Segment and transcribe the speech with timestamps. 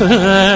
[0.00, 0.55] We share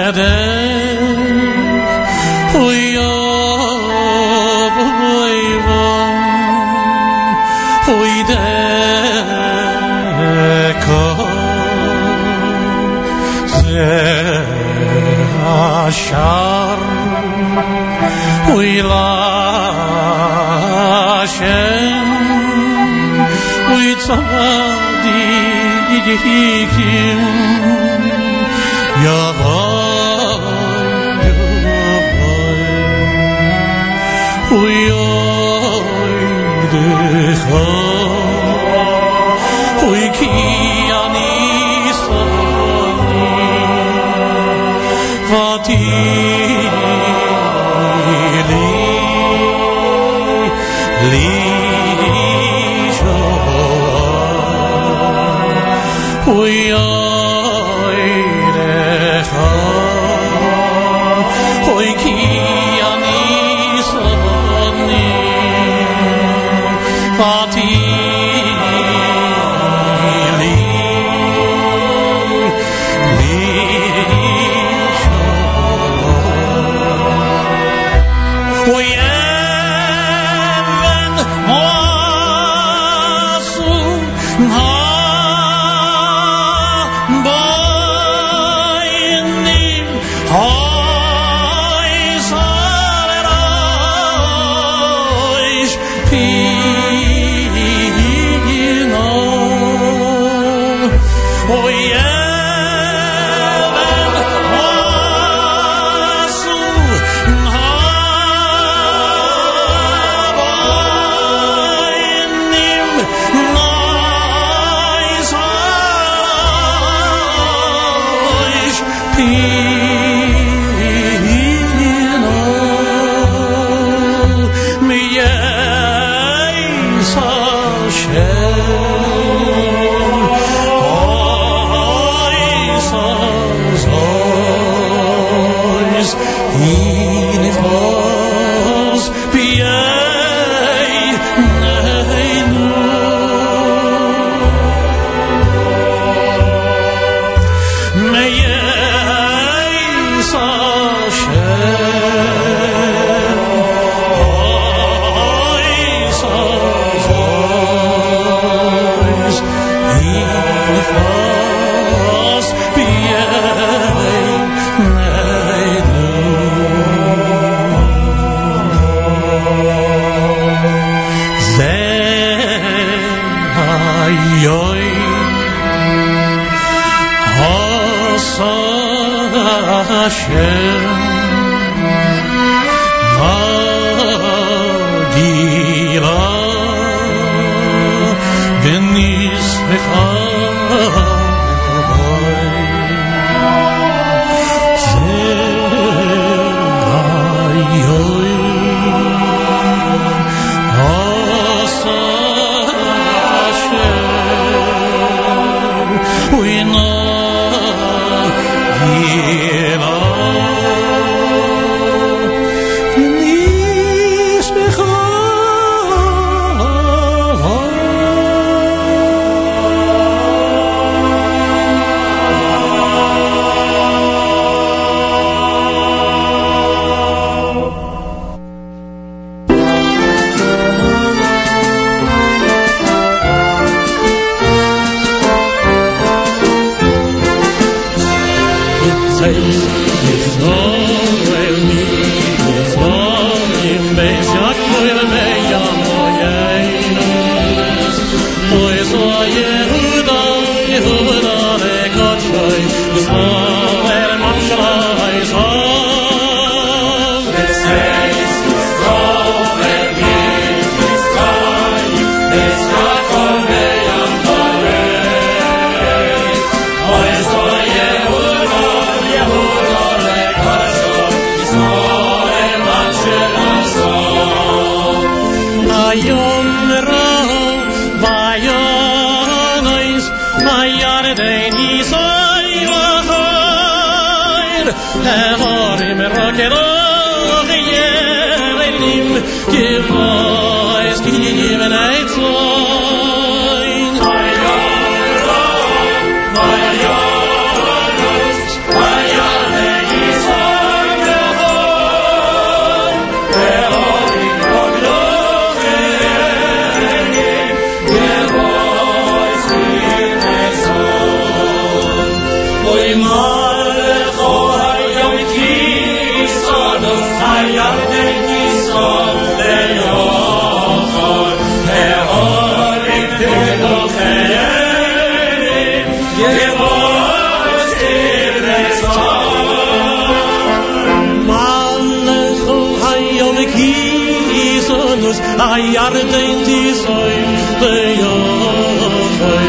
[335.49, 337.17] Ayarde in die Zoi,
[337.59, 339.45] bei Jochen.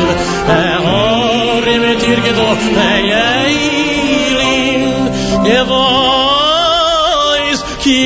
[0.49, 3.03] Ä Ori mit ihr gedoch, bei
[3.41, 4.83] Eilin.
[5.45, 8.03] Ä Wois, ki.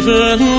[0.00, 0.49] given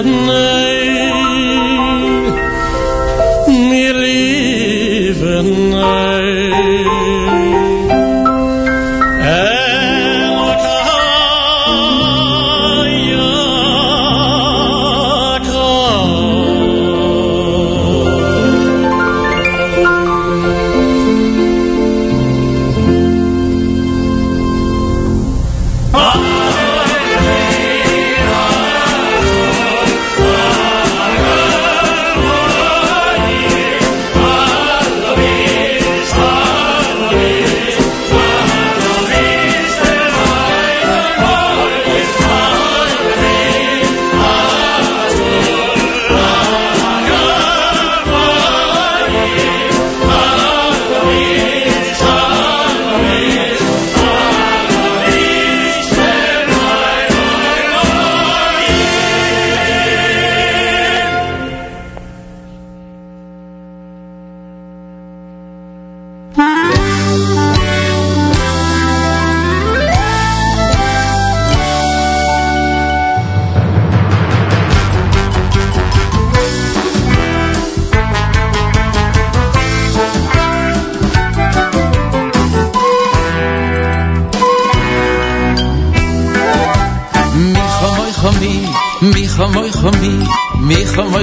[0.00, 0.49] Suddenly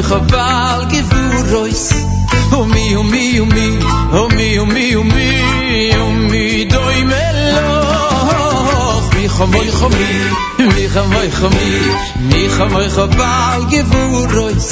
[0.10, 1.86] khaval ki furois
[2.58, 3.68] o mi o mi o mi
[4.20, 5.30] o mi o mi o מי
[6.04, 7.74] o mi doy melo
[9.14, 10.12] mi khaval khami
[10.76, 11.72] mi khaval khami
[12.30, 14.70] mi khaval khaval ki furois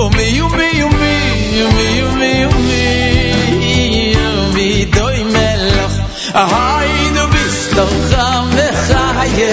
[0.00, 1.14] o mi o mi o mi
[1.64, 1.68] o
[2.18, 2.58] mi o
[4.54, 5.86] mi doy melo
[6.42, 9.04] ahay no bistam khamakha
[9.38, 9.52] ye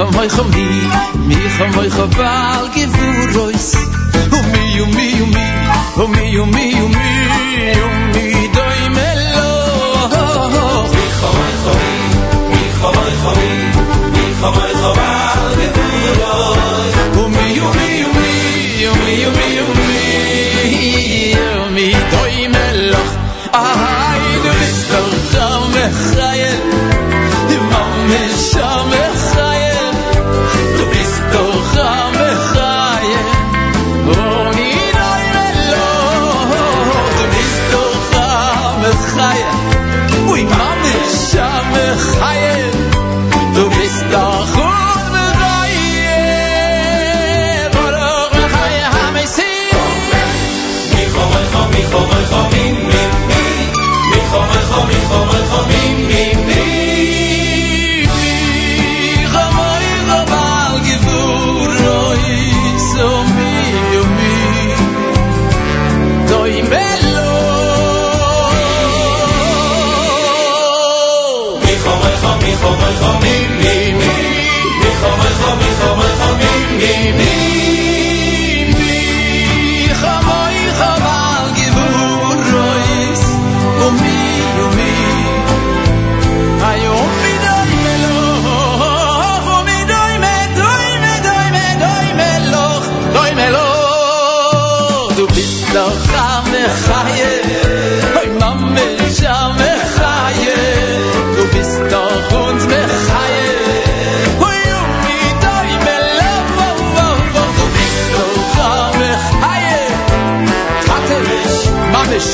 [0.00, 0.66] kham moy kham mi
[1.28, 3.76] mi kham moy vu rois.
[4.36, 5.46] U mi u mi u mi
[6.02, 7.10] u mi u mi u mi
[7.84, 9.48] u mi doy melo.
[10.94, 11.92] Mi kham moy kham mi
[12.50, 13.36] mi kham moy kham
[14.14, 15.09] mi kham moy khaval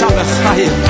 [0.09, 0.86] Sabes cair.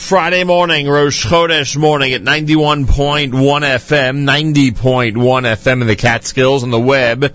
[0.00, 6.80] Friday morning, Rosh Chodesh morning at 91.1 FM, 90.1 FM in the Catskills on the
[6.80, 7.34] web,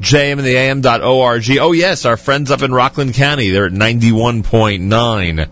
[0.00, 1.58] jmintheam.org.
[1.60, 5.48] Oh yes, our friends up in Rockland County, they're at 91.9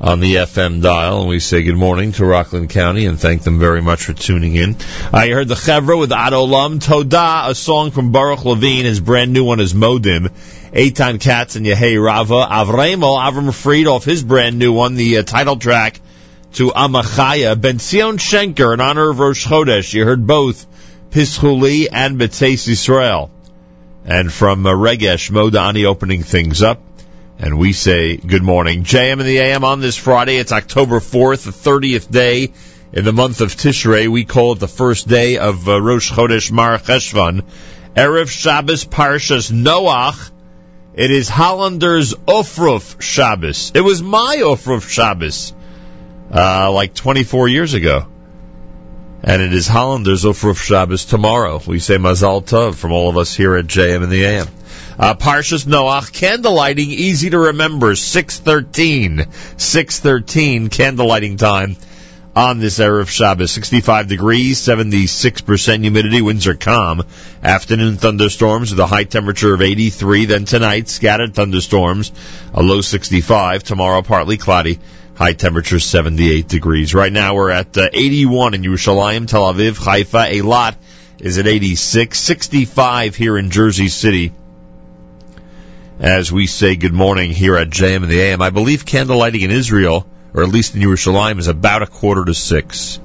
[0.00, 3.60] on the FM dial, and we say good morning to Rockland County and thank them
[3.60, 4.76] very much for tuning in.
[5.12, 8.84] I heard the Chevra with Adolam Toda, a song from Baruch Levine.
[8.84, 10.32] His brand new one is Modim.
[10.72, 12.46] Eitan Katz and Yehei Rava.
[12.50, 16.00] Avremo, Avram Fried off his brand new one, the uh, title track
[16.54, 17.60] to Amachaya.
[17.60, 19.92] Ben Zion Schenker in honor of Rosh Chodesh.
[19.92, 20.66] You heard both
[21.10, 23.30] Pischuli and B'Tzeis Israel.
[24.06, 26.80] And from uh, Regesh Modani opening things up.
[27.38, 28.84] And we say good morning.
[28.84, 30.38] JM and the AM on this Friday.
[30.38, 32.52] It's October 4th, the 30th day
[32.94, 34.08] in the month of Tishrei.
[34.08, 37.44] We call it the first day of uh, Rosh Chodesh Mar Cheshvan.
[37.94, 40.31] Erev Shabbos Parshas Noach.
[40.94, 43.72] It is Hollander's Ofruf Shabbos.
[43.74, 45.54] It was my Ofruf Shabbos,
[46.30, 48.06] uh, like 24 years ago.
[49.24, 51.62] And it is Hollander's Ofruf Shabbos tomorrow.
[51.66, 54.48] We say Mazal Tov from all of us here at JM in the AM.
[54.98, 59.24] Uh, Parshas Noach, candlelighting, easy to remember, 613.
[59.56, 61.76] 613, candlelighting time
[62.34, 63.50] on this Erev Shabbos.
[63.50, 67.02] 65 degrees, 76% humidity, winds are calm.
[67.42, 70.24] Afternoon thunderstorms with a high temperature of 83.
[70.26, 72.12] Then tonight, scattered thunderstorms,
[72.54, 73.62] a low 65.
[73.62, 74.78] Tomorrow, partly cloudy.
[75.14, 76.94] High temperature 78 degrees.
[76.94, 80.38] Right now we're at uh, 81 in Yerushalayim, Tel Aviv, Haifa.
[80.38, 80.76] A lot
[81.18, 82.18] is at 86.
[82.18, 84.32] 65 here in Jersey City
[86.00, 88.42] as we say good morning here at JM and the AM.
[88.42, 92.34] I believe candlelighting in Israel, or at least in Yerushalayim, is about a quarter to
[92.34, 92.98] six,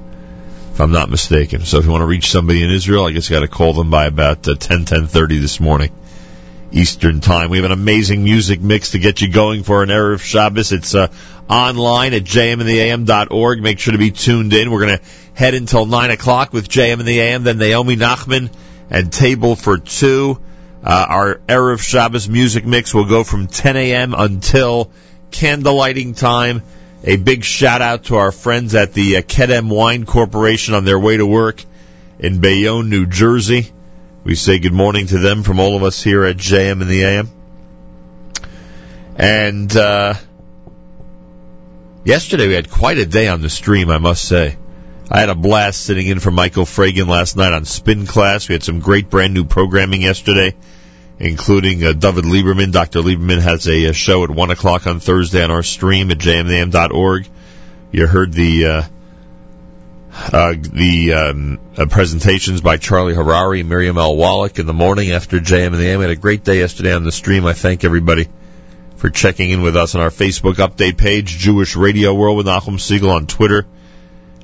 [0.72, 1.64] if I'm not mistaken.
[1.64, 3.72] So if you want to reach somebody in Israel, I guess you got to call
[3.72, 5.92] them by about uh, 10, 10.30 this morning.
[6.70, 7.50] Eastern Time.
[7.50, 10.72] We have an amazing music mix to get you going for an Erev Shabbos.
[10.72, 11.08] It's uh,
[11.48, 13.62] online at jmandtheam.org.
[13.62, 14.70] Make sure to be tuned in.
[14.70, 15.04] We're going to
[15.34, 18.50] head until 9 o'clock with JM and the AM, then Naomi Nachman
[18.90, 20.40] and Table for Two.
[20.82, 24.14] Uh, our Erev Shabbos music mix will go from 10 a.m.
[24.16, 24.90] until
[25.30, 26.62] candlelighting time.
[27.04, 30.98] A big shout out to our friends at the uh, Kedem Wine Corporation on their
[30.98, 31.64] way to work
[32.18, 33.70] in Bayonne, New Jersey.
[34.24, 37.04] We say good morning to them from all of us here at JM and the
[37.04, 37.28] AM.
[39.14, 40.14] And uh,
[42.04, 44.56] yesterday we had quite a day on the stream, I must say.
[45.08, 48.48] I had a blast sitting in for Michael Fragan last night on Spin Class.
[48.48, 50.54] We had some great brand new programming yesterday,
[51.18, 52.72] including uh, David Lieberman.
[52.72, 53.00] Dr.
[53.00, 57.28] Lieberman has a, a, show at 1 o'clock on Thursday on our stream at jmam.org.
[57.90, 58.82] You heard the uh,
[60.32, 64.16] Uh, the um, uh, presentations by Charlie Harary, and Miriam L.
[64.16, 66.00] Wallach in the morning after JM and the AM.
[66.00, 67.46] We had a great day yesterday on the stream.
[67.46, 68.28] I thank everybody
[68.96, 72.78] for checking in with us on our Facebook update page, Jewish Radio World with Nachum
[72.78, 73.64] Segal on Twitter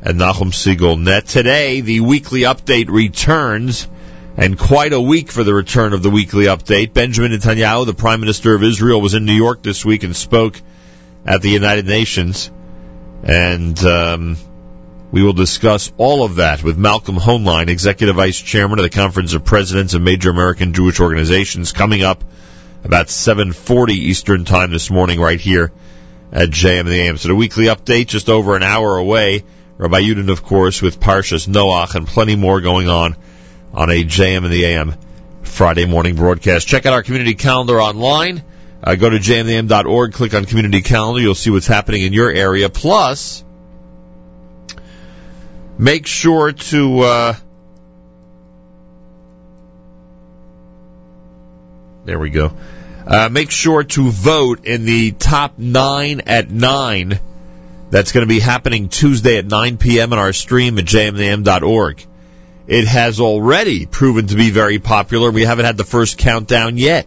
[0.00, 1.26] and Nachum Segal Net.
[1.26, 3.88] Today, the weekly update returns,
[4.36, 6.92] and quite a week for the return of the weekly update.
[6.92, 10.60] Benjamin Netanyahu, the Prime Minister of Israel, was in New York this week and spoke
[11.24, 12.50] at the United Nations,
[13.22, 14.36] and um,
[15.12, 19.34] we will discuss all of that with Malcolm Hoenlein, Executive Vice Chairman of the Conference
[19.34, 22.24] of Presidents of Major American Jewish Organizations, coming up
[22.82, 25.72] about 7.40 Eastern Time this morning right here
[26.32, 27.16] at JM the AM.
[27.16, 29.44] So the weekly update just over an hour away.
[29.78, 33.16] Rabbi Yudin, of course, with Parshas Noach and plenty more going on
[33.74, 34.94] on a JM and the AM
[35.42, 36.66] Friday morning broadcast.
[36.66, 38.42] Check out our community calendar online.
[38.82, 41.20] Uh, go to jmam.org, click on community calendar.
[41.20, 42.68] You'll see what's happening in your area.
[42.68, 43.42] Plus,
[45.78, 47.34] make sure to uh,
[52.04, 52.52] there we go
[53.06, 57.18] uh, make sure to vote in the top nine at nine
[57.90, 60.12] that's going to be happening tuesday at 9 p.m.
[60.12, 62.06] on our stream at jmam.org
[62.66, 65.30] it has already proven to be very popular.
[65.30, 67.06] We haven't had the first countdown yet.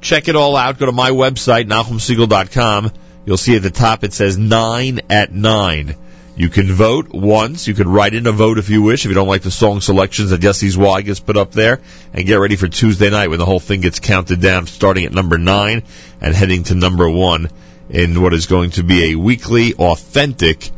[0.00, 0.78] Check it all out.
[0.78, 2.92] Go to my website nachumsegal.com
[3.24, 5.96] you'll see at the top it says 9 at 9
[6.38, 7.66] you can vote once.
[7.66, 9.06] You can write in a vote if you wish.
[9.06, 11.80] If you don't like the song selections that Jesse's Why gets put up there,
[12.12, 15.12] and get ready for Tuesday night when the whole thing gets counted down, starting at
[15.12, 15.82] number nine
[16.20, 17.48] and heading to number one
[17.88, 20.70] in what is going to be a weekly, authentic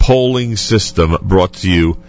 [0.00, 2.02] polling system brought to you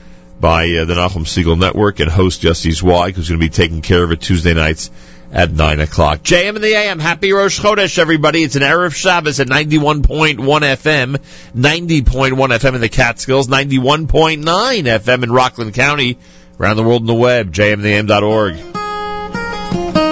[0.45, 3.81] by uh, the Nachum Segal Network and host Jesse's Why, who's going to be taking
[3.81, 4.91] care of it Tuesday nights
[5.31, 6.19] at 9 o'clock.
[6.19, 6.99] JM and the AM.
[6.99, 8.43] Happy Rosh Chodesh, everybody.
[8.43, 11.17] It's an Erev Shabbos at 91.1 FM,
[11.55, 16.19] 90.1 FM in the Catskills, 91.9 FM in Rockland County,
[16.59, 20.04] around the world on the web, jmandtheam.org.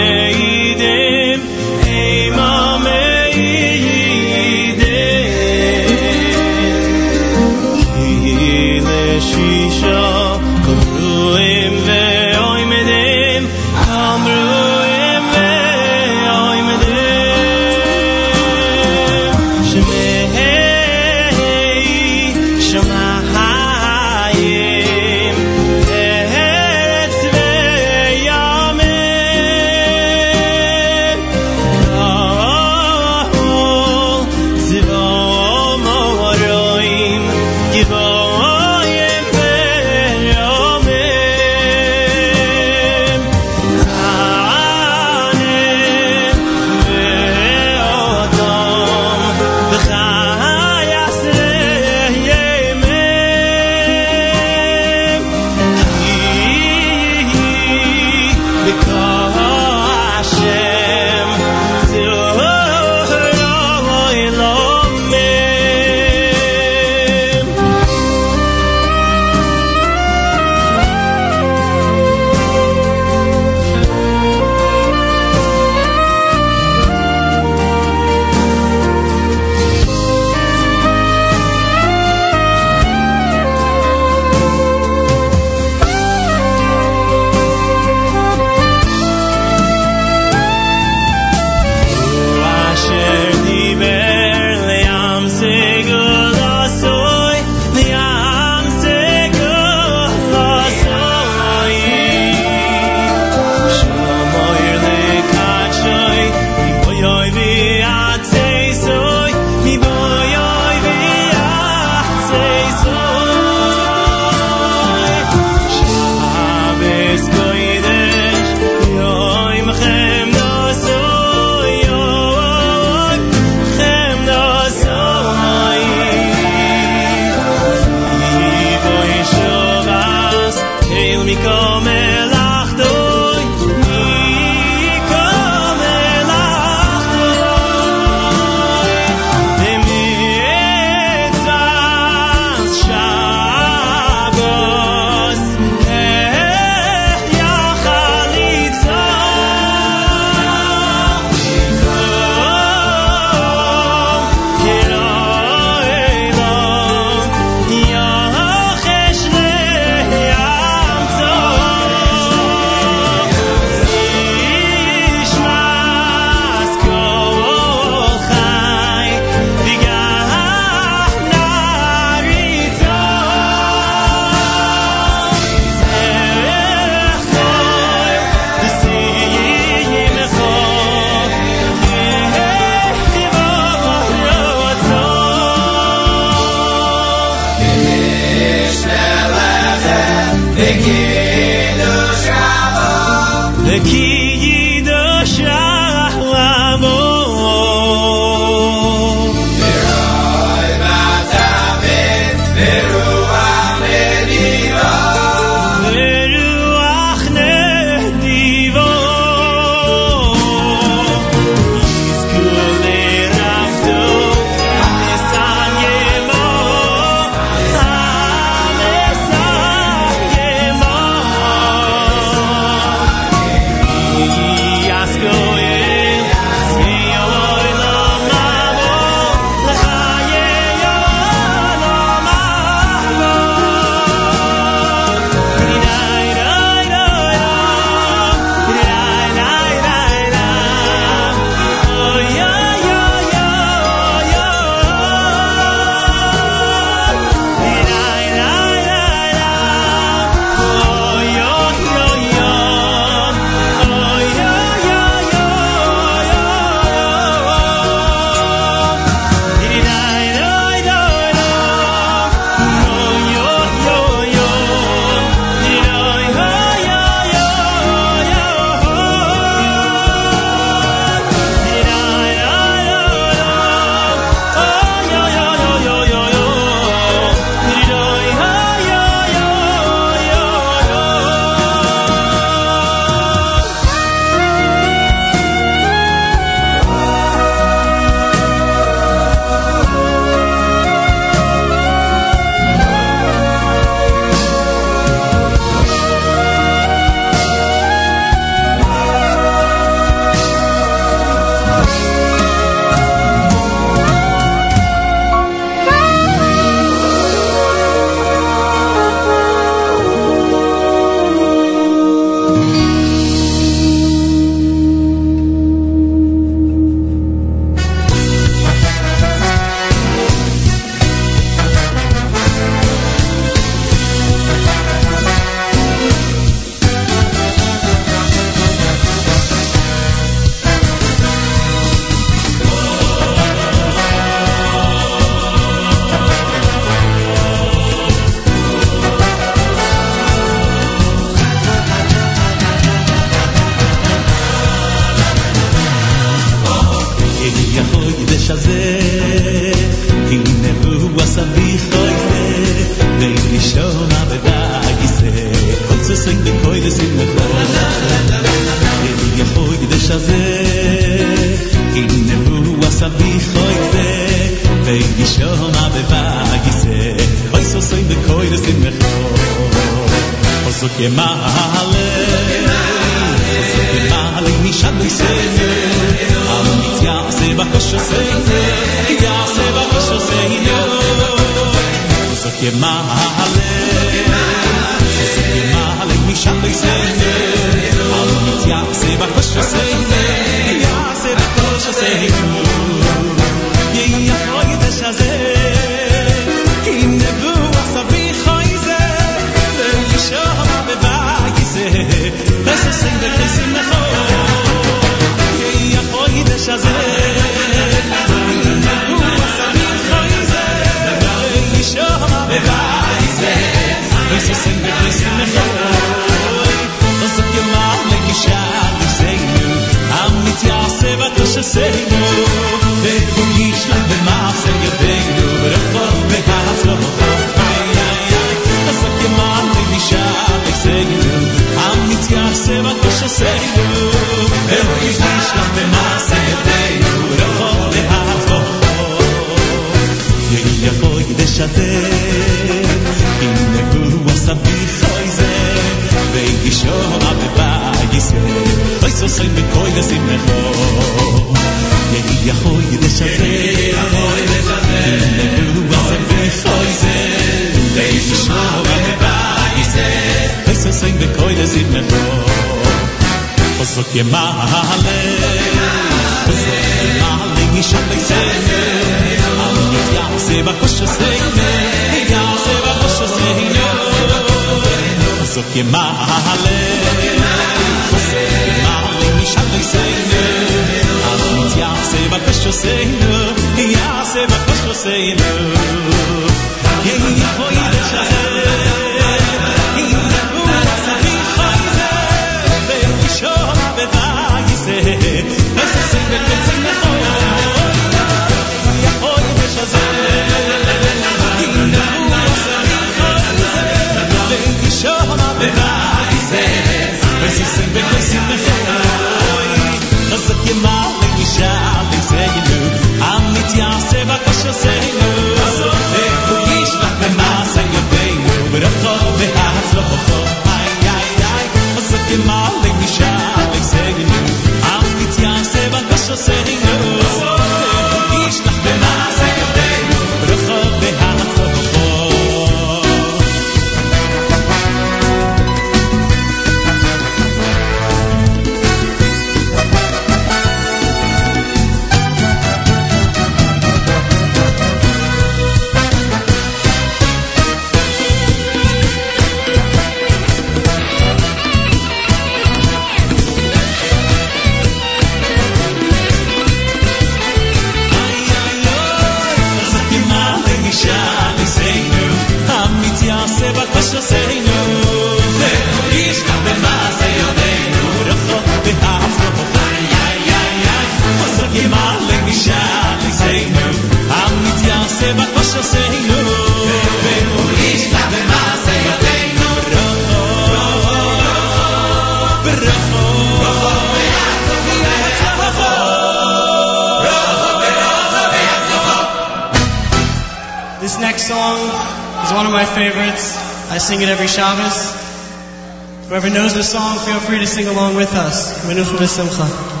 [592.61, 593.57] one of my favorites.
[593.89, 596.29] I sing it every Shabbos.
[596.29, 598.85] Whoever knows the song, feel free to sing along with us.
[598.85, 600.00] Menucha v'simcha.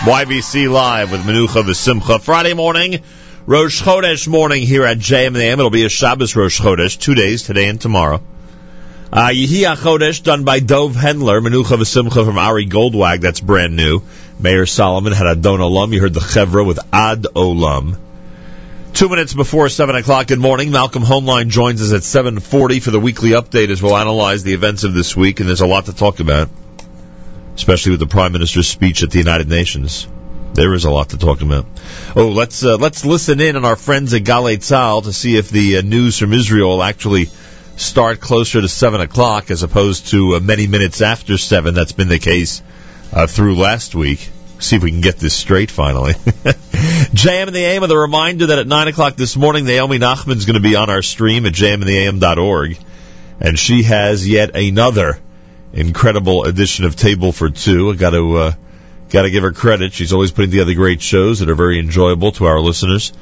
[0.00, 2.22] YBC Live with Menucha V'Simcha.
[2.22, 3.02] Friday morning,
[3.44, 5.58] Rosh Chodesh morning here at JM in the AM.
[5.58, 8.22] It'll be a Shabbos Rosh Chodesh, two days, today and tomorrow.
[9.12, 14.00] Uh, Yehi Chodesh done by Dove Hendler, Menucha V'Simcha from Ari Goldwag, that's brand new.
[14.38, 15.92] Mayor Solomon had Adon Olam.
[15.92, 17.98] You heard the Chevra with Ad Olam.
[18.94, 20.28] Two minutes before seven o'clock.
[20.28, 20.70] Good morning.
[20.70, 24.54] Malcolm Hoenlein joins us at seven forty for the weekly update as we'll analyze the
[24.54, 26.48] events of this week, and there's a lot to talk about,
[27.60, 30.08] especially with the Prime Minister's speech at the United Nations.
[30.54, 31.66] There is a lot to talk about.
[32.16, 35.50] Oh, let's uh, let's listen in on our friends at Galei Tzahal to see if
[35.50, 37.26] the uh, news from Israel will actually
[37.76, 41.74] start closer to seven o'clock as opposed to uh, many minutes after seven.
[41.74, 42.62] That's been the case
[43.12, 44.26] uh, through last week.
[44.58, 46.14] See if we can get this straight finally.
[46.14, 50.46] JM and the AM with a reminder that at 9 o'clock this morning, Naomi Nachman's
[50.46, 52.78] going to be on our stream at jmandtheam.org.
[53.38, 55.18] And she has yet another
[55.72, 57.90] incredible edition of Table for Two.
[57.90, 58.52] I got to, uh,
[59.10, 59.92] got to give her credit.
[59.92, 63.12] She's always putting together great shows that are very enjoyable to our listeners.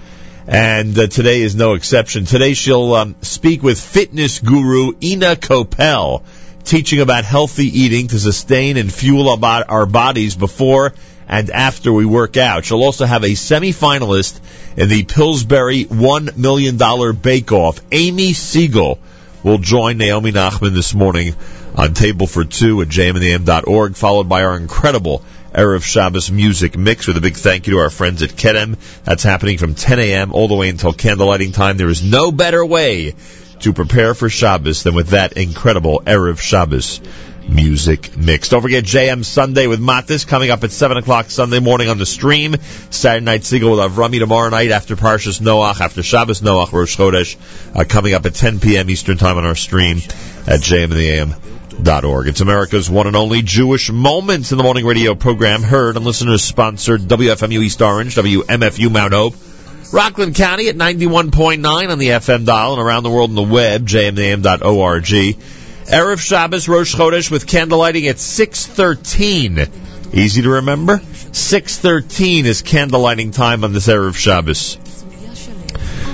[0.47, 2.25] And uh, today is no exception.
[2.25, 6.23] Today she'll um, speak with fitness guru Ina Kopel,
[6.65, 10.95] teaching about healthy eating to sustain and fuel our, our bodies before
[11.29, 12.65] and after we work out.
[12.65, 14.41] She'll also have a semi-finalist
[14.79, 16.79] in the Pillsbury $1 million
[17.21, 17.81] bake-off.
[17.93, 18.99] Amy Siegel
[19.43, 21.35] will join Naomi Nachman this morning
[21.79, 25.23] on Table for Two at jmandam.org, followed by our incredible
[25.55, 28.77] Erev Shabbos music mix with a big thank you to our friends at Kedem.
[29.05, 30.33] That's happening from 10 a.m.
[30.33, 31.77] all the way until candlelighting time.
[31.77, 33.15] There is no better way
[33.61, 37.01] to prepare for Shabbos than with that incredible Erev Shabbos
[37.49, 38.49] music mix.
[38.49, 42.07] Don't forget JM Sunday with Matis coming up at 7 o'clock Sunday morning on the
[42.07, 42.57] stream.
[42.91, 47.37] Saturday night Segal with Avrami tomorrow night after Parshas Noach, after Shabbos Noach, Rosh Chodesh,
[47.75, 48.91] uh, coming up at 10 p.m.
[48.91, 49.99] Eastern Time on our stream
[50.47, 50.61] at
[51.79, 52.27] jmandtheam.org.
[52.27, 56.43] It's America's one and only Jewish Moments in the Morning radio program, heard and listeners
[56.43, 59.35] sponsored WFMU East Orange, WMFU Mount Hope,
[59.93, 63.87] Rockland County at 91.9 on the FM dial and around the world on the web,
[63.87, 65.05] jmam.org.
[65.05, 70.15] Erev Shabbos Rosh Chodesh with candlelighting at 6.13.
[70.15, 70.99] Easy to remember?
[70.99, 74.77] 6.13 is candlelighting time on this Erev Shabbos.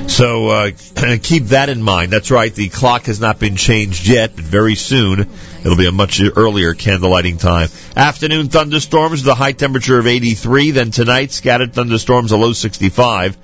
[0.09, 0.71] So uh,
[1.23, 2.13] keep that in mind.
[2.13, 5.29] That's right, the clock has not been changed yet, but very soon
[5.61, 7.69] it'll be a much earlier candlelighting time.
[7.97, 10.73] Afternoon thunderstorms the high temperature of 83.
[10.73, 13.37] Then tonight, scattered thunderstorms, a low 65.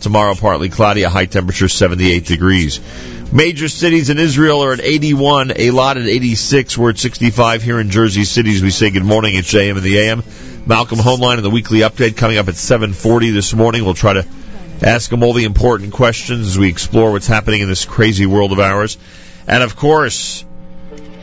[0.00, 2.80] Tomorrow, partly cloudy, a high temperature 78 degrees.
[3.32, 6.78] Major cities in Israel are at 81, a lot at 86.
[6.78, 8.54] We're at 65 here in Jersey City.
[8.54, 10.22] As we say good morning, it's JM and the AM.
[10.66, 13.84] Malcolm Hoenlein and the weekly update coming up at 7:40 this morning.
[13.84, 14.26] We'll try to
[14.82, 18.52] ask him all the important questions as we explore what's happening in this crazy world
[18.52, 18.98] of ours.
[19.46, 20.44] And of course,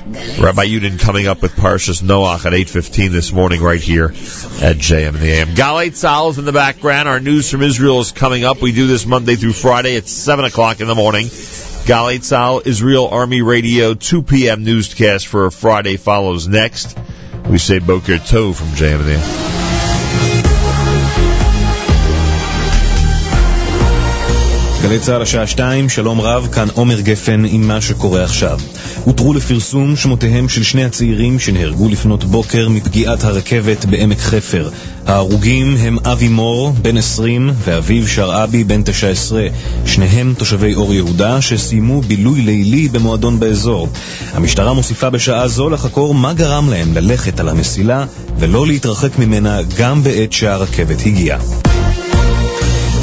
[0.06, 5.14] Rabbi Yudin coming up with Parshas Noach at 8.15 this morning right here at JM
[5.14, 5.50] the AM.
[5.50, 7.08] Galei Tzahal is in the background.
[7.08, 8.62] Our news from Israel is coming up.
[8.62, 11.28] We do this Monday through Friday at 7 o'clock in the morning.
[11.28, 14.64] Galei Tzahal, Israel Army Radio, 2 p.m.
[14.64, 16.98] newscast for Friday follows next.
[17.46, 19.63] We say Boker Tov from JM the AM.
[24.84, 28.60] גלי צה"ל השעה שתיים, שלום רב, כאן עומר גפן עם מה שקורה עכשיו.
[29.04, 34.70] הותרו לפרסום שמותיהם של שני הצעירים שנהרגו לפנות בוקר מפגיעת הרכבת בעמק חפר.
[35.08, 39.48] ההרוגים הם אבי מור, בן 20, ואביו שרעבי, בן 19.
[39.86, 43.90] שניהם תושבי אור יהודה שסיימו בילוי לילי במועדון באזור.
[44.34, 48.06] המשטרה מוסיפה בשעה זו לחקור מה גרם להם ללכת על המסילה
[48.40, 51.40] ולא להתרחק ממנה גם בעת שהרכבת הגיעה.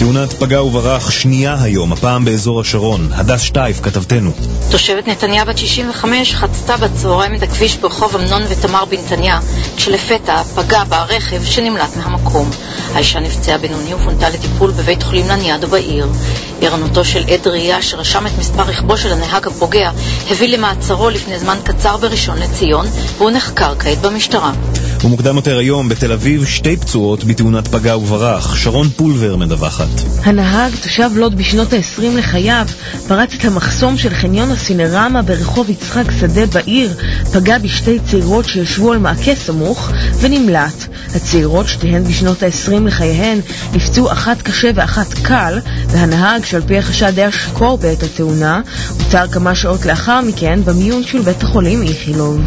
[0.00, 3.08] תאונת פגע וברח שנייה היום, הפעם באזור השרון.
[3.12, 4.30] הדס שטייף, כתבתנו.
[4.70, 9.40] תושבת נתניה בת 65 חצתה בצהריים את הכביש ברחוב אמנון ותמר בנתניה,
[9.76, 12.50] כשלפתע פגע בה רכב שנמלט מהמקום.
[12.94, 16.06] האישה נפצעה בינוני ופונתה לטיפול בבית חולים לניאדו בעיר.
[16.60, 19.90] ערנותו של עד ראייה שרשם את מספר רכבו של הנהג הפוגע
[20.30, 22.86] הביא למעצרו לפני זמן קצר בראשון לציון,
[23.18, 24.52] והוא נחקר כעת במשטרה.
[25.04, 28.56] ומוקדם יותר היום בתל אביב שתי פצועות בתאונת פגע וברח.
[28.56, 29.88] שרון פולבר מדווחת.
[30.24, 32.66] הנהג, תושב לוד בשנות ה-20 לחייו,
[33.08, 36.94] פרץ את המחסום של חניון הסינרמה ברחוב יצחק שדה בעיר,
[37.32, 39.90] פגע בשתי צעירות שישבו על מעקה סמוך
[40.20, 40.86] ונמלט.
[41.14, 43.40] הצעירות, שתיהן בשנות ה-20 לחייהן,
[43.72, 45.58] נפצעו אחת קשה ואחת קל,
[45.88, 51.22] והנהג, שעל פי החשד היה שיכור בעת התאונה, הותר כמה שעות לאחר מכן במיון של
[51.22, 52.40] בית החולים איכילוב.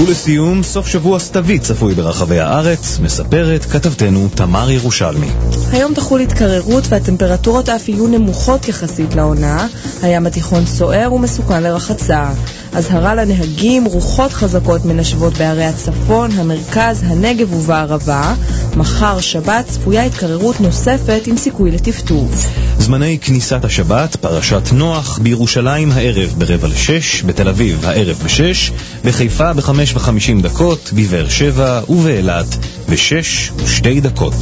[0.00, 5.30] ולסיום, סוף שבוע סתווי צפוי ברחבי הארץ, מספרת כתבתנו תמר ירושלמי.
[5.72, 9.66] היום תחול התקררות והטמפרטורות אף יהיו נמוכות יחסית לעונה.
[10.02, 12.30] הים התיכון סוער ומסוכן לרחצה.
[12.72, 18.34] אזהרה לנהגים, רוחות חזקות מנשבות בערי הצפון, המרכז, הנגב ובערבה.
[18.76, 22.46] מחר, שבת, צפויה התקררות נוספת עם סיכוי לטפטוף.
[22.78, 28.72] זמני כניסת השבת, פרשת נוח, בירושלים הערב ברבע לשש, בתל אביב הערב בשש,
[29.04, 32.56] בחיפה בחמש וחמישים דקות, בבאר שבע ובאילת
[32.88, 34.34] בשש ושתי דקות.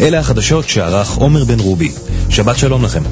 [0.00, 1.92] אלה החדשות שערך עומר בן רובי.
[2.30, 3.02] שבת שלום לכם.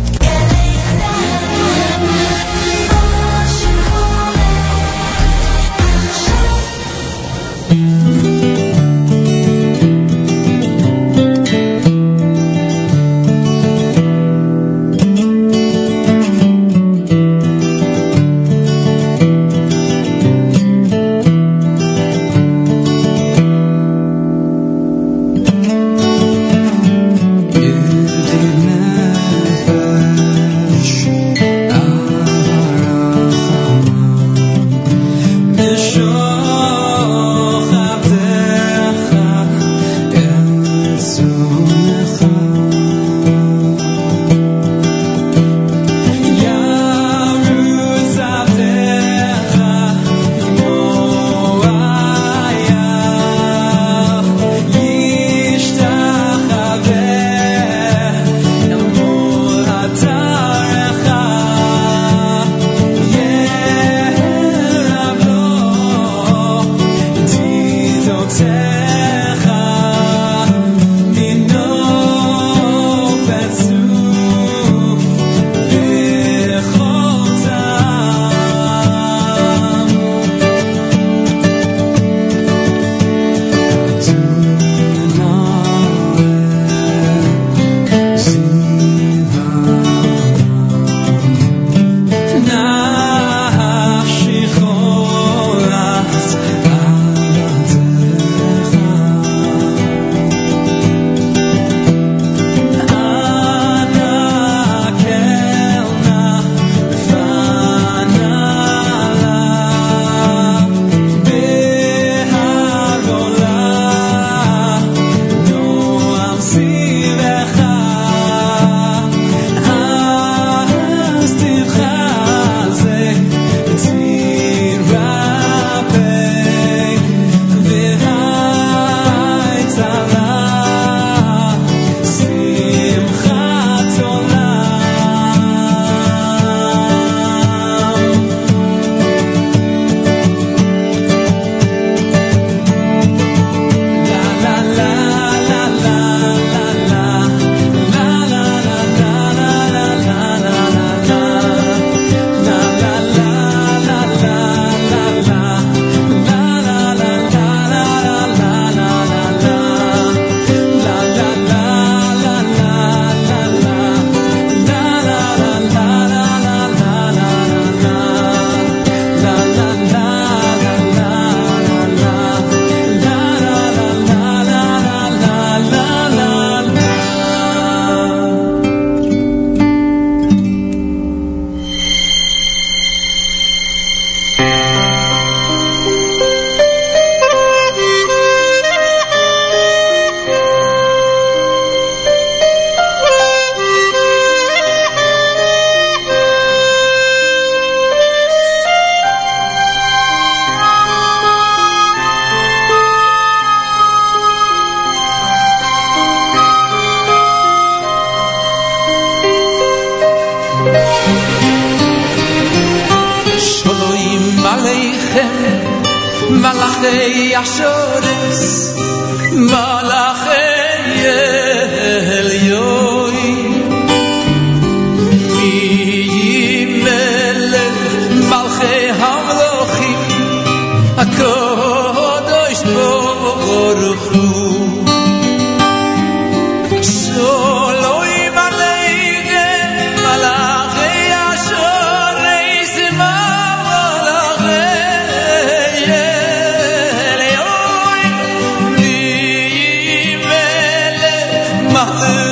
[251.87, 252.30] partir.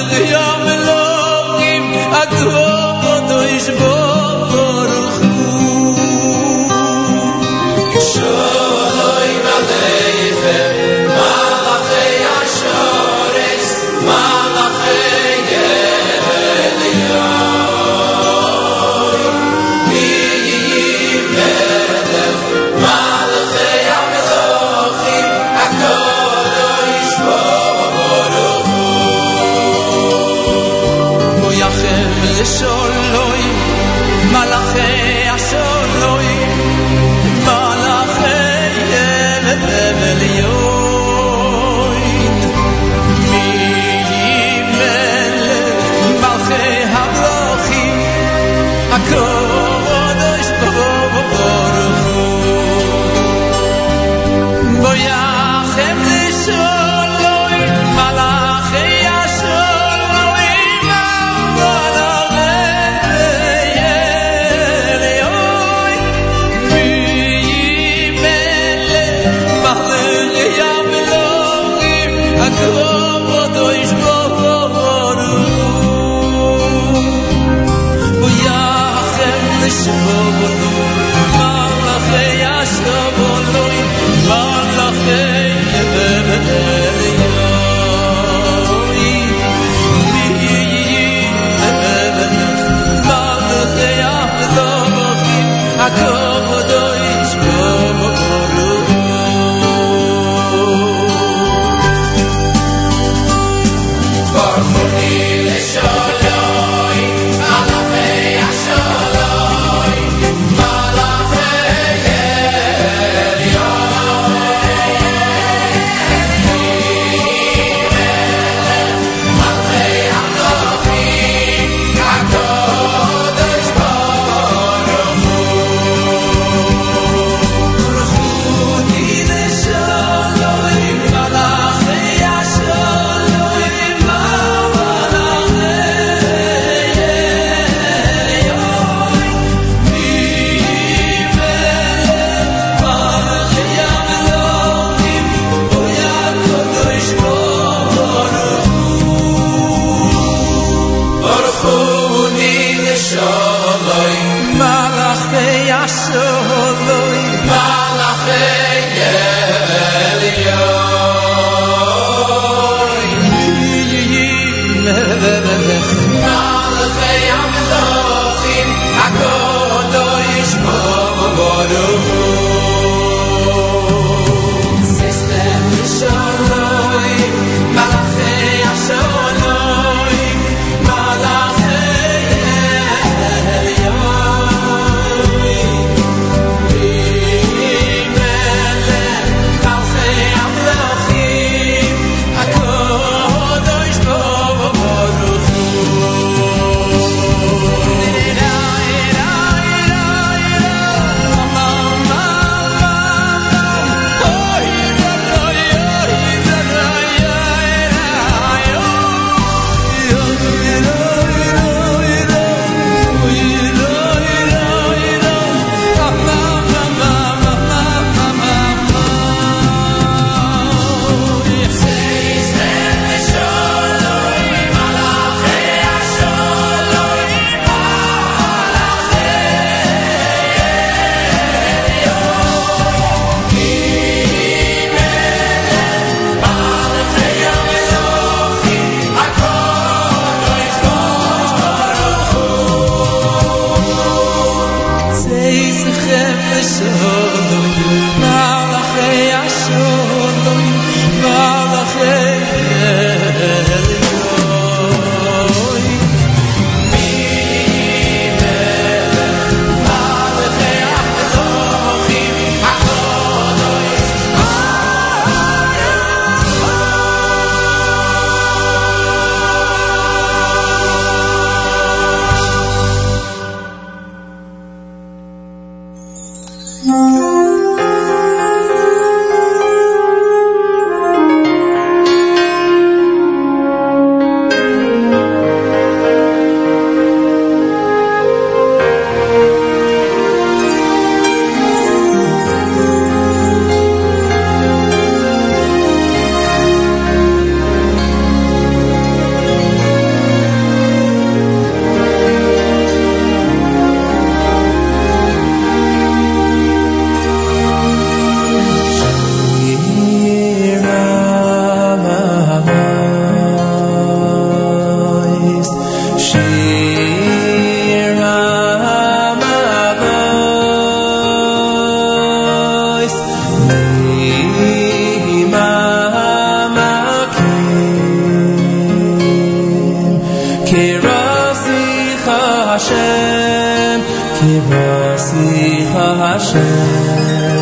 [336.68, 337.57] Hashem,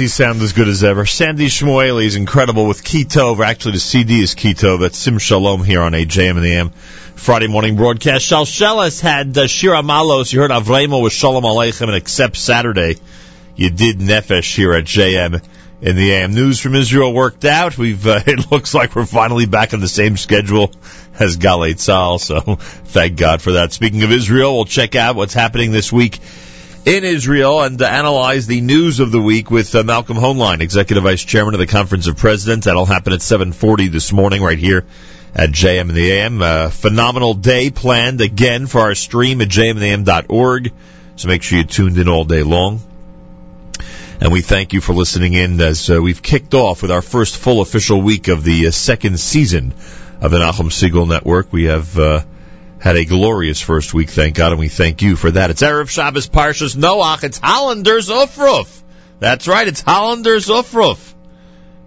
[0.00, 1.06] he sound as good as ever.
[1.06, 3.44] Sandy Shmueli is incredible with Kitov.
[3.44, 4.80] Actually, the CD is Kitov.
[4.80, 6.70] That's Sim Shalom here on AJM and the AM
[7.14, 8.24] Friday morning broadcast.
[8.28, 10.32] Shalshelis had uh, Shira Malos.
[10.32, 12.96] You heard Avremo with Shalom Aleichem and except Saturday,
[13.54, 15.42] you did Nefesh here at JM
[15.82, 16.34] in the AM.
[16.34, 17.76] News from Israel worked out.
[17.76, 20.72] We've, uh, it looks like we're finally back on the same schedule
[21.18, 22.40] as Galei Tzahal, so
[22.86, 23.72] thank God for that.
[23.72, 26.18] Speaking of Israel, we'll check out what's happening this week
[26.84, 31.04] in Israel and uh, analyze the news of the week with uh, Malcolm Hoenlein, Executive
[31.04, 32.64] Vice Chairman of the Conference of Presidents.
[32.64, 34.86] That'll happen at 7:40 this morning, right here
[35.34, 36.42] at JM and the AM.
[36.42, 40.72] Uh, phenomenal day planned again for our stream at jmandtheam.org.
[41.16, 42.80] So make sure you tuned in all day long.
[44.22, 47.36] And we thank you for listening in as uh, we've kicked off with our first
[47.38, 49.74] full official week of the uh, second season
[50.20, 51.52] of the Nachum Segal Network.
[51.52, 52.22] We have uh,
[52.80, 55.50] had a glorious first week, thank God, and we thank you for that.
[55.50, 57.22] It's Erev Shabbos Parshas Noach.
[57.22, 58.82] It's Hollander's Ufruf.
[59.18, 61.14] That's right, it's Hollander's Ufruf.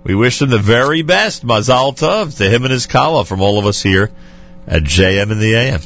[0.03, 1.45] We wish him the very best.
[1.45, 4.11] Mazal Tov to him and his kala from all of us here
[4.67, 5.81] at JM in the AM.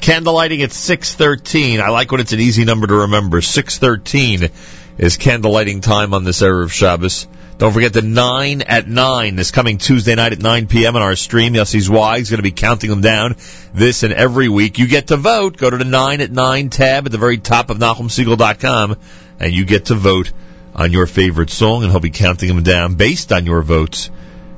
[0.00, 1.80] Candlelighting at 6.13.
[1.80, 3.40] I like when it's an easy number to remember.
[3.40, 4.50] 6.13
[4.98, 7.26] is candlelighting time on this Erev Shabbos.
[7.58, 10.96] Don't forget the 9 at 9 this coming Tuesday night at 9 p.m.
[10.96, 11.54] on our stream.
[11.54, 13.36] Yossi's Why is going to be counting them down
[13.72, 14.78] this and every week.
[14.78, 15.56] You get to vote.
[15.56, 18.96] Go to the 9 at 9 tab at the very top of nachumsegal.com
[19.40, 20.32] and you get to vote
[20.74, 24.10] on your favorite song and he'll be counting them down based on your votes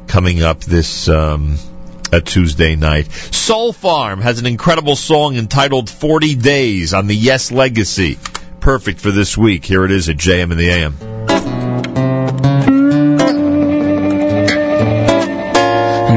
[0.06, 1.58] coming up this um,
[2.12, 3.12] a Tuesday night.
[3.12, 8.18] Soul Farm has an incredible song entitled 40 Days on the Yes Legacy
[8.66, 9.64] perfect for this week.
[9.64, 10.98] Here it is at JM and the AM.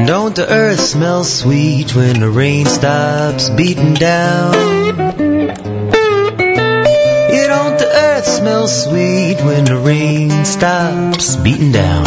[0.04, 4.54] Don't the earth smell sweet when the rain stops beating down?
[7.30, 12.04] Yeah, don't the earth smell sweet when the rain stops beating down?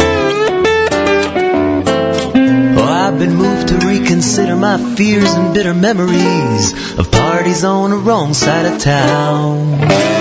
[2.76, 7.96] Oh, I've been moved to reconsider my fears and bitter memories of parties on the
[7.96, 10.13] wrong side of town.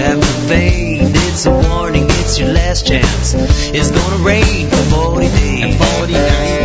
[0.00, 1.00] it.
[1.14, 3.34] It's a warning, it's your last chance.
[3.34, 5.64] It's gonna rain for 40 days.
[5.64, 6.55] And 40 nights.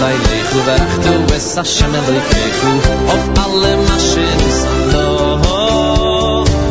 [0.00, 2.70] lei lay khu es khu wa sa shame lay lay khu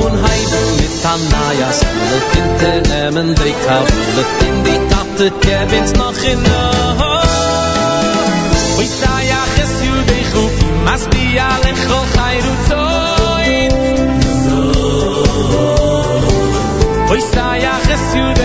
[0.06, 6.22] un hayd mit Tanaya ya so kinte nemen de kabule in di tatte kevins noch
[6.32, 6.64] in no
[7.00, 7.14] ho
[8.98, 9.96] saya khis yu
[10.32, 10.44] khu
[10.90, 12.82] mas bi ya le khu khairu so
[13.60, 13.74] in
[17.88, 18.39] khis yu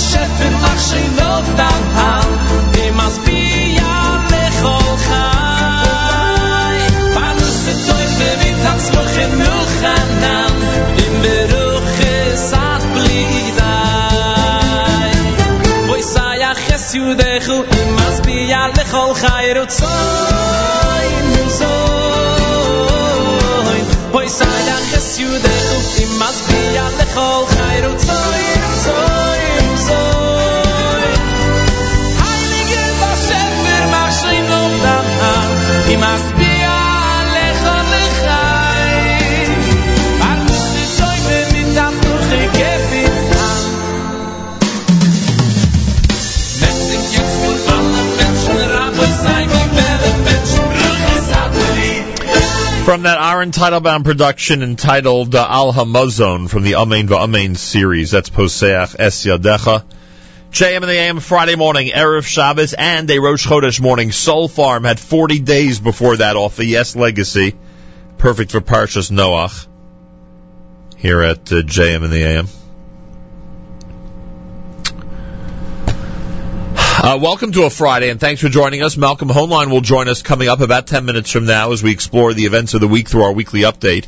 [0.00, 2.28] השפל מחשילות דרכם
[2.72, 3.82] ומשפיע
[4.30, 5.14] לכל חי.
[7.14, 10.52] פרנוס וטוב ומתעצמוך הם מוכנם
[10.98, 12.80] אם ברוכס עד
[52.90, 58.30] From that Aaron Teitelbaum production entitled uh, Al Hamazon from the Amein Va'amein series, that's
[58.30, 59.84] Poseach Es Yadecha.
[60.50, 64.10] JM in the AM Friday morning, Erev Shabbos, and a Rosh Chodesh morning.
[64.10, 67.54] Soul Farm had 40 days before that off the Yes Legacy.
[68.18, 69.68] Perfect for Parshas Noach.
[70.96, 72.48] Here at uh, JM in the AM.
[77.02, 78.94] Uh, welcome to a Friday, and thanks for joining us.
[78.94, 82.34] Malcolm Hoenlein will join us coming up about 10 minutes from now as we explore
[82.34, 84.06] the events of the week through our weekly update.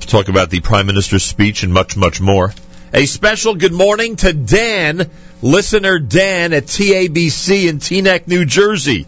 [0.00, 2.52] Talk about the Prime Minister's speech and much, much more.
[2.92, 5.10] A special good morning to Dan,
[5.40, 9.06] listener Dan at TABC in Teaneck, New Jersey.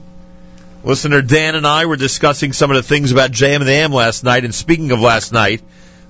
[0.83, 3.93] Listener Dan and I were discussing some of the things about JM and the AM
[3.93, 5.61] last night, and speaking of last night,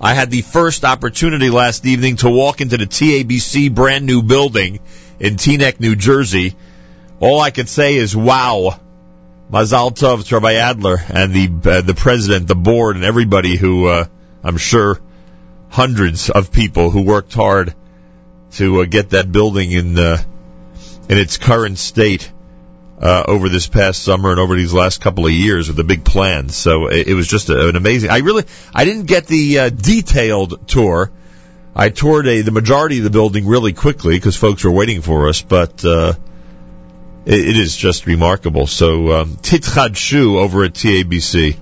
[0.00, 4.78] I had the first opportunity last evening to walk into the TABC brand new building
[5.24, 6.54] in Teaneck, New Jersey.
[7.18, 8.78] All I can say is wow.
[9.50, 14.04] Mazal Tov Rabbi Adler and the uh, the president, the board, and everybody who uh,
[14.42, 15.00] I'm sure
[15.70, 17.74] hundreds of people who worked hard
[18.52, 20.22] to uh, get that building in uh,
[21.08, 22.30] in its current state
[23.00, 26.04] uh, over this past summer and over these last couple of years with the big
[26.04, 26.54] plans.
[26.54, 28.10] So it, it was just a, an amazing.
[28.10, 28.44] I really
[28.74, 31.10] I didn't get the uh, detailed tour.
[31.76, 35.28] I toured a, the majority of the building really quickly because folks were waiting for
[35.28, 36.14] us, but uh,
[37.26, 38.68] it, it is just remarkable.
[38.68, 41.56] So um, Titchad Shu over at TABC,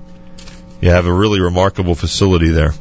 [0.82, 2.74] you have a really remarkable facility there,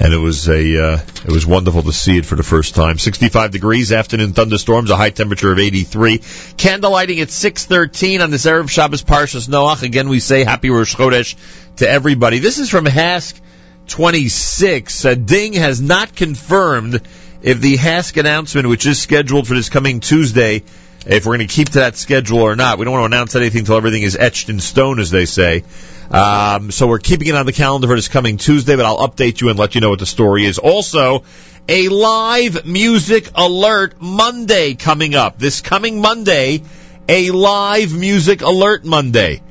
[0.00, 2.98] and it was a uh, it was wonderful to see it for the first time.
[2.98, 6.18] 65 degrees, afternoon thunderstorms, a high temperature of 83.
[6.18, 9.84] Candlelighting at 6:13 on this Erev Shabbos Parshas Noach.
[9.84, 11.36] Again, we say Happy Rosh Chodesh
[11.76, 12.40] to everybody.
[12.40, 13.40] This is from HASC
[13.88, 15.04] 26.
[15.04, 17.02] Uh, Ding has not confirmed
[17.42, 20.62] if the HASC announcement, which is scheduled for this coming Tuesday,
[21.06, 22.78] if we're going to keep to that schedule or not.
[22.78, 25.62] We don't want to announce anything until everything is etched in stone, as they say.
[26.10, 29.40] Um, so we're keeping it on the calendar for this coming Tuesday, but I'll update
[29.40, 30.58] you and let you know what the story is.
[30.58, 31.24] Also,
[31.68, 35.38] a live music alert Monday coming up.
[35.38, 36.62] This coming Monday,
[37.08, 39.42] a live music alert Monday.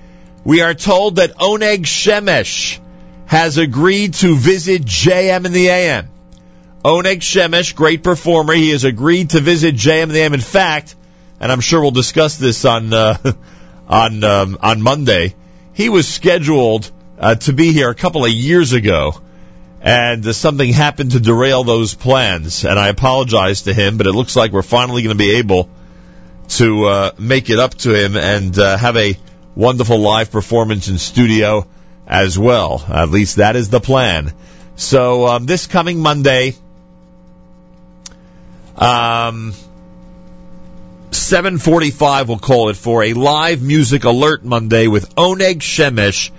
[0.44, 2.80] We are told that Oneg Shemesh
[3.26, 6.10] has agreed to visit JM in the AM.
[6.84, 10.34] Oneg Shemesh, great performer, he has agreed to visit JM in the AM.
[10.34, 10.96] In fact,
[11.40, 13.18] and I'm sure we'll discuss this on uh,
[13.88, 15.36] on um, on Monday.
[15.74, 16.90] He was scheduled
[17.20, 19.20] uh, to be here a couple of years ago,
[19.82, 22.66] and uh, something happened to derail those plans.
[22.66, 25.70] And I apologize to him, but it looks like we're finally going to be able
[26.48, 29.18] to uh, make it up to him and uh, have a
[29.56, 31.68] wonderful live performance in studio.
[32.08, 32.84] As well.
[32.88, 34.34] At least that is the plan.
[34.76, 36.56] So um, this coming Monday,
[38.76, 39.54] um,
[41.12, 46.32] 7:45 we'll call it for a live music alert Monday with Oneg Shemesh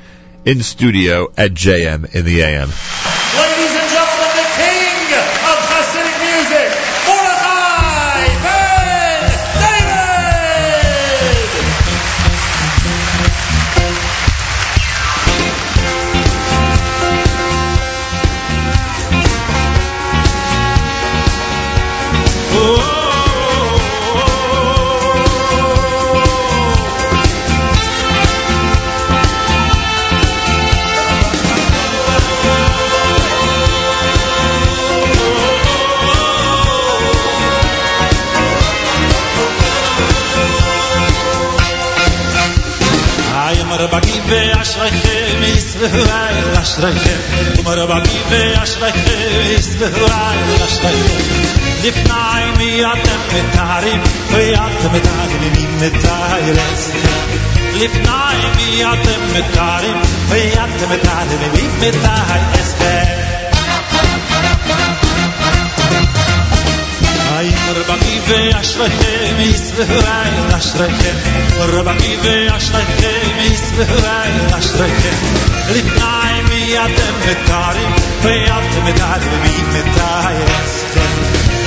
[0.45, 3.26] in studio at JM in the AM.
[43.79, 47.17] רבי ואשריכם ישראל אשריכם
[47.59, 51.19] ומה רבי ואשריכם ישראל אשריכם
[51.85, 54.01] לפני מי אתם מתארים
[54.31, 56.41] ואי אתם מתארים מי מתאר
[57.75, 59.97] לפני מי אתם מתארים
[60.29, 63.27] ואי אתם מתארים מי מתאר אסכם
[67.37, 67.73] היינו
[69.37, 71.17] ashrechem Israel ashrechem
[71.75, 75.19] rabbi ve ashrechem Israel ashrechem
[75.75, 77.93] lifnai mi atem metarim
[78.25, 81.13] ve atem metarim mi metayeschem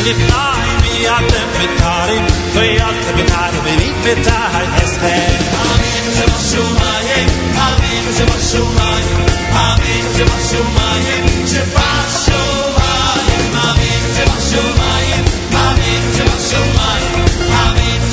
[0.05, 2.25] lifnai mi atem metarim
[2.55, 5.31] ve atem metarim mi metayeschem
[5.71, 7.29] amin shemasumayim
[7.67, 9.19] amin shemasumayim
[9.67, 14.98] amin shemasumayim shemasumayim amin shemasumayim amin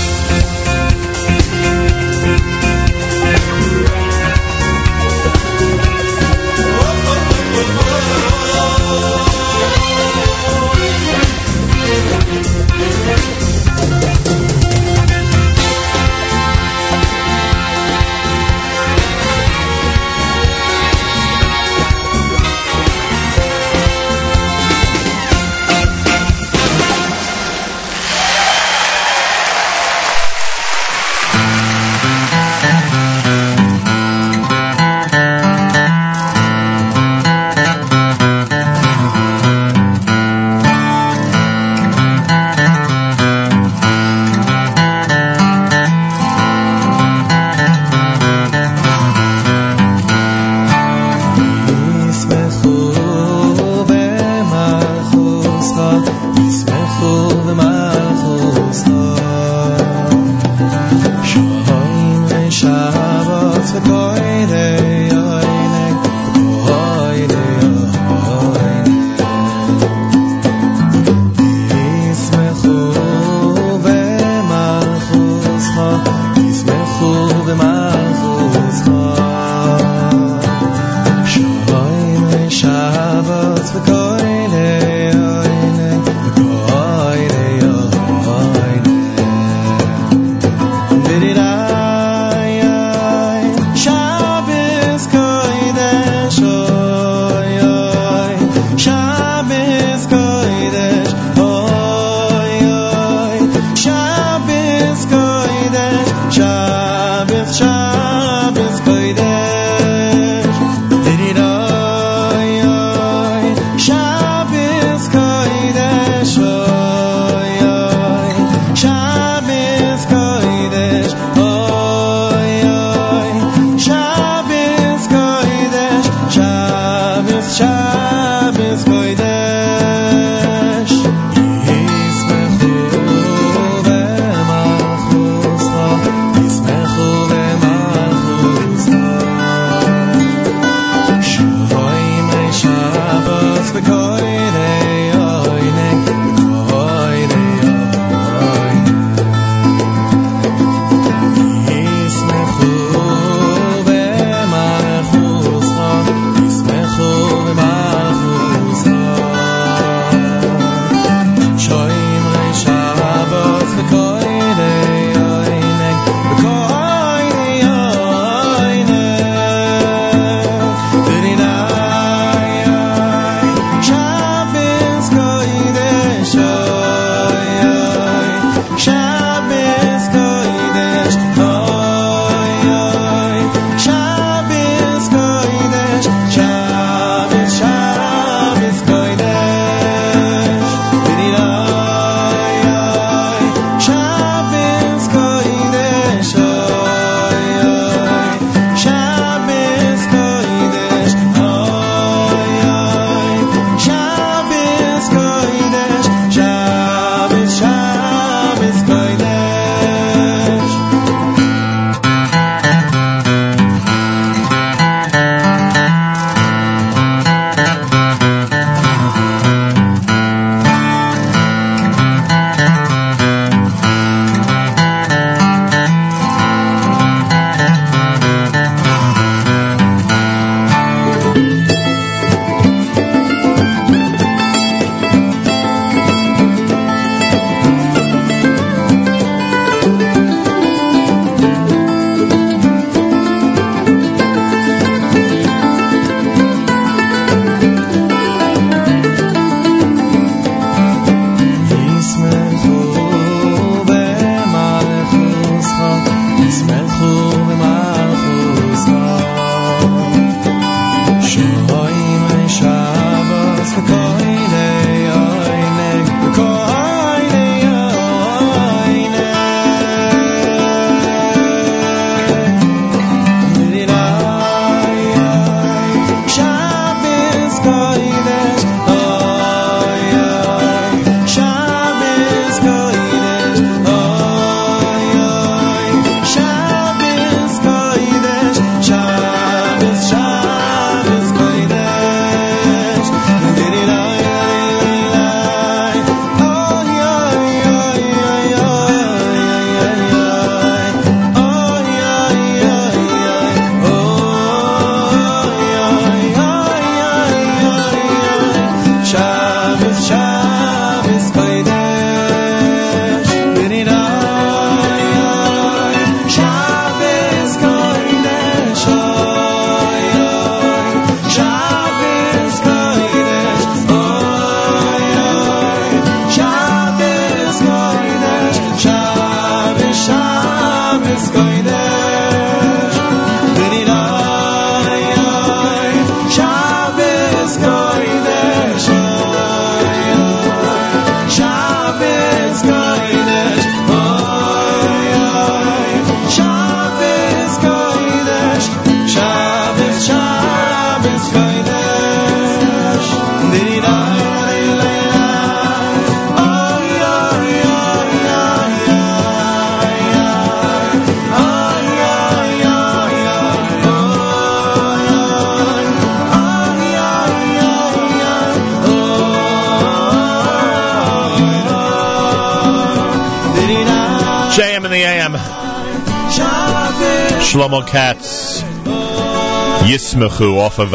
[380.15, 380.91] Yismachu off of.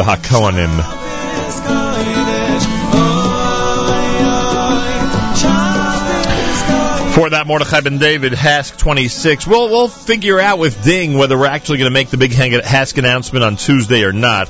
[7.15, 9.45] For that, Mordechai Ben David, HASC 26.
[9.45, 12.97] We'll, we'll figure out with Ding whether we're actually going to make the big HASC
[12.97, 14.49] announcement on Tuesday or not.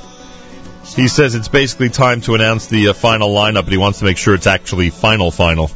[0.84, 4.04] He says it's basically time to announce the uh, final lineup, but he wants to
[4.04, 5.70] make sure it's actually final, final.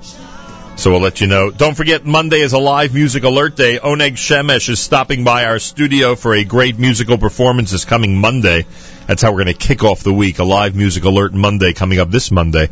[0.77, 1.51] So we'll let you know.
[1.51, 3.79] Don't forget, Monday is a live music alert day.
[3.79, 8.67] Oneg Shemesh is stopping by our studio for a great musical performance this coming Monday.
[9.07, 10.39] That's how we're going to kick off the week.
[10.39, 12.69] A live music alert Monday coming up this Monday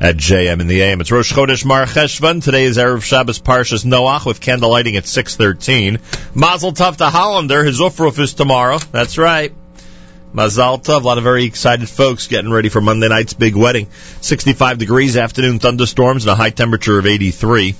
[0.00, 1.00] at JM in the AM.
[1.00, 2.44] It's Rosh Chodesh Mar Cheshvan.
[2.44, 6.36] Today is Erev Shabbos Parshas Noach with candle lighting at 6.13.
[6.36, 7.64] Mazel Tov to Hollander.
[7.64, 8.78] His Ufruf is tomorrow.
[8.92, 9.52] That's right.
[10.38, 11.02] Mazal Tov.
[11.02, 13.88] A lot of very excited folks getting ready for Monday night's big wedding.
[14.20, 17.74] 65 degrees, afternoon thunderstorms, and a high temperature of 83.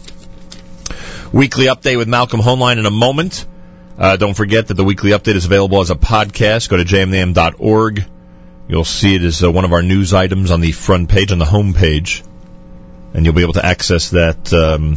[1.32, 3.46] Weekly update with Malcolm Hoenlein in a moment.
[3.96, 6.68] Uh, don't forget that the weekly update is available as a podcast.
[6.68, 8.04] Go to jmnam.org.
[8.66, 11.38] You'll see it as uh, one of our news items on the front page, on
[11.38, 12.24] the home page.
[13.14, 14.96] And you'll be able to access that um,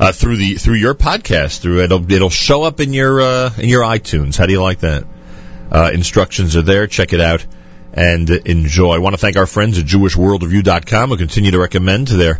[0.00, 1.60] uh, through the through your podcast.
[1.60, 4.38] Through it'll it'll show up in your uh, in your iTunes.
[4.38, 5.04] How do you like that?
[5.72, 6.86] Uh, instructions are there.
[6.86, 7.44] Check it out
[7.94, 8.94] and enjoy.
[8.94, 12.38] I want to thank our friends at JewishWorldReview.com who continue to recommend to their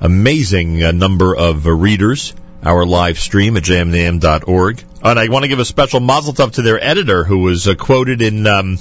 [0.00, 4.84] amazing uh, number of uh, readers our live stream at jmnam.org.
[5.02, 7.74] And I want to give a special mazel tov to their editor who was uh,
[7.74, 8.78] quoted in um,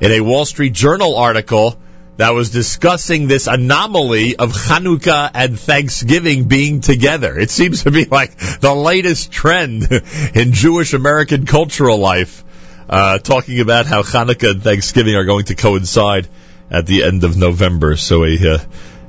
[0.00, 1.78] in a Wall Street Journal article
[2.16, 7.38] that was discussing this anomaly of Hanukkah and Thanksgiving being together.
[7.38, 9.88] It seems to be like the latest trend
[10.34, 12.44] in Jewish American cultural life,
[12.90, 16.28] uh, talking about how Hanukkah and Thanksgiving are going to coincide
[16.70, 17.96] at the end of November.
[17.96, 18.58] So a, uh,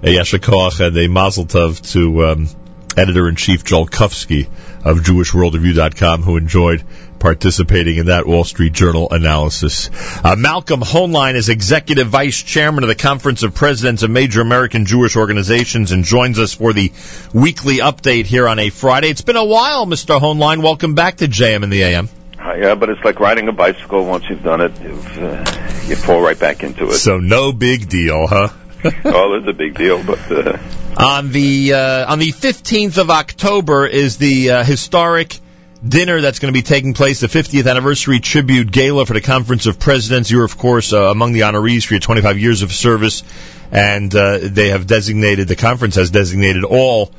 [0.04, 2.48] a and a Mazel Tov to um,
[2.96, 4.48] editor-in-chief Jolkovsky
[4.86, 6.84] of JewishWorldReview.com who enjoyed
[7.20, 9.90] participating in that Wall Street Journal analysis.
[10.24, 14.86] Uh, Malcolm Hoenlein is executive vice chairman of the Conference of Presidents of Major American
[14.86, 16.92] Jewish Organizations and joins us for the
[17.34, 19.10] weekly update here on a Friday.
[19.10, 20.20] It's been a while, Mr.
[20.20, 20.62] Hoenlein.
[20.62, 22.10] Welcome back to JM in the AM.
[22.58, 24.06] Yeah, but it's like riding a bicycle.
[24.06, 26.94] Once you've done it, you've, uh, you fall right back into it.
[26.94, 28.50] So no big deal, huh?
[29.04, 30.58] well, it's a big deal, but uh,
[30.98, 35.40] On the uh, on the 15th of October is the uh, historic
[35.88, 39.66] dinner that's going to be taking place, the 50th anniversary tribute gala for the Conference
[39.66, 40.30] of Presidents.
[40.30, 43.24] You're, of course, uh, among the honorees for your 25 years of service,
[43.72, 47.12] and uh, they have designated, the conference has designated all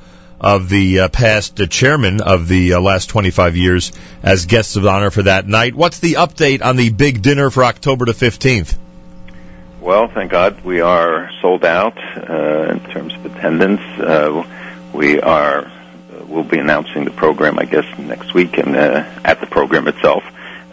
[0.43, 3.93] of the uh, past uh, chairmen of the uh, last 25 years
[4.25, 5.75] as guests of honor for that night.
[5.75, 8.77] What's the update on the big dinner for October the 15th?
[9.81, 13.81] well, thank God we are sold out uh, in terms of attendance.
[13.99, 14.45] Uh,
[14.93, 19.47] we are uh, we'll be announcing the program, I guess, next week and at the
[19.47, 20.25] program itself.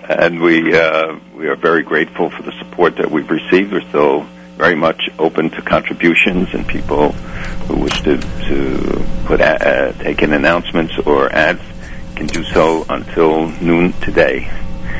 [0.04, 3.72] And we we are very grateful for the support that we've received.
[3.72, 4.28] We're still
[4.60, 7.14] very much open to contributions and people
[7.66, 11.62] who wish to to put a, uh, take in announcements or ads
[12.16, 14.46] can do so until noon today.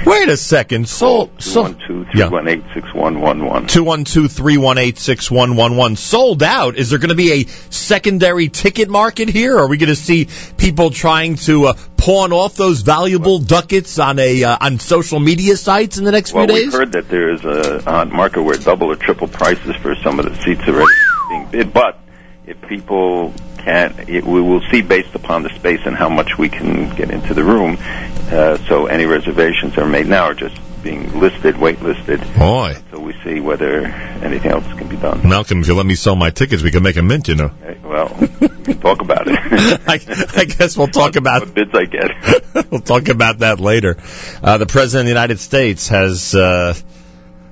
[0.06, 0.88] Wait a second.
[0.88, 1.40] Sold.
[1.40, 3.68] Two one two three one eight six one one one.
[3.68, 5.96] Two one two three one eight six one one one.
[5.96, 6.78] Sold out.
[6.78, 9.58] Is there going to be a secondary ticket market here?
[9.58, 10.28] Are we going to see
[10.58, 15.58] people trying to uh, pawn off those valuable ducats on a uh, on social media
[15.58, 18.58] sites in the next Well, few we've heard that there is a hot market where
[18.58, 20.92] double or triple prices for some of the seats already
[21.30, 21.74] being bid.
[21.74, 22.00] But
[22.46, 26.50] if people can't, it, we will see based upon the space and how much we
[26.50, 27.78] can get into the room.
[27.80, 32.22] Uh, so any reservations that are made now are just being listed, wait listed.
[32.38, 32.76] Boy.
[32.92, 35.28] So we see whether anything else can be done.
[35.28, 37.28] Malcolm, if you let me sell my tickets, we can make a mint.
[37.28, 37.52] You know.
[37.64, 39.38] Okay, Well, we can talk about it.
[39.88, 40.00] I,
[40.42, 42.72] I guess we'll talk about what bids I get.
[42.72, 43.98] we'll talk about that later.
[44.42, 46.76] Uh, the president of the United States has uh,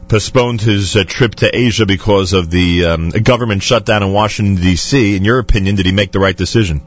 [0.08, 5.16] postponed his uh, trip to Asia because of the um, government shutdown in Washington D.C.
[5.16, 6.82] In your opinion, did he make the right decision?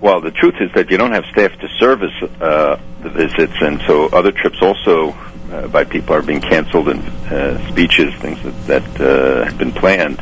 [0.00, 3.80] Well, the truth is that you don't have staff to service uh, the visits, and
[3.86, 5.12] so other trips also
[5.50, 7.02] uh, by people are being canceled, and
[7.32, 10.20] uh, speeches, things that, that uh, have been planned.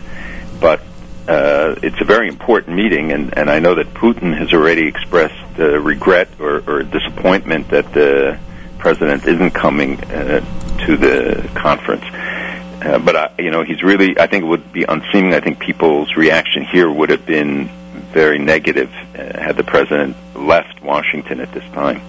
[0.61, 0.81] But
[1.29, 5.59] uh, it's a very important meeting, and, and I know that Putin has already expressed
[5.59, 8.39] regret or, or disappointment that the
[8.85, 10.41] president isn't coming uh,
[10.85, 12.05] to the conference.
[12.05, 14.19] Uh, but I, you know, he's really.
[14.19, 15.35] I think it would be unseemly.
[15.37, 17.71] I think people's reaction here would have been
[18.13, 22.03] very negative uh, had the president left Washington at this time.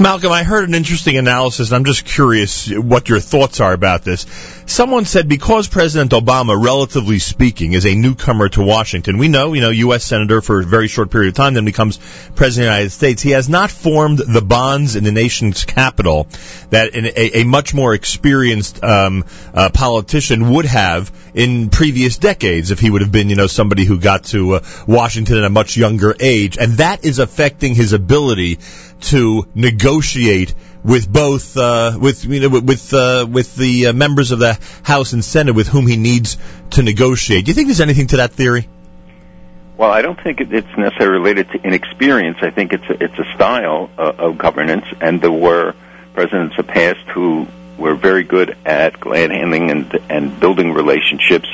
[0.00, 4.02] Malcolm, I heard an interesting analysis, and I'm just curious what your thoughts are about
[4.02, 4.24] this.
[4.70, 9.60] Someone said because President Obama, relatively speaking, is a newcomer to Washington, we know, you
[9.60, 10.04] know, U.S.
[10.04, 11.98] Senator for a very short period of time, then becomes
[12.36, 16.28] President of the United States, he has not formed the bonds in the nation's capital
[16.70, 22.78] that a, a much more experienced um, uh, politician would have in previous decades if
[22.78, 25.76] he would have been, you know, somebody who got to uh, Washington at a much
[25.76, 26.58] younger age.
[26.58, 28.60] And that is affecting his ability
[29.00, 30.54] to negotiate
[30.84, 35.12] with both uh, with you know with uh, with the uh, members of the House
[35.12, 36.38] and Senate with whom he needs
[36.70, 37.44] to negotiate.
[37.44, 38.68] Do you think there's anything to that theory?
[39.76, 42.38] Well, I don't think it's necessarily related to inexperience.
[42.42, 45.74] I think it's a, it's a style uh, of governance, and there were
[46.12, 47.46] presidents of past who
[47.78, 51.48] were very good at glad handing and and building relationships.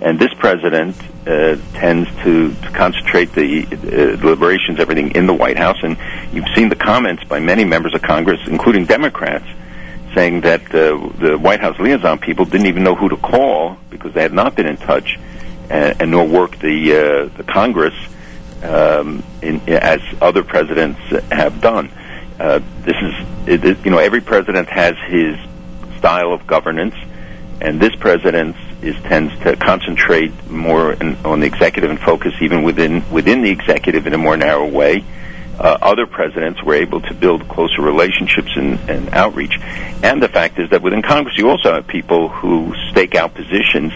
[0.00, 0.96] And this president
[1.26, 5.78] uh, tends to, to concentrate the uh, deliberations, everything in the White House.
[5.82, 5.96] And
[6.32, 9.46] you've seen the comments by many members of Congress, including Democrats,
[10.14, 14.14] saying that uh, the White House liaison people didn't even know who to call because
[14.14, 15.18] they had not been in touch
[15.68, 17.94] and, and nor worked the uh, the Congress
[18.62, 21.00] um, in, as other presidents
[21.30, 21.90] have done.
[22.38, 25.36] Uh, this is, it, you know, every president has his
[25.98, 26.94] style of governance,
[27.60, 32.62] and this president is tends to concentrate more in, on the executive and focus even
[32.62, 35.04] within within the executive in a more narrow way.
[35.58, 39.58] Uh, other presidents were able to build closer relationships and, and outreach.
[40.04, 43.92] And the fact is that within Congress, you also have people who stake out positions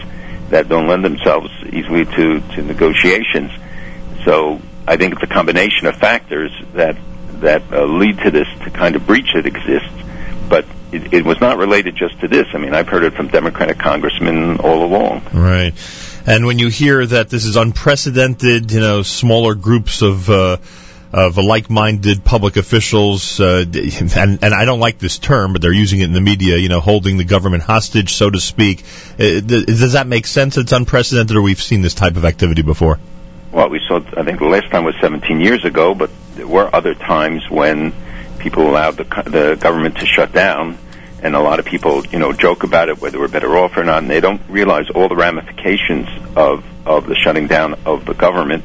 [0.49, 3.49] that don't lend themselves easily to, to negotiations.
[4.25, 6.97] So I think it's a combination of factors that
[7.39, 9.89] that uh, lead to this to kind of breach that exists.
[10.49, 12.47] But it, it was not related just to this.
[12.53, 15.23] I mean, I've heard it from Democratic congressmen all along.
[15.33, 15.73] Right.
[16.25, 20.57] And when you hear that this is unprecedented, you know, smaller groups of uh,
[21.11, 23.65] of like-minded public officials, uh,
[24.15, 26.69] and and I don't like this term, but they're using it in the media, you
[26.69, 28.83] know, holding the government hostage, so to speak.
[29.13, 30.57] Uh, th- does that make sense?
[30.57, 32.99] It's unprecedented, or we've seen this type of activity before?
[33.51, 33.97] Well, we saw.
[34.17, 37.93] I think the last time was 17 years ago, but there were other times when
[38.39, 40.77] people allowed the the government to shut down,
[41.23, 43.83] and a lot of people, you know, joke about it whether we're better off or
[43.83, 48.13] not, and they don't realize all the ramifications of of the shutting down of the
[48.13, 48.63] government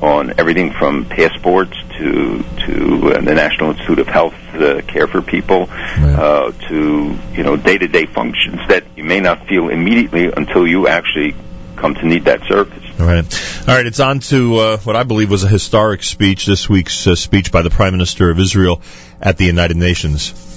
[0.00, 5.20] on everything from passports to to uh, the National Institute of Health uh, care for
[5.20, 10.32] people uh, to you know day to day functions that you may not feel immediately
[10.32, 11.34] until you actually
[11.76, 12.84] come to need that service.
[12.98, 13.24] All right.
[13.68, 17.06] All right, it's on to uh, what I believe was a historic speech, this week's
[17.06, 18.80] uh, speech by the Prime Minister of Israel
[19.20, 20.47] at the United Nations.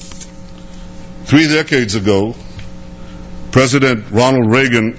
[1.26, 2.36] Three decades ago,
[3.52, 4.98] President Ronald Reagan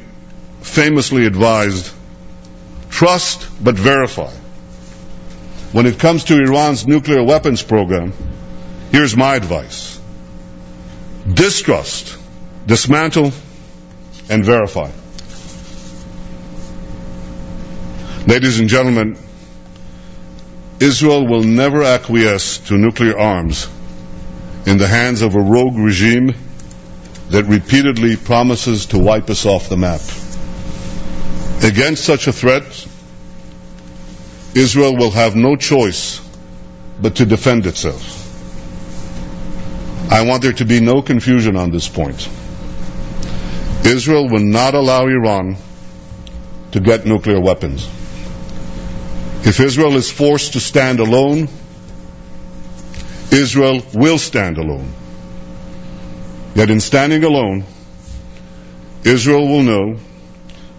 [0.61, 1.93] famously advised
[2.91, 4.31] trust but verify.
[5.73, 8.13] When it comes to Iran's nuclear weapons program,
[8.91, 9.99] here's my advice
[11.27, 12.17] distrust,
[12.67, 13.33] dismantle,
[14.29, 14.91] and verify.
[18.27, 19.17] Ladies and gentlemen,
[20.81, 23.69] Israel will never acquiesce to nuclear arms
[24.67, 26.35] in the hands of a rogue regime
[27.31, 30.01] that repeatedly promises to wipe us off the map.
[31.63, 32.65] Against such a threat,
[34.55, 36.21] Israel will have no choice
[37.01, 38.19] but to defend itself.
[40.13, 42.29] I want there to be no confusion on this point.
[43.85, 45.57] Israel will not allow Iran
[46.73, 47.87] to get nuclear weapons.
[49.45, 51.49] If Israel is forced to stand alone,
[53.33, 54.93] Israel will stand alone.
[56.55, 57.65] Yet in standing alone,
[59.05, 59.99] Israel will know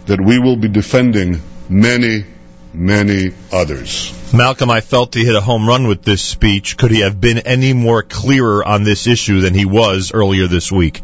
[0.05, 2.25] that we will be defending many,
[2.73, 4.13] many others.
[4.33, 6.77] Malcolm, I felt he hit a home run with this speech.
[6.77, 10.71] Could he have been any more clearer on this issue than he was earlier this
[10.71, 11.01] week?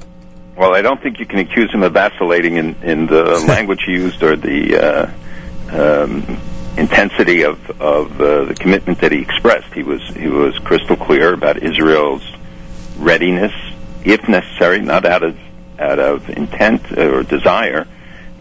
[0.56, 3.94] Well, I don't think you can accuse him of vacillating in, in the language he
[3.94, 6.40] used or the uh, um,
[6.78, 9.74] intensity of, of uh, the commitment that he expressed.
[9.74, 12.24] He was he was crystal clear about Israel's
[12.98, 13.54] readiness,
[14.04, 15.38] if necessary, not out of
[15.78, 17.88] out of intent or desire,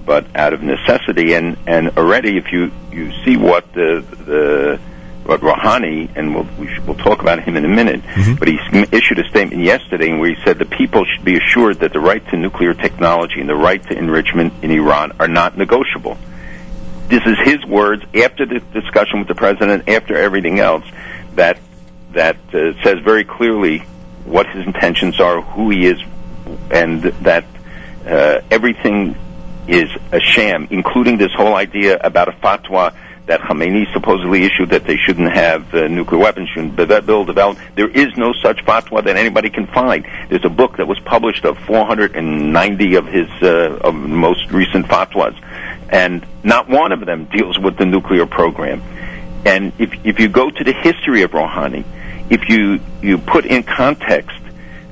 [0.05, 1.35] but out of necessity.
[1.35, 4.81] And and already, if you you see what the the
[5.29, 8.01] But Rouhani, and we'll, we we'll talk about him in a minute,
[8.39, 8.59] but he
[8.93, 12.25] issued a statement yesterday where he said the people should be assured that the right
[12.31, 16.17] to nuclear technology and the right to enrichment in Iran are not negotiable.
[17.09, 20.85] This is his words after the discussion with the president, after everything else,
[21.35, 21.59] that
[22.13, 23.79] that uh, says very clearly
[24.25, 25.99] what his intentions are, who he is,
[26.71, 27.45] and that
[28.07, 29.17] uh, everything
[29.67, 32.95] is a sham, including this whole idea about a fatwa
[33.27, 37.59] that Khamenei supposedly issued that they shouldn't have uh, nuclear weapons, shouldn't build, develop.
[37.75, 40.07] There is no such fatwa that anybody can find.
[40.31, 45.39] There's a book that was published of 490 of his uh, of most recent fatwas,
[45.89, 48.83] and not one of them deals with the nuclear program.
[49.45, 51.85] And if if you go to the history of Rouhani,
[52.31, 54.39] if you you put in context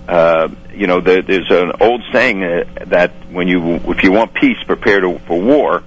[0.09, 4.35] uh, you know, there, there's an old saying uh, that when you, if you want
[4.35, 5.83] peace, prepare to, for war.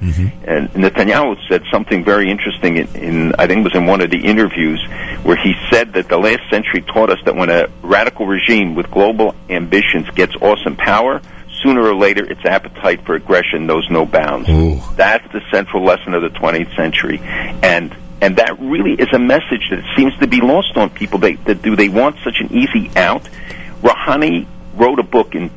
[0.45, 4.09] And Netanyahu said something very interesting in, in, I think it was in one of
[4.09, 4.83] the interviews,
[5.23, 8.91] where he said that the last century taught us that when a radical regime with
[8.91, 11.21] global ambitions gets awesome power,
[11.63, 14.47] sooner or later its appetite for aggression knows no bounds.
[14.95, 17.19] That's the central lesson of the 20th century.
[17.21, 21.19] And and that really is a message that seems to be lost on people.
[21.19, 23.23] They, that do they want such an easy out?
[23.81, 24.45] Rouhani
[24.75, 25.51] wrote a book in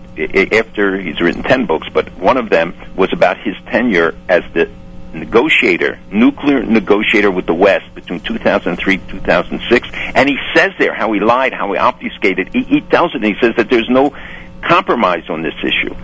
[0.52, 4.70] after he's written ten books, but one of them was about his tenure as the
[5.14, 9.88] negotiator, nuclear negotiator with the West between 2003 and 2006.
[10.14, 12.50] And he says there how he lied, how he obfuscated.
[12.52, 14.14] He, he tells it, and he says that there's no
[14.62, 15.94] compromise on this issue.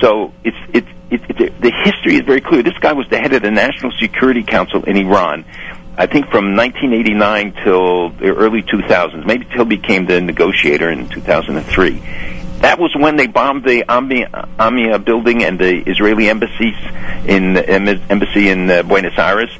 [0.00, 2.62] So it's it's it, it, the history is very clear.
[2.62, 5.44] This guy was the head of the National Security Council in Iran.
[5.96, 11.90] I think from 1989 till the early 2000s, maybe till became the negotiator in 2003.
[12.60, 16.76] That was when they bombed the Ami, Amia building and the Israeli embassies
[17.26, 19.50] in em- embassy in uh, Buenos Aires.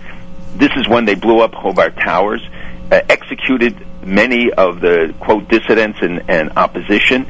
[0.55, 2.43] This is when they blew up Khobar Towers,
[2.91, 3.77] uh, executed
[4.07, 7.27] many of the quote dissidents and, and opposition,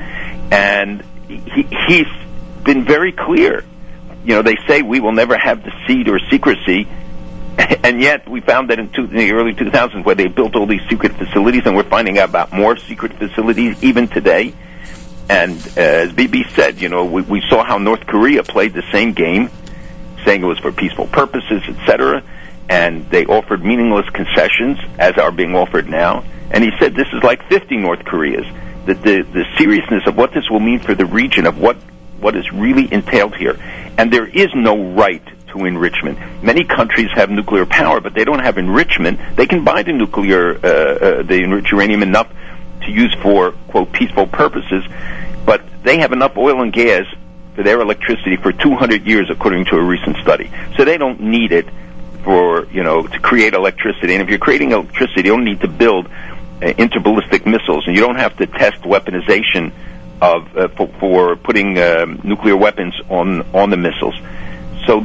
[0.53, 1.03] and
[1.39, 2.07] he, he's
[2.65, 3.65] been very clear.
[4.25, 6.87] You know, they say we will never have the deceit or secrecy,
[7.59, 10.67] and yet we found that in, two, in the early 2000s where they built all
[10.67, 14.55] these secret facilities, and we're finding out about more secret facilities even today.
[15.29, 18.85] And uh, as Bibi said, you know, we, we saw how North Korea played the
[18.93, 19.51] same game,
[20.25, 22.23] saying it was for peaceful purposes, etc.
[22.69, 26.25] And they offered meaningless concessions, as are being offered now.
[26.51, 28.47] And he said this is like 50 North Koreas.
[28.87, 31.77] That the the seriousness of what this will mean for the region, of what
[32.19, 33.59] what is really entailed here,
[33.99, 36.19] and there is no right to enrichment.
[36.43, 39.21] Many countries have nuclear power, but they don't have enrichment.
[39.37, 42.33] They can buy the nuclear, uh, uh, the enriched uranium enough
[42.83, 44.85] to use for quote peaceful purposes,
[45.45, 47.05] but they have enough oil and gas
[47.55, 50.51] for their electricity for 200 years, according to a recent study.
[50.77, 51.69] So they don't need it
[52.25, 54.15] for you know to create electricity.
[54.15, 56.09] And if you're creating electricity, you don't need to build
[56.67, 59.73] interballistic missiles, and you don't have to test weaponization
[60.21, 64.15] of uh, for, for putting um, nuclear weapons on on the missiles.
[64.87, 65.05] So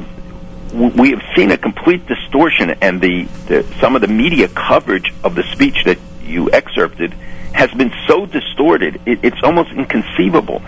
[0.73, 5.35] we have seen a complete distortion, and the, the some of the media coverage of
[5.35, 7.13] the speech that you excerpted
[7.53, 9.01] has been so distorted.
[9.05, 10.61] It, it's almost inconceivable.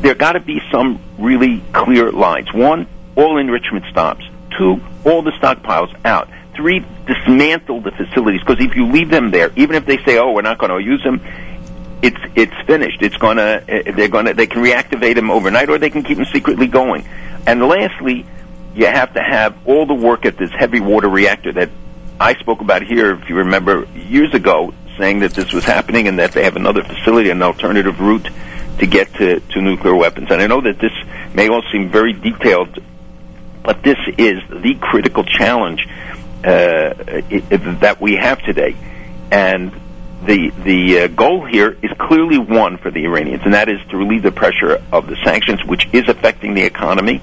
[0.00, 2.52] There got to be some really clear lines.
[2.52, 2.86] One,
[3.16, 4.24] all enrichment stops.
[4.56, 6.28] Two, all the stockpiles out.
[6.54, 10.32] Three, dismantle the facilities because if you leave them there, even if they say, "Oh,
[10.32, 11.20] we're not going to use them,"
[12.02, 13.00] it's it's finished.
[13.00, 16.26] It's gonna uh, they're gonna they can reactivate them overnight or they can keep them
[16.26, 17.08] secretly going.
[17.46, 18.26] And lastly,
[18.74, 21.70] you have to have all the work at this heavy water reactor that
[22.20, 26.18] I spoke about here, if you remember, years ago, saying that this was happening and
[26.18, 28.28] that they have another facility, an alternative route
[28.78, 30.28] to get to, to nuclear weapons.
[30.30, 30.92] And I know that this
[31.34, 32.78] may all seem very detailed,
[33.62, 35.86] but this is the critical challenge
[36.42, 38.76] that we have today.
[39.30, 39.72] And
[40.24, 43.96] the the uh, goal here is clearly one for the Iranians, and that is to
[43.96, 47.20] relieve the pressure of the sanctions, which is affecting the economy.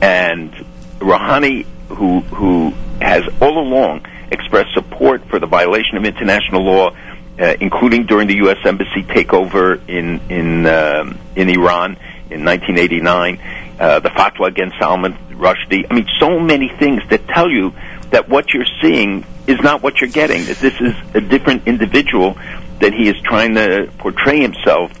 [0.00, 0.52] And
[0.98, 2.70] Rouhani, who who
[3.00, 6.90] has all along expressed support for the violation of international law,
[7.38, 8.58] uh, including during the U.S.
[8.64, 11.96] embassy takeover in in um, in Iran
[12.30, 13.40] in 1989,
[13.78, 15.84] uh, the fatwa against Salman Rushdie.
[15.90, 17.74] I mean, so many things that tell you
[18.10, 20.44] that what you're seeing is not what you're getting.
[20.44, 22.36] That this is a different individual
[22.80, 24.92] that he is trying to portray himself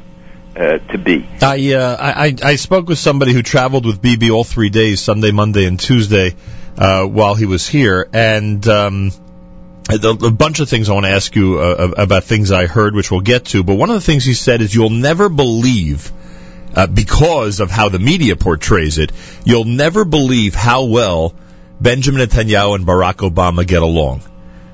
[0.56, 1.28] uh, to be.
[1.40, 5.30] I, uh, I I spoke with somebody who traveled with Bibi all three days, Sunday,
[5.30, 6.34] Monday, and Tuesday,
[6.76, 9.12] uh, while he was here, and um,
[9.88, 12.94] a, a bunch of things I want to ask you uh, about things I heard,
[12.94, 13.62] which we'll get to.
[13.62, 16.12] But one of the things he said is, "You'll never believe."
[16.72, 19.10] Uh, because of how the media portrays it,
[19.44, 21.34] you'll never believe how well
[21.80, 24.22] Benjamin Netanyahu and Barack Obama get along.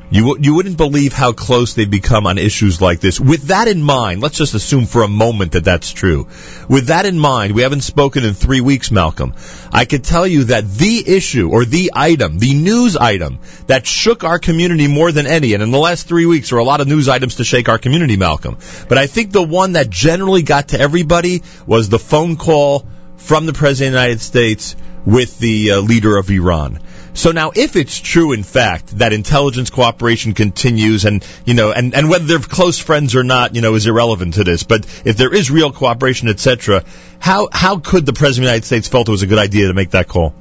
[0.09, 3.19] You you wouldn't believe how close they've become on issues like this.
[3.19, 6.29] With that in mind, let's just assume for a moment that that's true.
[6.69, 9.35] With that in mind, we haven't spoken in three weeks, Malcolm.
[9.73, 14.23] I could tell you that the issue or the item, the news item that shook
[14.23, 16.81] our community more than any, and in the last three weeks there were a lot
[16.81, 18.59] of news items to shake our community, Malcolm.
[18.89, 23.47] But I think the one that generally got to everybody was the phone call from
[23.47, 26.81] the President of the United States with the uh, leader of Iran.
[27.17, 31.95] So now, if it's true, in fact, that intelligence cooperation continues, and you know, and,
[31.95, 34.65] and whether they're close friends or not, you know, is irrelevant to this.
[34.65, 36.85] But if there is real cooperation, etc.,
[37.19, 39.69] how how could the President of the United States felt it was a good idea
[39.69, 40.35] to make that call?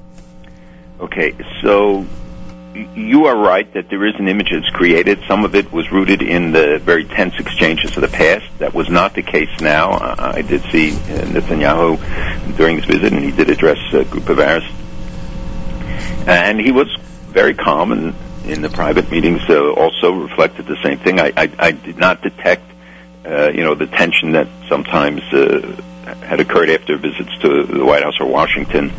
[0.99, 2.05] Okay, so
[2.93, 5.19] you are right that there is an image that's created.
[5.29, 8.45] Some of it was rooted in the very tense exchanges of the past.
[8.59, 9.91] That was not the case now.
[9.91, 14.39] I did see uh, Netanyahu during his visit, and he did address a group of
[14.39, 14.65] Arabs.
[16.27, 16.87] And he was
[17.27, 18.15] very calm, and
[18.45, 21.19] in the private meetings uh, also reflected the same thing.
[21.19, 22.63] I, I, I did not detect,
[23.25, 25.81] uh, you know, the tension that sometimes uh,
[26.21, 28.91] had occurred after visits to the White House or Washington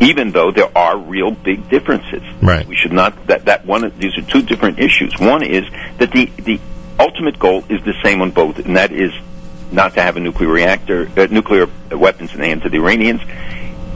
[0.00, 2.22] even though there are real big differences.
[2.40, 2.66] Right.
[2.66, 3.92] We should not that that one.
[3.98, 5.18] These are two different issues.
[5.18, 5.64] One is
[5.98, 6.60] that the the
[6.98, 9.12] ultimate goal is the same on both, and that is
[9.70, 13.20] not to have a nuclear reactor, uh, nuclear weapons in the hands of the Iranians.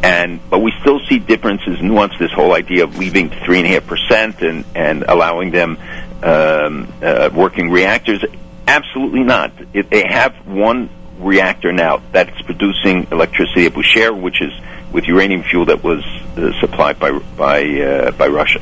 [0.02, 2.12] And but we still see differences, nuance.
[2.18, 5.78] This whole idea of leaving three and a half percent and and allowing them
[6.22, 8.24] um, uh, working reactors.
[8.66, 9.52] Absolutely not.
[9.72, 14.52] If they have one reactor now that's producing electricity at Bushehr, which is
[14.92, 16.04] with uranium fuel that was
[16.36, 18.60] uh, supplied by by uh, by Russia.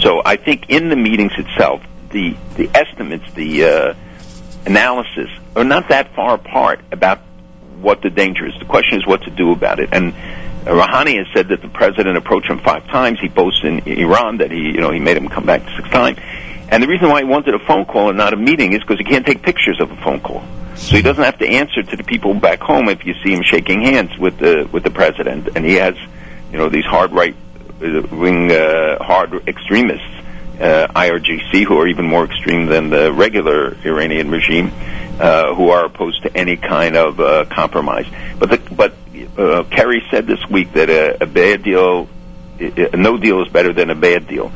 [0.00, 3.94] So I think in the meetings itself, the the estimates, the uh,
[4.66, 7.20] analysis are not that far apart about
[7.80, 8.54] what the danger is.
[8.58, 9.90] The question is what to do about it.
[9.92, 10.14] And
[10.64, 13.18] Rouhani has said that the president approached him five times.
[13.20, 16.18] He boasts in Iran that he you know he made him come back six times.
[16.70, 18.98] And the reason why he wanted a phone call and not a meeting is because
[18.98, 20.44] he can't take pictures of a phone call.
[20.76, 23.42] So he doesn't have to answer to the people back home if you see him
[23.42, 25.48] shaking hands with the with the president.
[25.56, 25.96] And he has,
[26.52, 27.34] you know, these hard right
[27.82, 30.06] uh, wing uh, hard extremists,
[30.60, 34.72] uh, IRGC, who are even more extreme than the regular Iranian regime,
[35.18, 38.06] uh, who are opposed to any kind of uh, compromise.
[38.38, 38.94] But the, but
[39.38, 42.08] uh, Kerry said this week that a, a bad deal,
[42.58, 44.52] a no deal is better than a bad deal.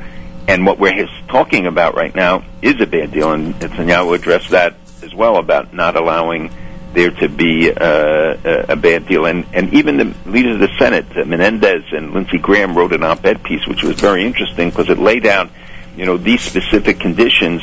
[0.48, 4.74] And what we're talking about right now is a bad deal, and Netanyahu addressed that
[5.02, 6.50] as well about not allowing
[6.92, 9.24] there to be uh, a, a bad deal.
[9.24, 13.02] And, and even the leaders of the Senate, uh, Menendez and Lindsey Graham, wrote an
[13.02, 15.48] op-ed piece, which was very interesting because it laid out,
[15.96, 17.62] you know, these specific conditions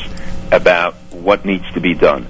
[0.50, 2.26] about what needs to be done.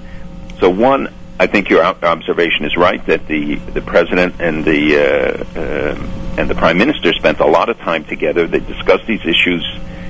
[0.59, 1.11] So one,
[1.41, 6.47] I think your observation is right that the the president and the uh, uh, and
[6.47, 8.45] the prime minister spent a lot of time together.
[8.45, 9.65] They discussed these issues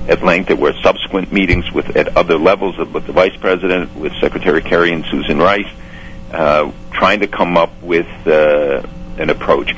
[0.10, 0.48] at length.
[0.48, 4.62] There were subsequent meetings with at other levels of, with the vice president, with Secretary
[4.62, 5.72] Kerry and Susan Rice,
[6.34, 8.86] uh, trying to come up with uh,
[9.18, 9.74] an approach.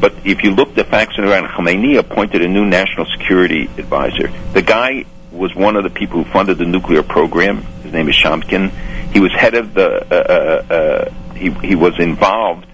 [0.00, 4.28] But if you look, the facts around Khamenei appointed a new national security advisor.
[4.54, 7.66] The guy was one of the people who funded the nuclear program.
[7.96, 8.70] Name is Shamkin.
[9.12, 9.88] He was head of the.
[9.88, 12.66] Uh, uh, uh, he he was involved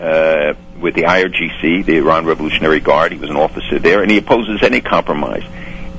[0.00, 3.12] uh, with the IRGC, the Iran Revolutionary Guard.
[3.12, 5.44] He was an officer there, and he opposes any compromise.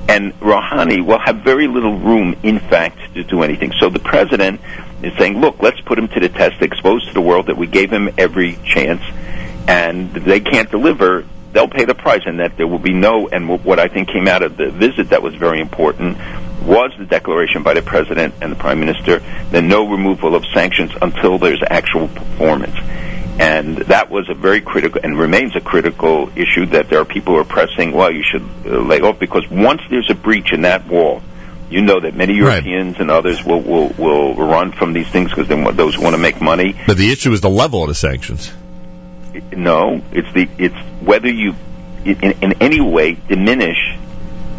[0.10, 3.72] And Rouhani will have very little room, in fact, to do anything.
[3.80, 4.60] So the president
[5.02, 7.68] is saying, "Look, let's put him to the test, expose to the world that we
[7.68, 9.02] gave him every chance,
[9.70, 11.24] and they can't deliver."
[11.56, 13.30] They'll pay the price, and that there will be no.
[13.30, 16.18] And what I think came out of the visit that was very important
[16.62, 19.20] was the declaration by the president and the prime minister
[19.52, 22.76] that no removal of sanctions until there's actual performance.
[23.40, 27.36] And that was a very critical and remains a critical issue that there are people
[27.36, 30.64] who are pressing, well, you should uh, lay off because once there's a breach in
[30.64, 31.22] that wall,
[31.70, 35.48] you know that many Europeans and others will, will, will run from these things because
[35.48, 36.76] they those who want to make money.
[36.86, 38.52] But the issue is the level of the sanctions.
[39.52, 41.56] No, it's the it's whether you
[42.06, 43.78] in, in any way diminish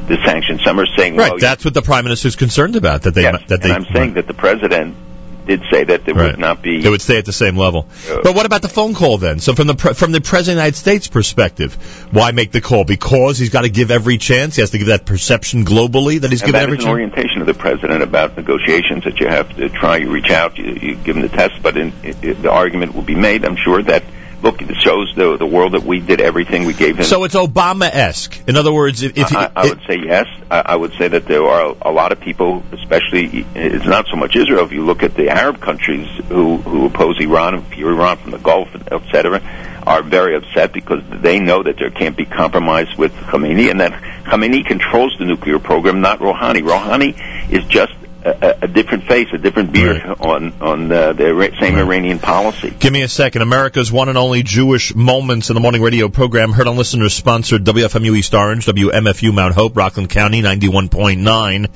[0.08, 0.62] the sanctions.
[0.62, 3.02] Some are saying, Right, well, that's what the prime minister is concerned about.
[3.02, 4.96] That they yes, that they I'm saying that the president
[5.46, 6.32] did say that there Right.
[6.32, 6.82] would not be.
[6.82, 7.86] They would stay at the same level.
[8.10, 9.38] Uh, but what about the phone call then?
[9.38, 11.74] So from the pre- from the president of the United States perspective,
[12.10, 12.84] why make the call?
[12.84, 14.56] Because he's got to give every chance.
[14.56, 16.88] He has to give that perception globally that he's given every chance.
[16.88, 19.98] orientation of the president about negotiations that you have to try.
[19.98, 22.94] You reach out, you, you give them the test, but in, i i the argument
[22.94, 23.44] will be made.
[23.44, 24.02] I'm sure that
[24.42, 27.04] look, it shows the the world that we did everything we gave him.
[27.04, 28.48] So it's Obama-esque.
[28.48, 30.26] In other words, if, if he, I, I would say yes.
[30.50, 34.16] I, I would say that there are a lot of people, especially it's not so
[34.16, 34.64] much Israel.
[34.64, 38.30] If you look at the Arab countries who who oppose Iran and fear Iran from
[38.30, 39.40] the Gulf, etc.,
[39.86, 43.92] are very upset because they know that there can't be compromise with Khamenei, and that
[44.24, 46.62] Khamenei controls the nuclear program, not Rouhani.
[46.62, 47.92] Rouhani is just
[48.24, 52.70] a, a different face, a different beard on on uh, the Ira- same Iranian policy.
[52.70, 53.42] Give me a second.
[53.42, 57.64] America's one and only Jewish Moments in the Morning radio program heard on listeners sponsored
[57.64, 61.68] WFMU East Orange, WMFU Mount Hope, Rockland County 91.9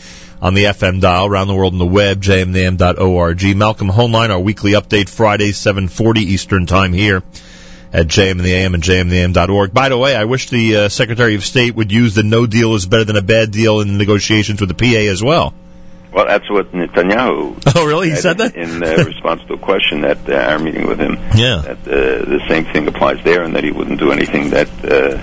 [0.43, 3.57] on the FM dial, around the world on the web, jmnam.org.
[3.57, 7.23] Malcolm Hoenlein, our weekly update, Friday, 7.40 Eastern Time here
[7.93, 9.75] at JM and the AM and jmnam.org.
[9.75, 12.75] By the way, I wish the uh, Secretary of State would use the no deal
[12.75, 15.53] is better than a bad deal in negotiations with the PA as well.
[16.13, 17.63] Well, that's what Netanyahu.
[17.77, 18.11] Oh, really?
[18.11, 21.15] He said that in uh, response to a question at uh, our meeting with him.
[21.35, 21.63] Yeah.
[21.63, 25.23] That uh, the same thing applies there, and that he wouldn't do anything that uh,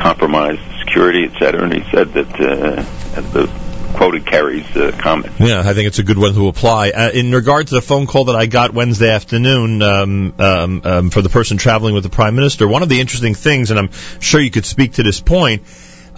[0.00, 1.62] compromised security, et cetera.
[1.62, 3.46] And he said that uh, the
[3.94, 5.34] quoted Kerry's uh, comment.
[5.38, 6.90] Yeah, I think it's a good one to apply.
[6.90, 11.10] Uh, in regard to the phone call that I got Wednesday afternoon um, um, um,
[11.10, 13.90] for the person traveling with the Prime Minister, one of the interesting things, and I'm
[14.20, 15.62] sure you could speak to this point,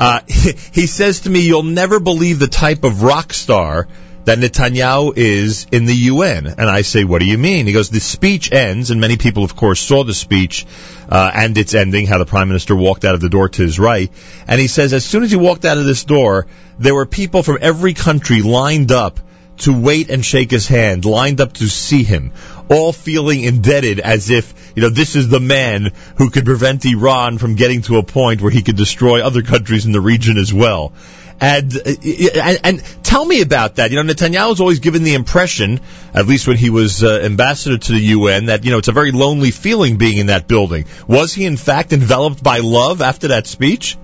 [0.00, 3.86] uh, he, says to me, "You'll never believe the type of rock star."
[4.26, 6.46] That Netanyahu is in the UN.
[6.46, 7.66] And I say, what do you mean?
[7.66, 10.66] He goes, the speech ends, and many people, of course, saw the speech,
[11.08, 13.78] uh, and its ending, how the Prime Minister walked out of the door to his
[13.78, 14.12] right.
[14.46, 16.46] And he says, as soon as he walked out of this door,
[16.78, 19.20] there were people from every country lined up
[19.60, 22.32] to wait and shake his hand, lined up to see him,
[22.68, 27.38] all feeling indebted as if, you know, this is the man who could prevent Iran
[27.38, 30.52] from getting to a point where he could destroy other countries in the region as
[30.52, 30.92] well.
[31.40, 33.90] And, uh, and, and tell me about that.
[33.90, 35.80] You know, Netanyahu's always given the impression,
[36.12, 38.92] at least when he was uh, ambassador to the UN, that, you know, it's a
[38.92, 40.84] very lonely feeling being in that building.
[41.08, 43.96] Was he, in fact, enveloped by love after that speech?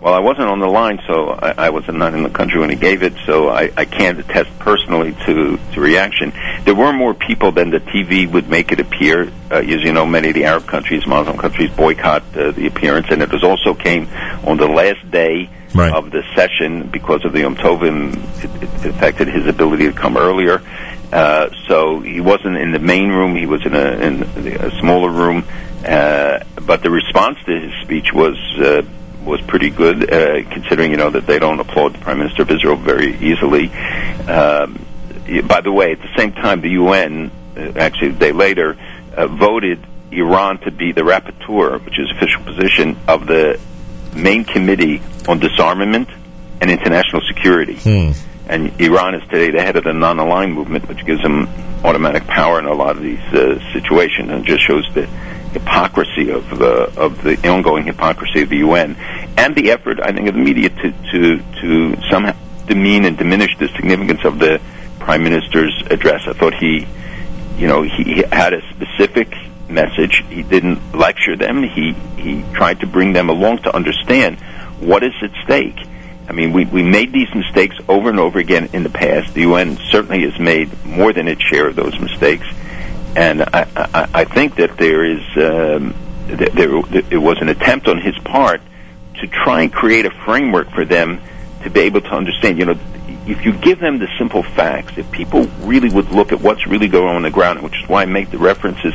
[0.00, 2.70] Well, I wasn't on the line, so I, I was not in the country when
[2.70, 6.32] he gave it, so I, I can't attest personally to, to reaction.
[6.64, 9.30] There were more people than the TV would make it appear.
[9.50, 13.08] Uh, as you know, many of the Arab countries, Muslim countries, boycott uh, the appearance,
[13.10, 14.08] and it was also came
[14.46, 15.94] on the last day Right.
[15.94, 18.12] of the session because of the Yom Tovim.
[18.42, 20.60] It, it affected his ability to come earlier.
[21.12, 23.36] Uh, so he wasn't in the main room.
[23.36, 25.44] He was in a, in a smaller room.
[25.86, 28.82] Uh, but the response to his speech was uh,
[29.24, 32.50] was pretty good, uh, considering you know that they don't applaud the Prime Minister of
[32.50, 33.68] Israel very easily.
[34.26, 34.86] Um,
[35.46, 38.76] by the way, at the same time, the UN, uh, actually a day later,
[39.16, 43.60] uh, voted Iran to be the rapporteur, which is official position of the
[44.14, 46.08] main committee on disarmament
[46.60, 47.76] and international security.
[47.76, 48.12] Hmm.
[48.48, 51.48] And Iran is today the head of the non-aligned movement, which gives them
[51.84, 55.08] automatic power in a lot of these uh, situations, and just shows the
[55.52, 58.96] hypocrisy of the of the ongoing hypocrisy of the UN
[59.36, 62.34] and the effort, I think, of the media to to to somehow
[62.66, 64.60] demean and diminish the significance of the
[65.00, 66.22] prime minister's address.
[66.26, 66.86] I thought he,
[67.56, 69.34] you know, he, had a specific
[69.68, 70.22] message.
[70.28, 71.62] He didn't lecture them.
[71.62, 74.38] He he tried to bring them along to understand
[74.80, 75.76] what is at stake.
[76.28, 79.34] I mean, we, we made these mistakes over and over again in the past.
[79.34, 82.46] The UN certainly has made more than its share of those mistakes,
[83.16, 85.94] and I, I, I think that there is um,
[86.28, 86.76] that there,
[87.10, 88.60] it was an attempt on his part
[89.20, 91.20] to try and create a framework for them
[91.62, 92.58] to be able to understand.
[92.58, 92.78] You know,
[93.26, 96.88] if you give them the simple facts, if people really would look at what's really
[96.88, 98.94] going on on the ground, which is why I make the references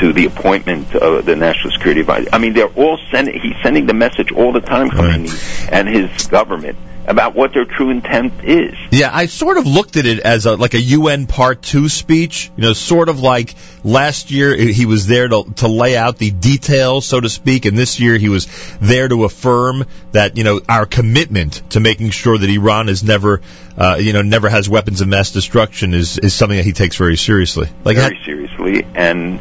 [0.00, 2.28] to the appointment of the National Security Advisor.
[2.32, 6.26] I mean, they're all sending, he's sending the message all the time, Khamenei and his
[6.28, 8.74] government, about what their true intent is.
[8.90, 12.50] Yeah, I sort of looked at it as a, like a UN Part Two speech.
[12.56, 13.54] You know, sort of like
[13.84, 17.78] last year he was there to to lay out the details, so to speak, and
[17.78, 18.48] this year he was
[18.80, 23.40] there to affirm that you know our commitment to making sure that Iran is never,
[23.78, 26.96] uh, you know, never has weapons of mass destruction is is something that he takes
[26.96, 27.68] very seriously.
[27.84, 29.38] Like very seriously, and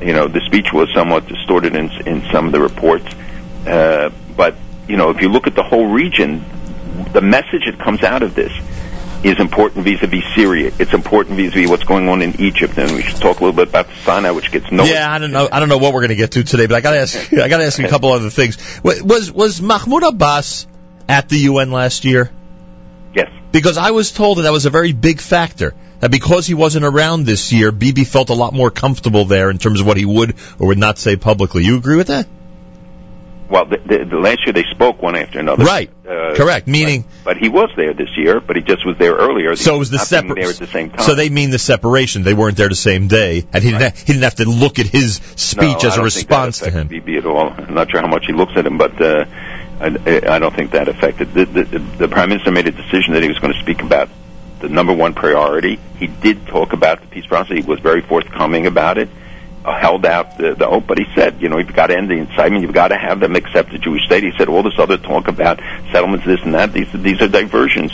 [0.00, 3.06] you know the speech was somewhat distorted in in some of the reports,
[3.66, 4.54] uh, but
[4.88, 6.44] you know if you look at the whole region,
[7.12, 8.52] the message that comes out of this
[9.24, 10.72] is important vis-a-vis Syria.
[10.78, 13.68] It's important vis-a-vis what's going on in Egypt, and we should talk a little bit
[13.68, 14.84] about Sinai, which gets no.
[14.84, 15.48] Yeah, I don't know.
[15.50, 17.32] I don't know what we're going to get to today, but I got to ask.
[17.32, 18.58] I got to ask you a couple other things.
[18.82, 20.66] Was was Mahmoud Abbas
[21.08, 22.30] at the UN last year?
[23.14, 23.30] Yes.
[23.52, 25.74] Because I was told that that was a very big factor.
[26.00, 29.58] That because he wasn't around this year, Bibi felt a lot more comfortable there in
[29.58, 31.62] terms of what he would or would not say publicly.
[31.64, 32.26] You agree with that?
[33.52, 35.64] Well, the, the, the last year they spoke one after another.
[35.64, 35.90] Right.
[36.08, 36.66] Uh, Correct.
[36.66, 39.56] Meaning, But he was there this year, but he just was there earlier.
[39.56, 40.38] so it was the separate.
[40.38, 41.00] at the same time.
[41.00, 42.22] So they mean the separation.
[42.22, 43.82] They weren't there the same day, and he didn't.
[43.82, 46.74] Ha- he didn't have to look at his speech no, as a response to think
[46.74, 46.88] that him.
[46.88, 47.50] Bibi at all.
[47.50, 49.26] I'm not sure how much he looks at him, but uh,
[49.80, 51.34] I, I don't think that affected.
[51.34, 54.08] The, the, the prime minister made a decision that he was going to speak about
[54.60, 55.78] the number one priority.
[55.98, 57.58] He did talk about the peace process.
[57.58, 59.10] He was very forthcoming about it.
[59.64, 62.10] Uh, held out the, the hope, but he said, you know, you've got to end
[62.10, 62.62] the incitement.
[62.62, 64.24] You've got to have them accept the Jewish state.
[64.24, 65.60] He said all this other talk about
[65.92, 66.72] settlements, this and that.
[66.72, 67.92] These these are diversions.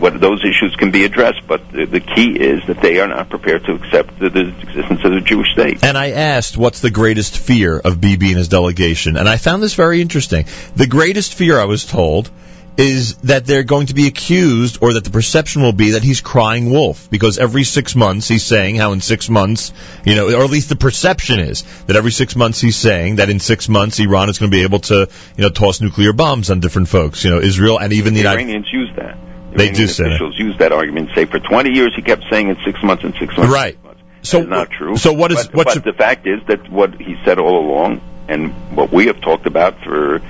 [0.00, 1.46] what those issues can be addressed.
[1.46, 5.04] But the, the key is that they are not prepared to accept the, the existence
[5.04, 5.84] of the Jewish state.
[5.84, 9.16] And I asked, what's the greatest fear of Bibi and his delegation?
[9.16, 10.46] And I found this very interesting.
[10.74, 12.30] The greatest fear, I was told,
[12.76, 16.20] is that they're going to be accused, or that the perception will be that he's
[16.20, 19.72] crying wolf, because every six months he's saying how in six months,
[20.04, 23.28] you know, or at least the perception is that every six months he's saying that
[23.28, 26.50] in six months Iran is going to be able to, you know, toss nuclear bombs
[26.50, 28.42] on different folks, you know, Israel and even the The United.
[28.42, 29.16] Iranians use that.
[29.52, 30.10] They Iranian do say that.
[30.12, 31.10] officials use that argument.
[31.14, 33.52] Say for 20 years he kept saying in six months and six months.
[33.52, 33.78] Right.
[34.22, 34.96] So not true.
[34.96, 38.52] so what is- But, but the fact is that what he said all along, and
[38.76, 40.20] what we have talked about for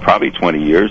[0.00, 0.90] probably 20 years,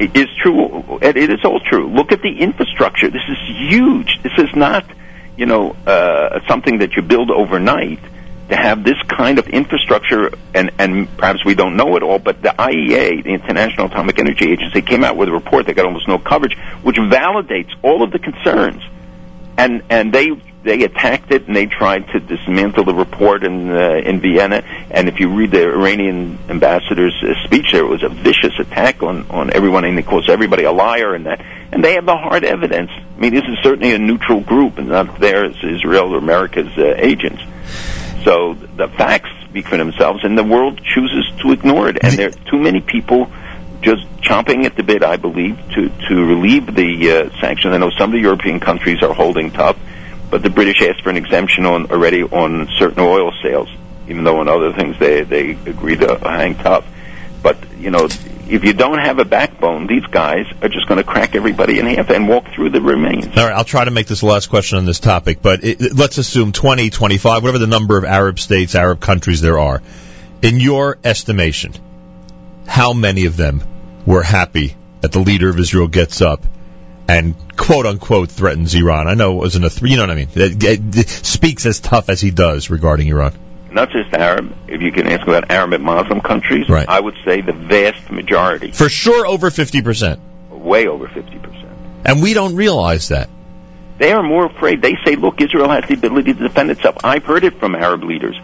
[0.00, 0.98] is true.
[1.02, 1.88] It it is all true.
[1.88, 3.10] Look at the infrastructure.
[3.10, 3.38] This is
[3.70, 4.20] huge.
[4.22, 4.84] This is not,
[5.36, 8.00] you know, uh, something that you build overnight.
[8.48, 12.40] To have this kind of infrastructure, and, and perhaps we don't know it all, but
[12.40, 16.08] the IAEA, the International Atomic Energy Agency, came out with a report that got almost
[16.08, 18.82] no coverage, which validates all of the concerns
[19.58, 20.30] and and they
[20.62, 24.62] they attacked it and they tried to dismantle the report in uh, in Vienna.
[24.90, 29.02] And if you read the Iranian ambassador's uh, speech, there it was a vicious attack
[29.02, 31.40] on on everyone, and he calls everybody a liar and that.
[31.70, 32.90] And they have the hard evidence.
[32.90, 36.76] I mean, this is certainly a neutral group, and not there as Israel or America's
[36.76, 37.42] uh, agents.
[38.24, 41.98] So the facts speak for themselves, and the world chooses to ignore it.
[42.02, 43.30] And there are too many people
[43.80, 47.74] just chomping at the bit, I believe, to, to relieve the uh, sanctions.
[47.74, 49.78] I know some of the European countries are holding tough,
[50.30, 53.68] but the British asked for an exemption on already on certain oil sales,
[54.08, 56.84] even though on other things they they agreed to hang tough.
[57.42, 58.08] But you know,
[58.48, 61.86] if you don't have a backbone, these guys are just going to crack everybody in
[61.86, 63.26] half and walk through the remains.
[63.26, 65.94] All right, I'll try to make this the last question on this topic, but it,
[65.94, 69.82] let's assume 20, 25, whatever the number of Arab states, Arab countries there are.
[70.42, 71.72] In your estimation,
[72.66, 73.62] how many of them
[74.06, 76.44] were happy that the leader of Israel gets up
[77.08, 79.08] and quote unquote threatens Iran?
[79.08, 80.28] I know it wasn't a three, you know what I mean?
[80.34, 83.32] It, it- it speaks as tough as he does regarding Iran.
[83.72, 84.54] Not just Arab.
[84.66, 86.88] If you can ask about Arab and Muslim countries, Right.
[86.88, 90.18] I would say the vast majority, For sure over 50%.
[90.50, 91.68] way over fifty percent.
[92.04, 93.28] And we don't realize that.
[93.98, 94.80] They are more afraid.
[94.80, 96.96] They say, look, Israel has the ability to defend itself.
[97.04, 98.36] I've heard it from Arab leaders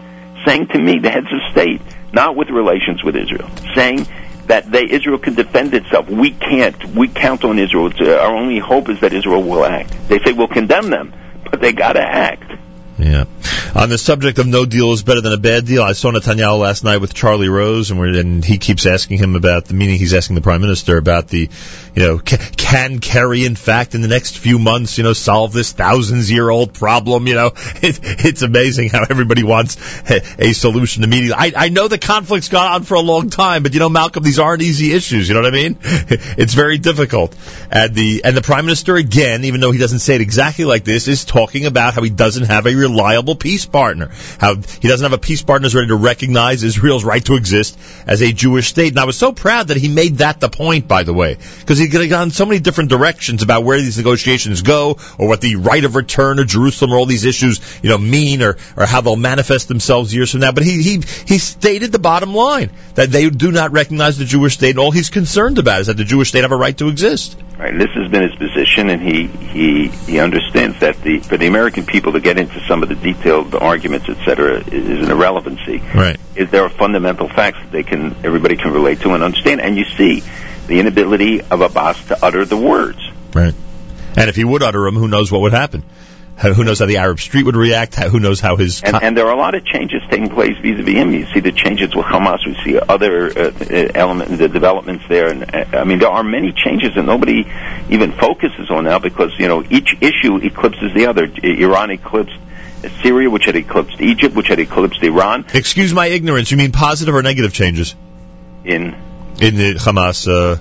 [0.45, 1.81] saying to me, the heads of state,
[2.13, 4.05] not with relations with Israel, saying
[4.47, 6.09] that they, Israel can defend itself.
[6.09, 6.83] We can't.
[6.95, 7.87] We count on Israel.
[7.87, 9.93] It's, uh, our only hope is that Israel will act.
[10.07, 11.13] They say we'll condemn them,
[11.49, 12.51] but they got to act.
[12.97, 13.25] Yeah.
[13.75, 16.59] On the subject of no deal is better than a bad deal, I saw Netanyahu
[16.59, 19.97] last night with Charlie Rose, and, and he keeps asking him about the meaning.
[19.97, 21.49] He's asking the prime minister about the,
[21.95, 25.53] you know, ca- can Kerry, in fact, in the next few months, you know, solve
[25.53, 27.27] this thousands year old problem?
[27.27, 29.77] You know, it, it's amazing how everybody wants
[30.09, 31.35] a, a solution immediately.
[31.37, 34.23] I, I know the conflict's gone on for a long time, but you know, Malcolm,
[34.23, 35.27] these aren't easy issues.
[35.29, 35.77] You know what I mean?
[36.37, 37.35] It's very difficult.
[37.71, 40.83] And the and the prime minister again, even though he doesn't say it exactly like
[40.83, 44.11] this, is talking about how he doesn't have a reliable peace partner.
[44.39, 47.77] How he doesn't have a peace partner who's ready to recognize Israel's right to exist
[48.05, 48.89] as a Jewish state.
[48.89, 51.79] And I was so proud that he made that the point, by the way, because
[51.89, 55.55] could have gone so many different directions about where these negotiations go, or what the
[55.55, 59.01] right of return of Jerusalem, or all these issues, you know, mean, or or how
[59.01, 60.51] they'll manifest themselves years from now.
[60.51, 64.55] But he he he stated the bottom line that they do not recognize the Jewish
[64.55, 66.87] state, and all he's concerned about is that the Jewish state have a right to
[66.87, 67.37] exist.
[67.57, 67.77] Right.
[67.77, 71.85] This has been his position, and he he he understands that the for the American
[71.85, 75.81] people to get into some of the detailed arguments, et cetera, is an irrelevancy.
[75.93, 76.19] Right.
[76.35, 79.77] Is there are fundamental facts that they can everybody can relate to and understand, and
[79.77, 80.21] you see
[80.67, 82.99] the inability of Abbas to utter the words.
[83.33, 83.53] Right.
[84.17, 85.83] And if he would utter them, who knows what would happen?
[86.37, 87.95] Who knows how the Arab street would react?
[87.95, 90.93] Who knows how his And, and there are a lot of changes taking place vis-a-vis
[90.93, 91.13] him.
[91.13, 92.45] You see the changes with Hamas.
[92.45, 95.29] We see other uh, uh, element, the developments there.
[95.29, 97.49] And uh, I mean, there are many changes that nobody
[97.89, 101.23] even focuses on now because you know each issue eclipses the other.
[101.41, 102.35] Iran eclipsed
[103.01, 105.45] Syria, which had eclipsed Egypt, which had eclipsed Iran.
[105.53, 106.51] Excuse my ignorance.
[106.51, 107.95] You mean positive or negative changes
[108.65, 108.93] In
[109.41, 110.27] in the Hamas?
[110.27, 110.59] Uh,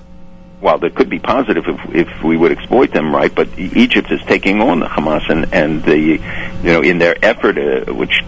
[0.61, 4.21] well, there could be positive if if we would exploit them right, but Egypt is
[4.23, 6.19] taking on the Hamas and and the you
[6.63, 8.23] know in their effort, uh, which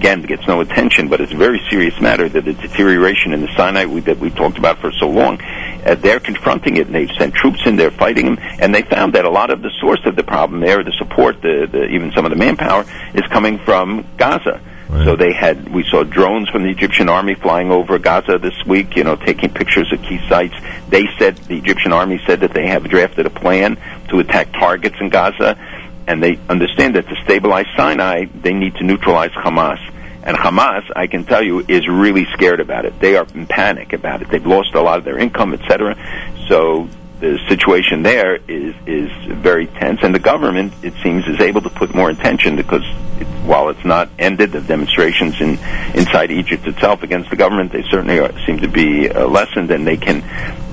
[0.00, 3.48] again gets no attention, but it's a very serious matter that the deterioration in the
[3.56, 5.40] Sinai we, that we talked about for so long.
[5.42, 9.14] Uh, they're confronting it, and they've sent troops in there fighting them, and they found
[9.14, 12.12] that a lot of the source of the problem there, the support, the, the even
[12.12, 12.84] some of the manpower,
[13.14, 14.60] is coming from Gaza.
[14.90, 18.96] So they had, we saw drones from the Egyptian army flying over Gaza this week,
[18.96, 20.54] you know, taking pictures of key sites.
[20.88, 24.96] They said, the Egyptian army said that they have drafted a plan to attack targets
[25.00, 25.56] in Gaza,
[26.08, 29.78] and they understand that to stabilize Sinai, they need to neutralize Hamas.
[30.22, 32.98] And Hamas, I can tell you, is really scared about it.
[32.98, 34.28] They are in panic about it.
[34.28, 35.94] They've lost a lot of their income, etc.
[36.48, 36.88] So
[37.20, 41.70] the situation there is is very tense, and the government, it seems, is able to
[41.70, 42.82] put more attention because
[43.20, 45.58] it, while it's not ended, the demonstrations in
[45.94, 49.86] inside Egypt itself against the government, they certainly are, seem to be uh, lessened, and
[49.86, 50.22] they can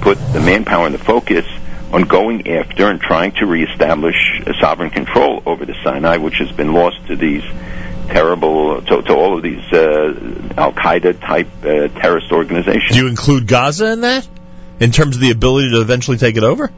[0.01, 1.45] put the manpower and the focus
[1.91, 6.51] on going after and trying to reestablish a sovereign control over the Sinai, which has
[6.51, 7.43] been lost to these
[8.07, 12.91] terrible to, to all of these uh, Al Qaeda type uh, terrorist organizations.
[12.91, 14.27] Do you include Gaza in that?
[14.79, 16.71] In terms of the ability to eventually take it over?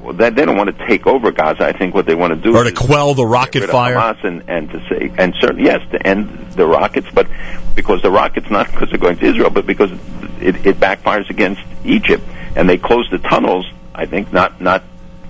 [0.00, 1.64] Well, they, they don't want to take over Gaza.
[1.64, 3.94] I think what they want to do Or to quell the rocket fire?
[3.94, 7.26] Hamas and, and to say and certainly yes to end the rockets, but
[7.74, 9.90] because the rockets not because they're going to Israel, but because
[10.40, 12.22] it, it backfires against Egypt,
[12.54, 13.66] and they close the tunnels.
[13.94, 14.82] I think not not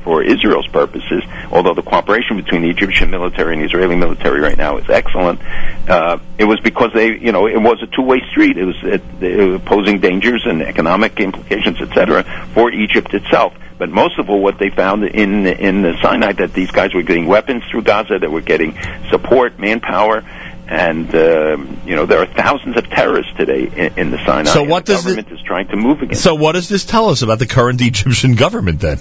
[0.05, 4.57] for Israel's purposes, although the cooperation between the Egyptian military and the Israeli military right
[4.57, 5.41] now is excellent.
[5.89, 8.57] Uh, it was because they, you know, it was a two-way street.
[8.57, 12.23] It was, it, it was posing dangers and economic implications, etc.,
[12.55, 13.55] for Egypt itself.
[13.77, 17.03] But most of all, what they found in in the Sinai that these guys were
[17.03, 18.79] getting weapons through Gaza, that were getting
[19.11, 20.23] support, manpower,
[20.69, 24.51] and um, you know there are thousands of terrorists today in, in the Sinai.
[24.51, 26.23] So what the does government is trying to move against?
[26.23, 28.99] So what does this tell us about the current Egyptian government then?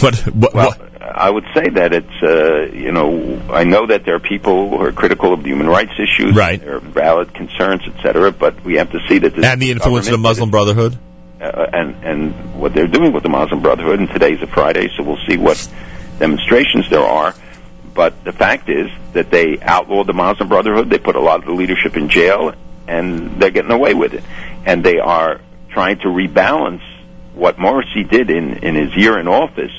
[0.00, 4.14] What, what, Well, I would say that it's, uh, you know, I know that there
[4.14, 6.34] are people who are critical of the human rights issues.
[6.34, 6.60] Right.
[6.60, 9.70] There are valid concerns, et cetera, but we have to see that this and the
[9.70, 10.98] influence of the Muslim Brotherhood?
[11.42, 13.98] uh, and and what they're doing with the Muslim Brotherhood.
[13.98, 15.68] And today's a Friday, so we'll see what
[16.18, 17.34] demonstrations there are.
[17.94, 20.88] But the fact is that they outlawed the Muslim Brotherhood.
[20.88, 22.54] They put a lot of the leadership in jail,
[22.86, 24.24] and they're getting away with it.
[24.64, 25.40] And they are
[25.70, 26.82] trying to rebalance
[27.34, 29.72] what Morsi did in in his year in office,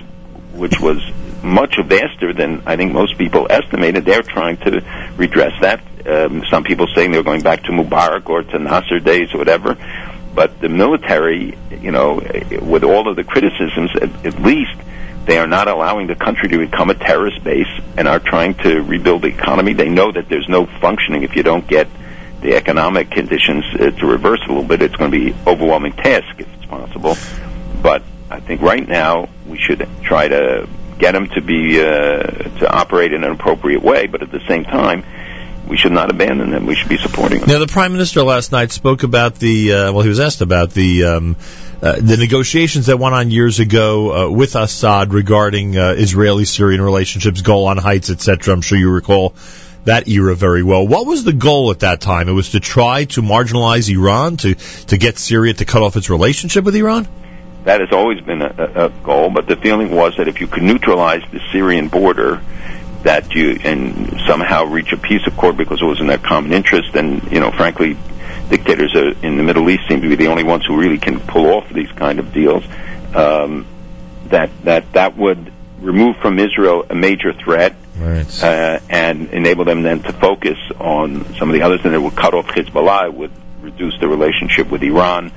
[0.54, 1.00] which was
[1.44, 4.06] much vaster than I think most people estimated.
[4.06, 4.82] They're trying to
[5.18, 5.84] redress that.
[6.06, 9.78] Um, some people saying they're going back to Mubarak or to Nasser days or whatever.
[10.34, 12.16] But the military, you know,
[12.62, 14.76] with all of the criticisms, at, at least
[15.26, 17.68] they are not allowing the country to become a terrorist base
[17.98, 19.74] and are trying to rebuild the economy.
[19.74, 21.88] They know that there's no functioning if you don't get
[22.42, 24.82] the economic conditions uh, to reverse a little bit.
[24.82, 26.42] It's going to be overwhelming task
[26.80, 27.18] possible.
[27.82, 30.68] But I think right now we should try to
[30.98, 32.24] get them to be uh,
[32.60, 35.04] to operate in an appropriate way, but at the same time,
[35.68, 36.66] we should not abandon them.
[36.66, 37.50] We should be supporting them.
[37.50, 39.74] Now, the prime minister last night spoke about the.
[39.74, 41.36] Uh, well, he was asked about the um,
[41.82, 47.42] uh, the negotiations that went on years ago uh, with Assad regarding uh, Israeli-Syrian relationships,
[47.42, 48.54] Golan Heights, etc.
[48.54, 49.36] I'm sure you recall
[49.86, 50.88] that era very well.
[50.88, 52.30] What was the goal at that time?
[52.30, 56.10] It was to try to marginalize Iran, to to get Syria to cut off its
[56.10, 57.08] relationship with Iran.
[57.66, 60.64] That has always been a, a, goal, but the feeling was that if you could
[60.64, 62.42] neutralize the Syrian border,
[63.04, 66.94] that you and somehow reach a peace accord because it was in their common interest.
[66.96, 67.98] And you know, frankly,
[68.50, 71.20] dictators are, in the Middle East seem to be the only ones who really can
[71.20, 72.64] pull off these kind of deals.
[73.16, 73.66] Um,
[74.28, 77.76] that that that would remove from Israel a major threat.
[78.04, 78.44] Right.
[78.44, 82.16] Uh, and enable them then to focus on some of the others, and it would
[82.16, 83.32] cut off Hezbollah, would
[83.62, 85.32] reduce the relationship with Iran,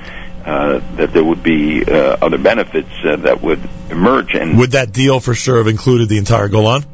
[0.45, 3.61] uh, that there would be uh, other benefits uh, that would
[3.91, 6.85] emerge, and Would that deal for sure have included the entire Golan?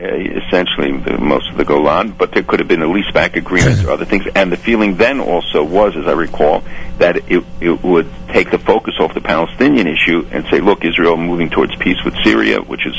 [0.00, 0.16] uh,
[0.46, 3.84] essentially the, most of the Golan, but there could have been a lease back agreement
[3.84, 4.24] or other things.
[4.34, 6.62] And the feeling then also was, as I recall,
[6.98, 11.16] that it, it would take the focus off the Palestinian issue and say, look, Israel
[11.16, 12.96] moving towards peace with Syria, which is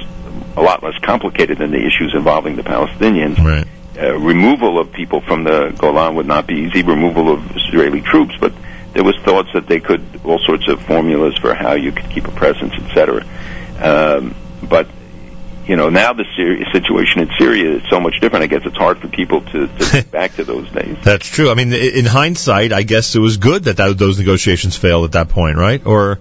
[0.55, 3.38] a lot less complicated than the issues involving the Palestinians.
[3.38, 3.67] Right.
[3.97, 6.81] Uh, removal of people from the Golan would not be easy.
[6.81, 8.53] Removal of Israeli troops, but
[8.93, 12.27] there was thoughts that they could all sorts of formulas for how you could keep
[12.27, 13.25] a presence, etc.
[13.80, 14.88] Um, but
[15.67, 18.43] you know, now the Syria, situation in Syria is so much different.
[18.43, 20.97] I guess it's hard for people to, to get back to those days.
[21.03, 21.49] That's true.
[21.49, 25.11] I mean, in hindsight, I guess it was good that, that those negotiations failed at
[25.13, 25.85] that point, right?
[25.85, 26.19] Or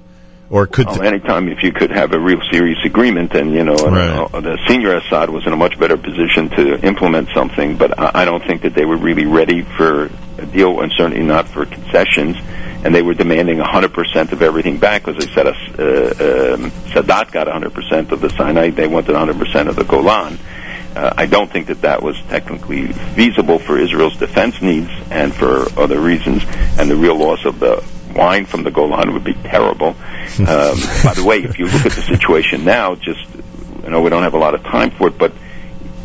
[0.51, 3.75] or could Well, anytime if you could have a real serious agreement, and you know,
[3.75, 7.77] uh, the senior Assad was in a much better position to implement something.
[7.77, 11.23] But I, I don't think that they were really ready for a deal, and certainly
[11.23, 12.37] not for concessions.
[12.83, 17.31] And they were demanding 100% of everything back, because they said uh, uh, um, Sadat
[17.31, 20.39] got 100% of the Sinai, they wanted 100% of the Golan.
[20.97, 25.67] Uh, I don't think that that was technically feasible for Israel's defense needs and for
[25.79, 26.43] other reasons.
[26.79, 29.97] And the real loss of the wine from the Golan would be terrible.
[30.41, 30.47] Um,
[31.05, 33.21] by the way, if you look at the situation now, just
[33.85, 35.33] I know we don't have a lot of time for it, but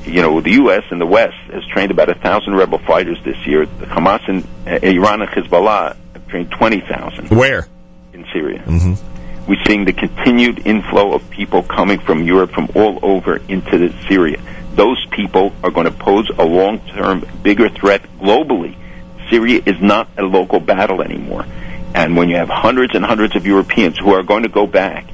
[0.04, 0.84] you know the U.S.
[0.90, 3.66] and the West has trained about a thousand rebel fighters this year.
[3.66, 7.30] The Hamas and uh, Iran and Hezbollah have trained twenty thousand.
[7.30, 7.68] Where?
[8.14, 8.64] In Syria.
[8.66, 9.48] Mm-hmm.
[9.48, 13.94] We're seeing the continued inflow of people coming from Europe from all over into the
[14.08, 14.42] Syria.
[14.74, 18.76] Those people are going to pose a long-term bigger threat globally.
[19.30, 21.46] Syria is not a local battle anymore.
[21.96, 25.08] And when you have hundreds and hundreds of Europeans who are going to go back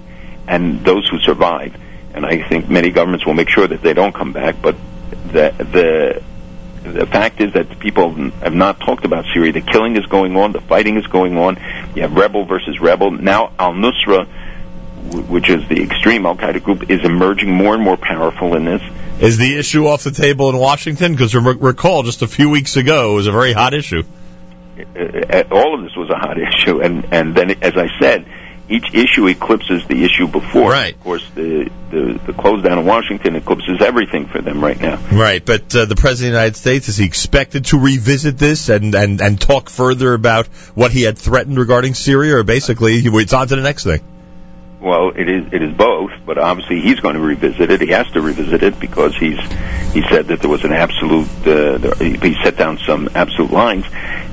[0.47, 1.75] and those who survive.
[2.15, 4.55] And I think many governments will make sure that they don't come back.
[4.59, 4.75] But
[5.31, 6.23] the the
[6.89, 8.11] the fact is that people
[8.41, 9.51] have not talked about Syria.
[9.51, 10.53] The killing is going on.
[10.53, 11.57] The fighting is going on.
[11.95, 13.11] You have rebel versus rebel.
[13.11, 14.27] Now Al Nusra,
[15.29, 18.81] which is the extreme Al Qaeda group, is emerging more and more powerful in this.
[19.21, 21.11] Is the issue off the table in Washington?
[21.11, 24.03] Because recall, just a few weeks ago, it was a very hot issue.
[24.83, 28.25] Uh, all of this was a hot issue, and and then as I said,
[28.69, 30.71] each issue eclipses the issue before.
[30.71, 30.95] Right.
[30.95, 34.97] Of course, the the, the close down in Washington eclipses everything for them right now.
[35.11, 38.69] Right, but uh, the President of the United States, is he expected to revisit this
[38.69, 43.33] and, and, and talk further about what he had threatened regarding Syria, or basically it's
[43.33, 44.01] on to the next thing?
[44.81, 47.81] Well, it is it is both, but obviously he's going to revisit it.
[47.81, 49.37] He has to revisit it because he's
[49.93, 51.29] he said that there was an absolute.
[51.45, 53.85] Uh, he set down some absolute lines.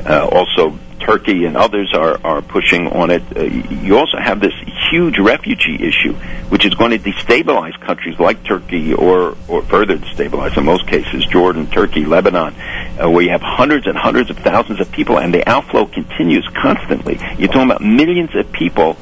[0.08, 3.22] Uh, also, Turkey and others are are pushing on it.
[3.36, 4.54] Uh, you also have this
[4.90, 6.14] huge refugee issue,
[6.48, 11.26] which is going to destabilize countries like Turkey or or further destabilize in most cases
[11.26, 12.54] Jordan, Turkey, Lebanon,
[12.98, 16.48] uh, where you have hundreds and hundreds of thousands of people, and the outflow continues
[16.54, 17.18] constantly.
[17.36, 18.96] You're talking about millions of people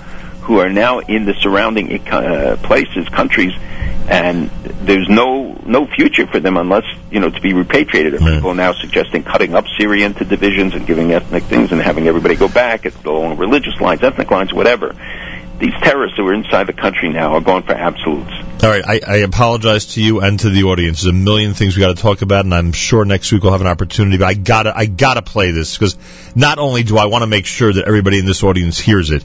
[0.46, 3.52] who are now in the surrounding uh, places, countries,
[4.08, 4.48] and
[4.86, 8.14] there's no no future for them unless you know to be repatriated.
[8.14, 11.80] And People are now suggesting cutting up Syria into divisions and giving ethnic things and
[11.80, 14.94] having everybody go back along religious lines, ethnic lines, whatever.
[15.58, 18.30] These terrorists who are inside the country now are going for absolutes.
[18.62, 21.02] All right, I, I apologize to you and to the audience.
[21.02, 23.52] There's a million things we got to talk about, and I'm sure next week we'll
[23.52, 24.18] have an opportunity.
[24.18, 25.96] But I gotta, I gotta play this because
[26.36, 29.24] not only do I want to make sure that everybody in this audience hears it,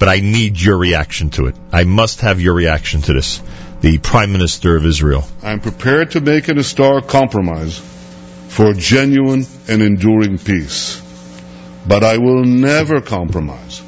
[0.00, 1.54] but I need your reaction to it.
[1.70, 3.42] I must have your reaction to this.
[3.82, 5.24] The Prime Minister of Israel.
[5.42, 7.78] I'm prepared to make an historic compromise
[8.48, 11.00] for genuine and enduring peace.
[11.86, 13.82] But I will never compromise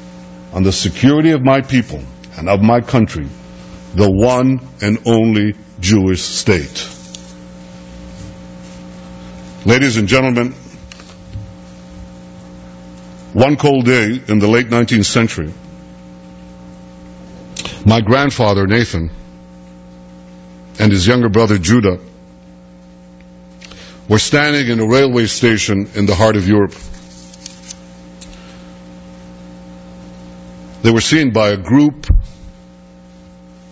[0.53, 2.03] on the security of my people
[2.37, 3.27] and of my country,
[3.95, 6.89] the one and only Jewish state.
[9.65, 10.51] Ladies and gentlemen,
[13.33, 15.51] one cold day in the late 19th century,
[17.85, 19.11] my grandfather, Nathan,
[20.79, 21.99] and his younger brother, Judah,
[24.09, 26.75] were standing in a railway station in the heart of Europe.
[30.81, 32.09] They were seen by a group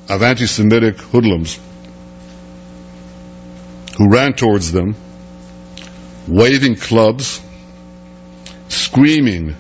[0.10, 1.60] of anti Semitic hoodlums
[3.98, 4.96] who ran towards them,
[6.28, 7.42] waving clubs,
[8.70, 9.56] screaming,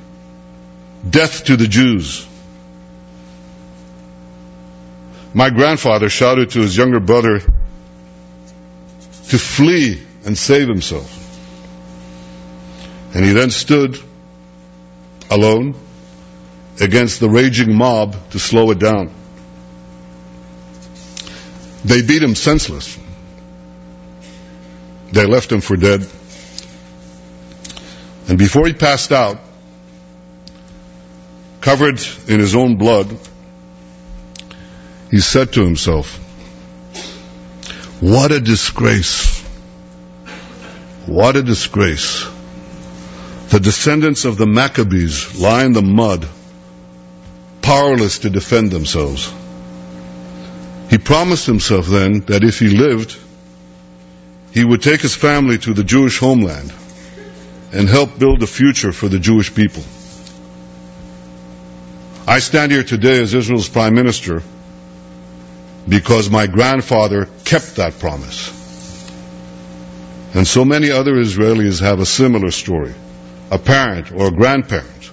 [1.10, 2.28] Death to the Jews.
[5.34, 11.18] My grandfather shouted to his younger brother to flee and save himself.
[13.14, 13.98] And he then stood
[15.30, 15.76] alone
[16.82, 19.14] against the raging mob to slow it down.
[21.86, 22.98] They beat him senseless.
[25.12, 26.06] They left him for dead.
[28.28, 29.40] And before he passed out,
[31.62, 33.18] covered in his own blood,
[35.12, 36.18] he said to himself,
[38.00, 39.42] What a disgrace!
[41.06, 42.26] What a disgrace!
[43.50, 46.26] The descendants of the Maccabees lie in the mud,
[47.62, 49.32] powerless to defend themselves.
[50.90, 53.18] He promised himself then that if he lived,
[54.54, 56.74] he would take his family to the Jewish homeland
[57.74, 59.84] and help build a future for the Jewish people.
[62.26, 64.42] I stand here today as Israel's Prime Minister
[65.88, 68.60] because my grandfather kept that promise.
[70.34, 72.94] And so many other Israelis have a similar story.
[73.50, 75.12] A parent or a grandparent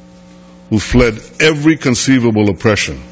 [0.70, 3.02] who fled every conceivable oppression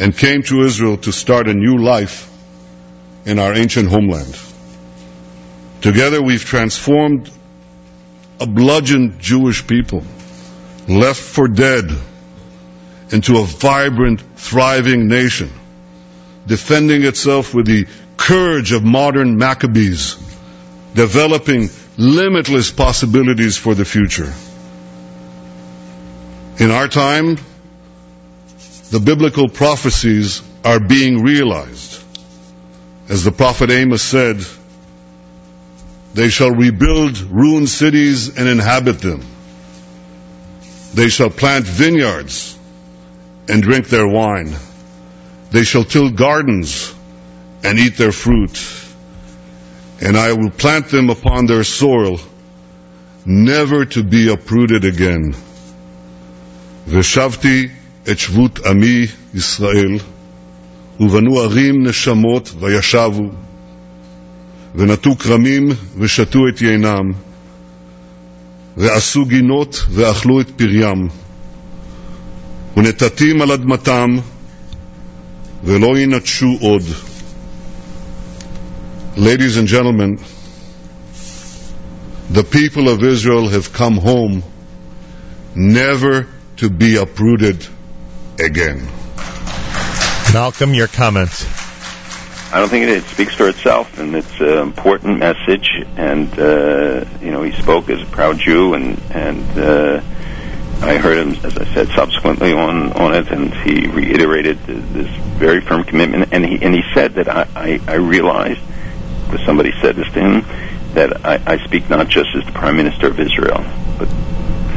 [0.00, 2.30] and came to Israel to start a new life
[3.26, 4.38] in our ancient homeland.
[5.80, 7.30] Together we've transformed
[8.40, 10.02] a bludgeoned Jewish people,
[10.88, 11.84] left for dead,
[13.10, 15.50] into a vibrant, thriving nation,
[16.48, 17.86] defending itself with the
[18.16, 20.16] courage of modern Maccabees,
[20.94, 24.32] developing limitless possibilities for the future.
[26.58, 27.38] In our time,
[28.90, 32.02] the biblical prophecies are being realized.
[33.08, 34.44] As the prophet Amos said,
[36.14, 39.22] they shall rebuild ruined cities and inhabit them.
[40.94, 42.58] They shall plant vineyards
[43.48, 44.54] and drink their wine.
[45.51, 46.93] They shall till gardens
[47.63, 48.57] and eat their fruit.
[50.01, 52.19] And I will plant them upon their soil,
[53.25, 55.35] never to be uprooted again.
[56.87, 57.71] Veshavti
[58.05, 59.99] et shvut ami Israel,
[60.99, 63.31] ובנו ערים נשמות וישבו,
[64.75, 67.11] ונטו כרמים ושתו את יינם,
[68.77, 71.07] ועשו גינות ואכלו את פריים,
[72.77, 74.17] ונטטים על אדמתם,
[75.63, 76.83] ולא ינטשו עוד.
[79.15, 80.17] Ladies and gentlemen,
[82.29, 84.43] the people of Israel have come home
[85.55, 87.67] never to be uprooted
[88.39, 88.87] again.
[90.33, 91.45] Malcolm, your comments.
[92.51, 95.69] I don't think it, it speaks for itself, and it's an important message.
[95.97, 100.01] And uh, you know, he spoke as a proud Jew, and and uh,
[100.80, 105.08] I heard him, as I said, subsequently on on it, and he reiterated this
[105.38, 106.32] very firm commitment.
[106.32, 108.60] And he and he said that I I, I realized,
[109.26, 112.76] because somebody said this to him, that I, I speak not just as the Prime
[112.76, 113.64] Minister of Israel,
[113.98, 114.08] but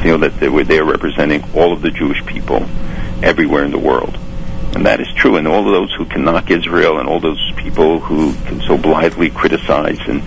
[0.01, 2.65] feel that they were they are representing all of the Jewish people
[3.23, 4.17] everywhere in the world.
[4.73, 5.35] And that is true.
[5.35, 9.29] And all those who can knock Israel and all those people who can so blithely
[9.29, 10.23] criticize and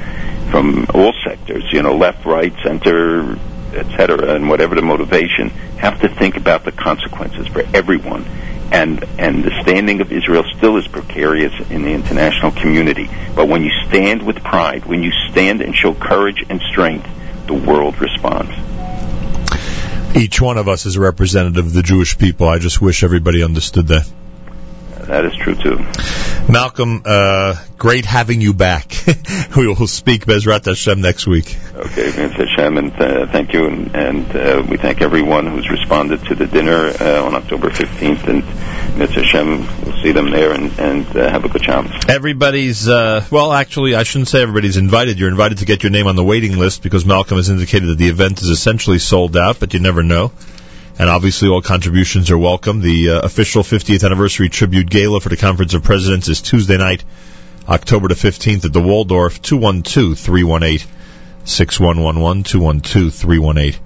[0.51, 3.37] from all sectors, you know, left, right, center,
[3.77, 8.25] etc., and whatever the motivation, have to think about the consequences for everyone.
[8.73, 13.09] And and the standing of Israel still is precarious in the international community.
[13.35, 17.09] But when you stand with pride, when you stand and show courage and strength,
[17.47, 18.53] the world responds.
[20.17, 22.49] Each one of us is a representative of the Jewish people.
[22.49, 24.11] I just wish everybody understood that.
[25.07, 25.79] That is true too.
[26.51, 28.95] Malcolm, uh, great having you back.
[29.57, 31.57] we will speak Bezrat Hashem next week.
[31.75, 36.23] Okay, Bezrat Hashem, and uh, thank you, and, and uh, we thank everyone who's responded
[36.27, 40.79] to the dinner uh, on October 15th, and Bezrat Hashem, we'll see them there, and,
[40.79, 41.91] and uh, have a good chance.
[42.09, 45.19] Everybody's, uh, well, actually, I shouldn't say everybody's invited.
[45.19, 47.99] You're invited to get your name on the waiting list because Malcolm has indicated that
[47.99, 50.31] the event is essentially sold out, but you never know.
[50.99, 52.81] And obviously, all contributions are welcome.
[52.81, 57.05] The uh, official 50th anniversary tribute gala for the Conference of Presidents is Tuesday night,
[57.69, 60.89] October the 15th at the Waldorf, 212 318
[61.45, 63.81] 6111, 212 318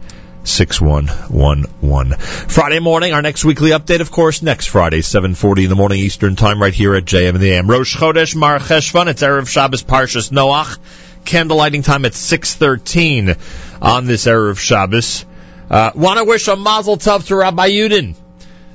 [0.44, 2.18] 6111.
[2.18, 6.36] Friday morning, our next weekly update, of course, next Friday, 7.40 in the morning Eastern
[6.36, 7.68] Time, right here at JM in the AM.
[7.68, 10.78] Rosh Chodesh Mar Cheshvan, it's Erev Shabbos Parshas Noach.
[11.24, 13.36] Candlelighting time at 6.13
[13.82, 15.26] on this Erev Shabbos.
[15.70, 18.14] Uh, Want to wish a mazel tov to Rabbi Yudin.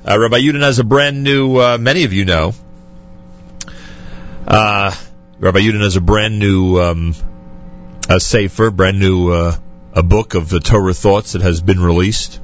[0.08, 2.54] Uh, Rabbi Yudin has a brand new, uh, many of you know.
[4.46, 4.94] Uh,
[5.40, 7.14] Rabbi Yudin has a brand new um,
[8.08, 9.56] a sefer, brand new uh,
[9.92, 12.38] a book of the Torah thoughts that has been released.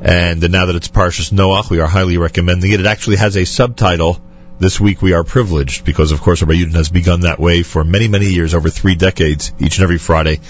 [0.00, 2.80] And now that it's Parshas Noach, we are highly recommending it.
[2.80, 4.20] It actually has a subtitle.
[4.58, 7.84] This week we are privileged because, of course, Rabbi Yudin has begun that way for
[7.84, 10.40] many, many years, over three decades, each and every Friday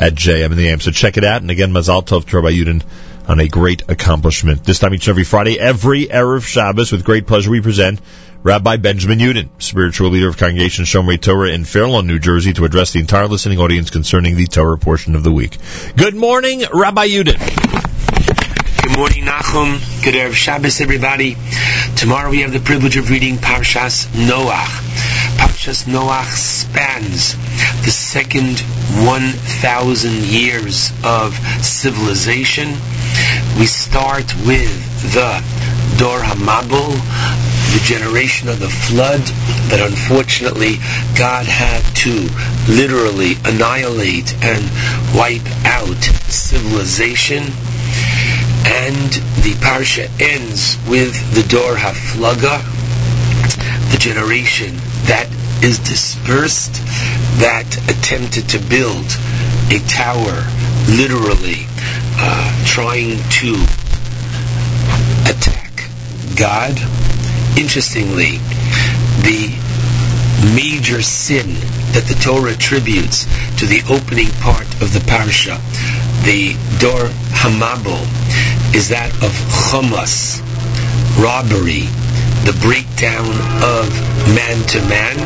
[0.00, 0.80] at JM in the AM.
[0.80, 1.42] So check it out.
[1.42, 2.82] And again, Mazal Tov to Rabbi Yudin
[3.28, 4.64] on a great accomplishment.
[4.64, 8.00] This time each and every Friday, every Erev Shabbos, with great pleasure, we present
[8.42, 12.92] Rabbi Benjamin Yudin, spiritual leader of Congregation Shomrei Torah in Fairlawn, New Jersey, to address
[12.92, 15.58] the entire listening audience concerning the Torah portion of the week.
[15.96, 17.89] Good morning, Rabbi Yudin.
[18.82, 19.78] Good morning, Nachum.
[20.02, 21.36] Good Erev Shabbos, everybody.
[21.96, 24.80] Tomorrow we have the privilege of reading Parshas Noach.
[25.36, 27.34] Parshas Noach spans
[27.84, 28.58] the second
[29.04, 32.68] 1,000 years of civilization.
[33.58, 35.44] We start with the
[35.98, 36.96] Dor Hamabul,
[37.74, 39.20] the generation of the flood
[39.68, 40.76] that unfortunately
[41.18, 42.28] God had to
[42.66, 44.64] literally annihilate and
[45.14, 46.02] wipe out
[46.32, 47.44] civilization.
[48.66, 49.10] And
[49.42, 52.60] the parsha ends with the Dor Haflaga,
[53.92, 55.28] the generation that
[55.62, 56.74] is dispersed,
[57.40, 59.06] that attempted to build
[59.70, 60.46] a tower,
[60.88, 61.66] literally
[62.18, 63.54] uh, trying to
[65.28, 65.88] attack
[66.36, 66.78] God.
[67.58, 68.38] Interestingly,
[69.22, 69.52] the
[70.54, 71.56] major sin
[71.92, 73.24] that the Torah attributes
[73.58, 75.58] to the opening part of the parsha,
[76.24, 77.10] the Dor
[77.42, 78.06] Hamabul,
[78.74, 80.40] is that of Chamas,
[81.18, 81.90] robbery,
[82.46, 83.26] the breakdown
[83.62, 83.90] of
[84.34, 85.18] man to man.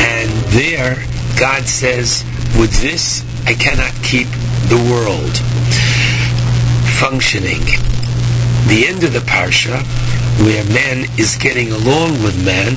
[0.00, 1.02] And there,
[1.38, 2.24] God says,
[2.58, 4.28] with this, I cannot keep
[4.68, 5.36] the world
[6.98, 7.64] functioning.
[8.68, 9.82] The end of the parsha,
[10.44, 12.76] where man is getting along with man,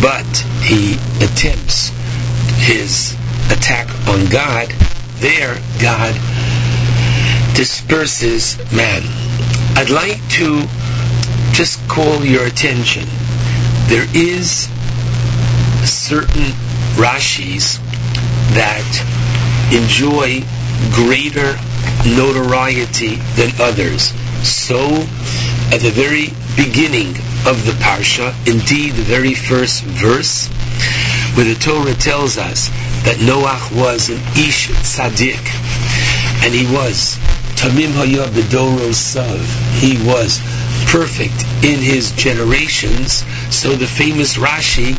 [0.00, 0.26] but
[0.62, 1.88] he attempts
[2.56, 3.16] his
[3.50, 4.68] attack on God,
[5.18, 6.14] there God
[7.54, 9.02] disperses man.
[9.76, 10.62] I'd like to
[11.52, 13.04] just call your attention.
[13.88, 14.68] There is
[15.84, 16.52] certain
[16.96, 17.78] Rashis
[18.54, 18.86] that
[19.72, 20.42] enjoy
[20.94, 21.58] greater
[22.16, 24.12] notoriety than others.
[24.42, 24.78] So,
[25.72, 27.14] at the very beginning
[27.46, 30.48] of the Parsha, indeed the very first verse,
[31.34, 32.68] where the Torah tells us
[33.04, 35.40] that Noach was an Ish Tzaddik,
[36.44, 37.18] and he was
[37.60, 39.40] Tamim Haya Bedoro Sav.
[39.80, 40.40] He was
[40.86, 43.22] perfect in his generations.
[43.54, 44.96] So the famous Rashi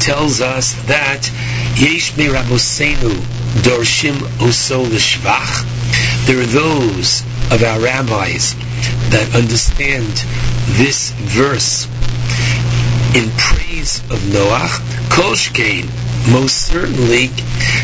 [0.00, 1.30] tells us that
[1.76, 3.14] Yesh Me Rabosenu
[3.62, 4.84] Dorshim Oso.
[6.26, 8.54] There are those of our rabbis
[9.10, 10.06] that understand
[10.78, 11.86] this verse
[13.16, 14.78] in praise of Noach.
[15.10, 15.88] Koshkein,
[16.28, 17.28] most certainly,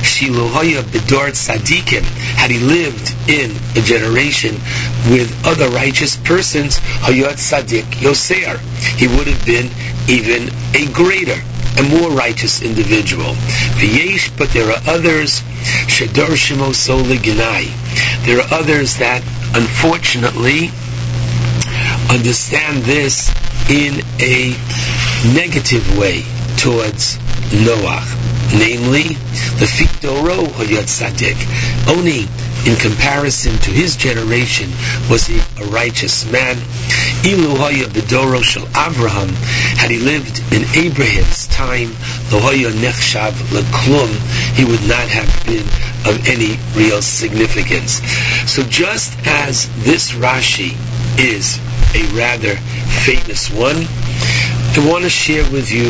[0.05, 2.03] Shilohaya Bedor Tzadikim,
[2.37, 4.55] had he lived in a generation
[5.11, 8.59] with other righteous persons, Hayat Tzadik Yoser,
[8.99, 9.71] he would have been
[10.09, 11.41] even a greater
[11.79, 13.35] and more righteous individual.
[14.39, 15.43] But there are others,
[15.89, 18.27] Shador Shimo Ginai.
[18.27, 19.23] There are others that,
[19.55, 20.71] unfortunately,
[22.11, 23.31] understand this
[23.71, 24.55] in a
[25.35, 26.25] negative way
[26.57, 27.19] towards
[27.53, 28.26] Noah.
[28.53, 29.15] Namely,
[29.59, 31.37] the Fitoro Hoyat Sadik.
[31.89, 32.29] Only
[32.67, 34.71] in comparison to his generation
[35.09, 36.57] was he a righteous man.
[37.25, 39.29] Ilu Hoya Bedoro Shel Abraham,
[39.79, 41.91] had he lived in Abraham's time,
[42.31, 44.11] the Hoya Nechshav Leklum,
[44.55, 45.67] he would not have been
[46.07, 48.01] of any real significance.
[48.51, 50.75] So just as this Rashi
[51.19, 51.59] is
[51.95, 52.57] a rather
[53.05, 53.87] famous one,
[54.77, 55.89] I want to share with you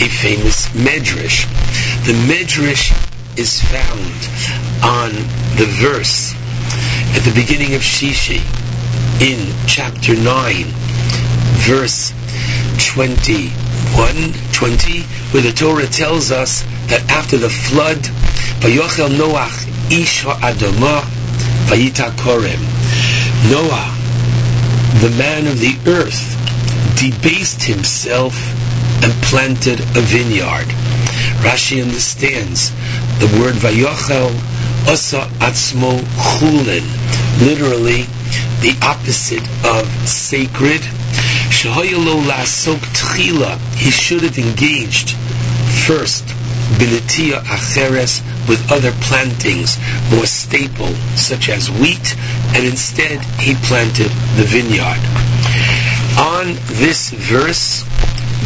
[0.00, 1.44] a famous Medrash.
[2.06, 2.96] The Medrash
[3.38, 4.08] is found
[4.82, 5.10] on
[5.58, 6.32] the verse
[7.14, 8.40] at the beginning of Shishi
[9.20, 10.64] in chapter 9,
[11.60, 12.14] verse
[12.94, 15.02] 21, 20,
[15.32, 17.98] where the Torah tells us that after the flood,
[18.64, 21.02] Vayochel Noach ish ha'adamah
[21.68, 22.62] vayita korem.
[23.50, 23.92] Noah,
[25.02, 26.41] the man of the earth,
[26.96, 28.34] debased himself
[29.02, 30.68] and planted a vineyard.
[31.42, 32.70] Rashi understands
[33.18, 34.30] the word vayochel
[34.88, 36.86] asa atzmo chulin,
[37.46, 38.02] literally
[38.60, 40.80] the opposite of sacred.
[41.50, 45.10] Shehoyalo lasok tchila, he should have engaged
[45.86, 46.24] first
[46.78, 49.78] binitia acheres with other plantings
[50.10, 52.16] more staple, such as wheat,
[52.54, 55.41] and instead he planted the vineyard.
[56.18, 57.82] On this verse,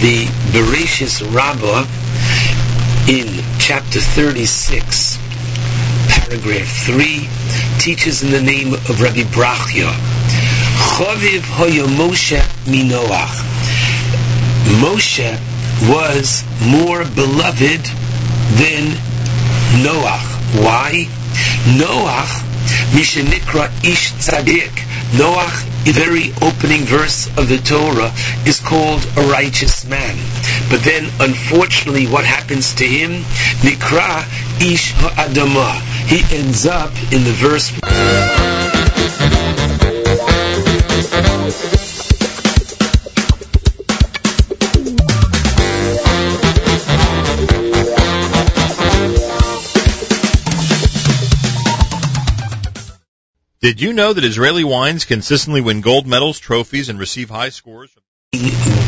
[0.00, 1.86] the Bereshis Rabbah
[3.08, 3.26] in
[3.58, 5.18] chapter 36,
[6.08, 7.28] paragraph 3,
[7.78, 9.90] teaches in the name of Rabbi Brachya,
[10.96, 13.42] Chaviv hoya Moshe minoach.
[14.80, 15.38] Moshe
[15.88, 17.84] was more beloved
[18.58, 18.84] than
[19.82, 20.62] Noach.
[20.62, 21.06] Why?
[21.76, 22.42] Noach,
[22.92, 24.72] Mishanikra Ish Tzadik.
[25.12, 28.12] Noach, very opening verse of the Torah,
[28.46, 30.16] is called a righteous man.
[30.70, 33.22] But then, unfortunately, what happens to him?
[33.62, 34.24] Nikra
[34.60, 35.80] Ish Ha'adamah.
[36.08, 37.72] He ends up in the verse.
[53.66, 57.90] Did you know that Israeli wines consistently win gold medals, trophies, and receive high scores?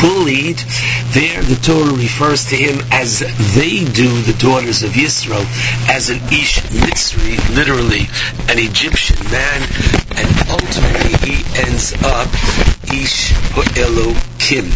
[0.01, 0.59] bullied,
[1.11, 3.19] there the Torah refers to him as
[3.57, 5.41] they do the daughters of Yisro,
[5.91, 8.07] as an Ish Mitzri, literally
[8.49, 9.63] an Egyptian man,
[10.15, 12.29] and ultimately he ends up
[12.93, 13.33] Ish
[14.39, 14.67] Kim.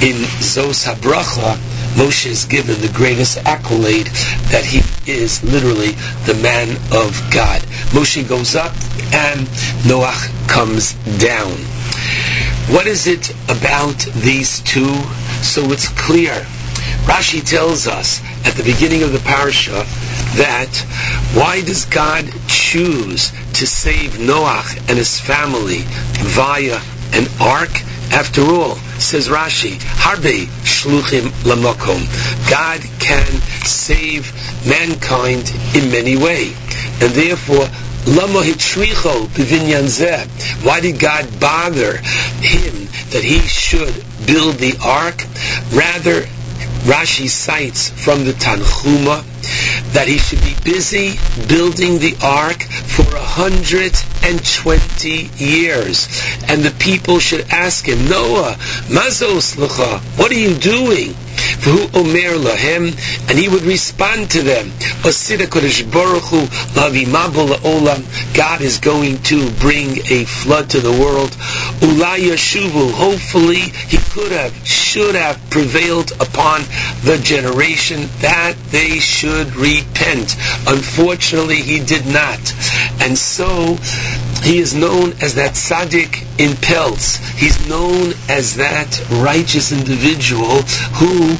[0.00, 1.56] In Zos HaBracha,
[1.96, 4.06] Moshe is given the greatest accolade
[4.52, 5.92] that he is literally
[6.26, 7.60] the man of God.
[7.92, 8.72] Moshe goes up
[9.12, 9.46] and
[9.86, 11.52] Noach comes down.
[12.74, 14.94] What is it about these two?
[15.42, 16.34] So it's clear.
[17.08, 19.86] Rashi tells us at the beginning of the parasha
[20.36, 20.68] that
[21.34, 25.80] why does God choose to save Noach and his family
[26.20, 26.78] via
[27.14, 27.70] an ark?
[28.10, 32.00] After all, says Rashi, Harbe shluchim lamakom.
[32.50, 33.26] God can
[33.66, 34.32] save
[34.66, 36.56] mankind in many ways,
[37.02, 37.68] and therefore
[40.62, 43.94] Why did God bother him that he should
[44.26, 45.24] build the ark?
[45.72, 46.26] Rather,
[46.84, 49.22] Rashi cites from the Tanchuma
[49.92, 51.18] that he should be busy
[51.48, 56.08] building the ark for 120 years.
[56.48, 58.56] And the people should ask him, Noah,
[58.88, 61.14] Mazos Lucha, what are you doing?
[61.94, 64.66] Omer lahem, and he would respond to them.
[65.02, 66.40] Osida kodesh baruch hu
[66.78, 68.34] lavi la'olam.
[68.34, 71.30] God is going to bring a flood to the world.
[71.80, 72.92] Ulai yashuvu.
[72.92, 76.60] Hopefully, he could have, should have prevailed upon
[77.04, 80.36] the generation that they should repent.
[80.66, 82.40] Unfortunately, he did not.
[83.00, 83.76] And so,
[84.42, 87.16] he is known as that tzaddik in pelts.
[87.38, 90.62] He's known as that righteous individual
[90.98, 91.30] who,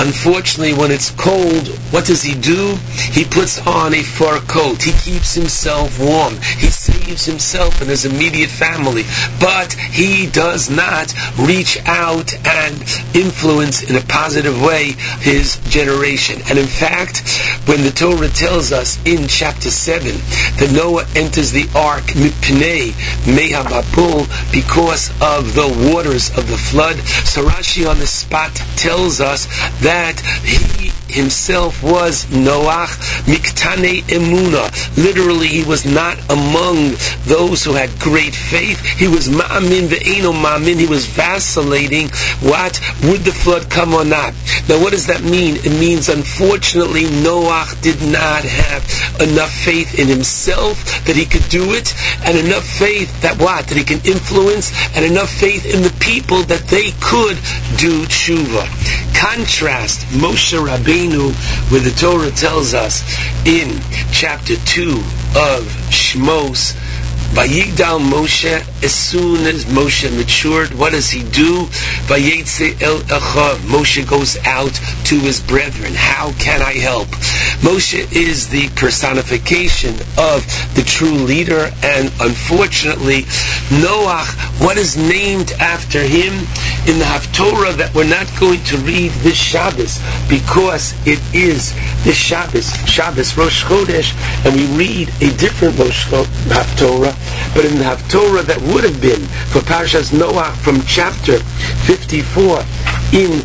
[0.00, 2.76] unfortunately, when it's cold, what does he do?
[3.12, 4.82] He puts on a fur coat.
[4.82, 6.34] He keeps himself warm.
[6.34, 9.04] He saves himself and his immediate family.
[9.40, 12.74] But he does not reach out and
[13.14, 16.40] influence in a positive way his generation.
[16.48, 17.28] And in fact,
[17.66, 20.08] when the Torah tells us in chapter 7
[20.58, 22.92] that Noah enters the ark, mipnei
[23.24, 29.46] mehababul, because of the waters of the flood, so Rashi on the spot tells us
[29.82, 32.88] that he himself was Noach
[33.24, 34.68] miktane emuna.
[34.96, 36.94] Literally, he was not among
[37.24, 38.84] those who had great faith.
[38.84, 40.78] He was ma'amin ve'eno ma'amin.
[40.78, 42.08] He was vacillating.
[42.40, 42.80] What?
[43.04, 44.34] Would the flood come or not?
[44.68, 45.56] Now, what does that mean?
[45.56, 51.72] It means, unfortunately, Noach did not have enough faith in himself that he could do
[51.72, 51.94] it,
[52.24, 53.66] and enough faith that what?
[53.66, 57.36] That he can influence, and enough faith in the people that they could
[57.78, 58.66] do tshuva.
[59.14, 61.32] Contrast Moshe Rabbeinu,
[61.70, 63.02] where the Torah tells us
[63.46, 63.80] in
[64.12, 66.76] chapter 2 of Shmos,
[67.32, 71.66] Vayigdal Moshe, as soon as Moshe matured, what does he do?
[72.08, 73.58] Vayetze el Echav.
[73.58, 74.72] Moshe goes out
[75.04, 75.92] to his brethren.
[75.94, 77.08] How can I help?
[77.60, 80.42] Moshe is the personification of
[80.74, 83.22] the true leader, and unfortunately,
[83.76, 86.32] Noach, what is named after him
[86.88, 91.74] in the Haftorah that we're not going to read this Shabbos because it is
[92.04, 94.14] this Shabbos, Shabbos Rosh Chodesh,
[94.46, 97.17] and we read a different Rosh Haftorah,
[97.54, 102.60] but in the Haftorah that would have been for Parshas Noah from chapter 54
[103.12, 103.40] in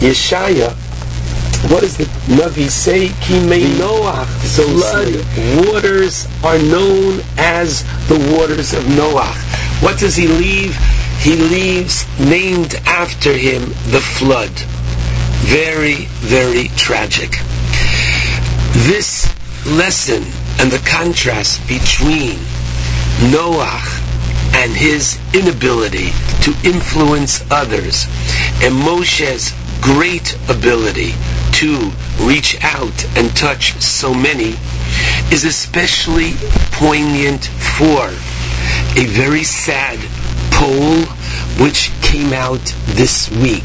[0.00, 0.74] Yeshaya,
[1.70, 3.08] what does the Navi say?
[3.08, 4.26] Kimei Noah.
[4.44, 9.32] So flood waters are known as the waters of Noah.
[9.80, 10.76] What does he leave?
[11.20, 14.50] He leaves named after him the flood.
[15.46, 17.30] Very, very tragic.
[18.84, 19.32] This
[19.66, 20.22] lesson
[20.60, 22.38] and the contrast between
[23.22, 23.82] Noah
[24.54, 26.10] and his inability
[26.42, 28.06] to influence others
[28.62, 31.12] and Moshe's great ability
[31.52, 34.54] to reach out and touch so many
[35.32, 36.32] is especially
[36.72, 38.08] poignant for
[38.96, 39.98] a very sad
[40.50, 41.04] poll
[41.62, 43.64] which came out this week.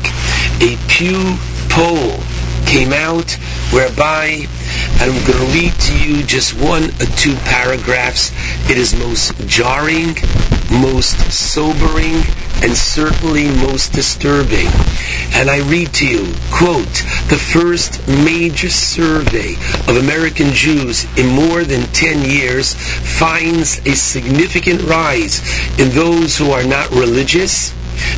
[0.61, 1.37] A Pew
[1.69, 2.17] poll
[2.65, 3.31] came out
[3.71, 4.47] whereby
[4.99, 8.31] I'm going to read to you just one or two paragraphs.
[8.69, 10.15] It is most jarring,
[10.69, 12.15] most sobering,
[12.61, 14.67] and certainly most disturbing.
[15.33, 16.93] And I read to you, quote,
[17.29, 19.53] the first major survey
[19.87, 25.39] of American Jews in more than 10 years finds a significant rise
[25.79, 27.73] in those who are not religious,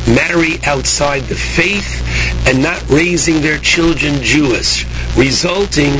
[0.06, 2.02] marry outside the faith,
[2.46, 4.84] and not raising their children Jewish,
[5.16, 5.94] resulting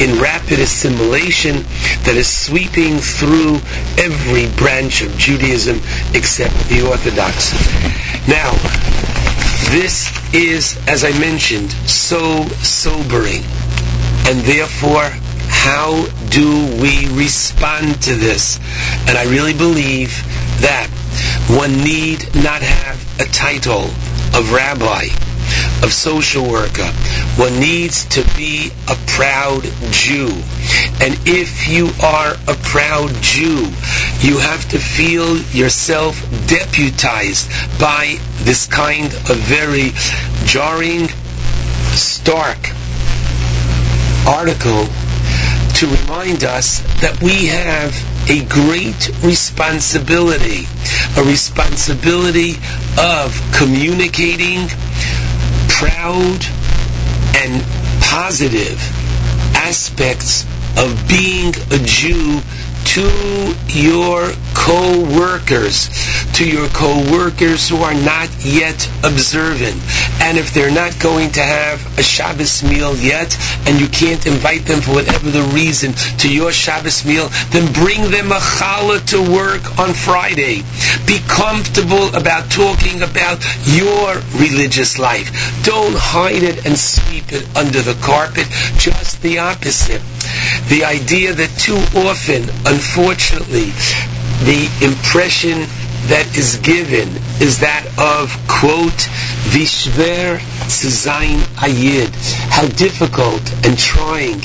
[0.00, 1.56] in rapid assimilation
[2.04, 3.56] that is sweeping through
[3.98, 5.80] every branch of Judaism
[6.14, 7.52] except the Orthodox.
[8.28, 8.52] Now,
[9.70, 13.42] this is, as I mentioned, so sobering.
[14.26, 15.10] And therefore,
[15.48, 18.58] how do we respond to this?
[19.08, 20.10] And I really believe
[20.60, 20.88] that
[21.48, 23.84] one need not have a title
[24.36, 25.06] of rabbi,
[25.82, 26.86] of social worker.
[27.36, 30.28] One needs to be a proud Jew.
[31.00, 33.66] And if you are a proud Jew,
[34.20, 37.48] you have to feel yourself deputized
[37.80, 39.90] by this kind of very
[40.44, 41.08] jarring,
[41.94, 42.58] stark
[44.26, 44.86] article
[45.78, 47.94] to remind us that we have
[48.28, 50.66] a great responsibility,
[51.16, 52.56] a responsibility
[52.98, 54.66] of communicating
[55.68, 56.42] proud
[57.38, 57.62] and
[58.02, 58.74] positive
[59.54, 60.42] aspects
[60.76, 62.40] of being a Jew
[62.94, 65.88] to your co-workers,
[66.34, 69.76] to your co-workers who are not yet observant.
[70.22, 73.36] And if they're not going to have a Shabbos meal yet,
[73.66, 78.10] and you can't invite them for whatever the reason to your Shabbos meal, then bring
[78.10, 80.62] them a challah to work on Friday.
[81.06, 85.30] Be comfortable about talking about your religious life.
[85.64, 88.46] Don't hide it and sweep it under the carpet.
[88.78, 90.02] Just the opposite.
[90.68, 92.42] The idea that too often,
[92.78, 93.70] unfortunately,
[94.46, 95.58] the impression
[96.06, 97.08] that is given
[97.42, 99.02] is that of, quote,
[99.50, 100.38] Vishver
[100.70, 102.14] Tzayin Ayid,
[102.54, 104.38] how difficult and trying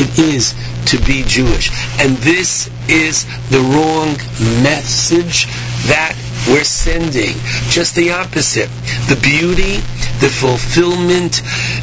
[0.00, 0.54] it is
[0.86, 1.68] to be Jewish.
[2.00, 4.16] And this is the wrong
[4.64, 5.44] message
[5.92, 6.16] that
[6.48, 7.34] we're sending.
[7.68, 8.70] Just the opposite.
[9.12, 9.76] The beauty,
[10.24, 11.42] the fulfillment,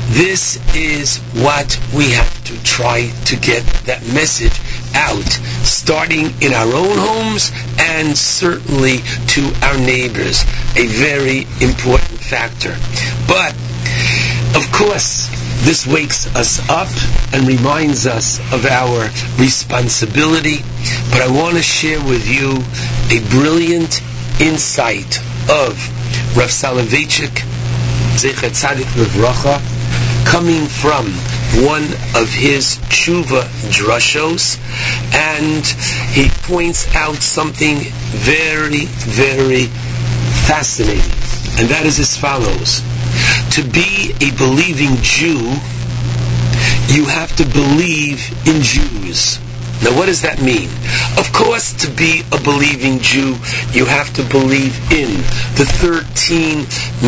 [0.10, 4.60] this is what we have to try to get that message
[4.96, 5.30] out,
[5.64, 10.44] starting in our own homes and certainly to our neighbors.
[10.76, 12.76] A very important factor.
[13.28, 13.54] But,
[14.56, 15.30] of course,
[15.64, 16.90] this wakes us up
[17.34, 19.10] and reminds us of our
[19.40, 20.58] responsibility.
[21.12, 22.58] But I want to share with you
[23.16, 24.02] a brilliant
[24.40, 25.18] insight
[25.50, 25.78] of
[26.38, 27.44] Rav Soloveitchik,
[28.18, 28.90] Zecher Tzadik
[30.26, 31.06] coming from
[31.64, 31.86] one
[32.20, 34.58] of his tshuva drashos,
[35.14, 35.66] and
[36.12, 39.66] he points out something very, very
[40.48, 41.16] fascinating,
[41.60, 42.82] and that is as follows.
[43.56, 45.40] To be a believing Jew,
[46.94, 49.40] you have to believe in Jews.
[49.84, 50.70] Now, what does that mean?
[51.18, 53.38] Of course, to be a believing Jew,
[53.72, 55.10] you have to believe in
[55.56, 56.66] the 13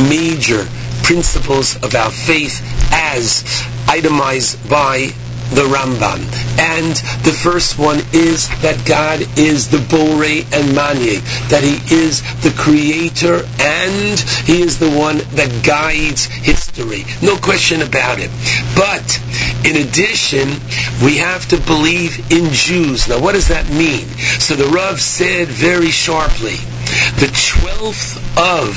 [0.10, 0.68] major
[1.08, 2.60] principles of our faith
[2.92, 3.42] as
[3.88, 5.08] itemized by
[5.54, 6.20] the Rambam.
[6.60, 12.22] And the first one is that God is the Bore and Manye, that He is
[12.42, 17.06] the Creator and He is the one that guides history.
[17.22, 18.32] No question about it.
[18.76, 19.06] But
[19.66, 20.48] in addition,
[21.04, 23.08] we have to believe in Jews.
[23.08, 24.08] Now, what does that mean?
[24.40, 26.58] So the Rav said very sharply,
[27.20, 28.68] the twelfth of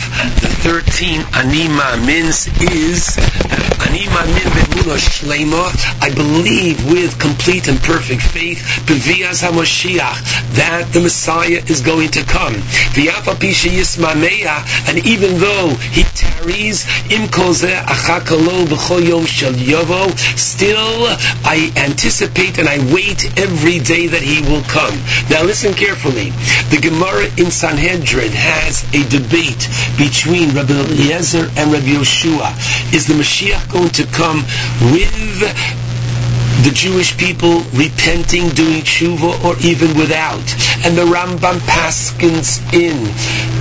[0.40, 3.16] the thirteen Ani Maamins is
[3.86, 5.70] Ani Maamin Bemuna Shlema.
[6.02, 12.22] I believe with complete and perfect faith, Bevias HaMoshiach, that the Messiah is going to
[12.24, 12.55] come.
[14.86, 16.84] And even though he tarries,
[20.36, 21.06] still
[21.44, 24.94] I anticipate and I wait every day that he will come.
[25.30, 26.30] Now listen carefully.
[26.68, 32.52] The Gemara in Sanhedrin has a debate between Rabbi Eliezer and Rabbi Yoshua.
[32.92, 34.44] Is the Mashiach going to come
[34.92, 35.90] with
[36.62, 40.44] the Jewish people repenting, doing tshuva, or even without.
[40.84, 42.97] And the Rambam paskins in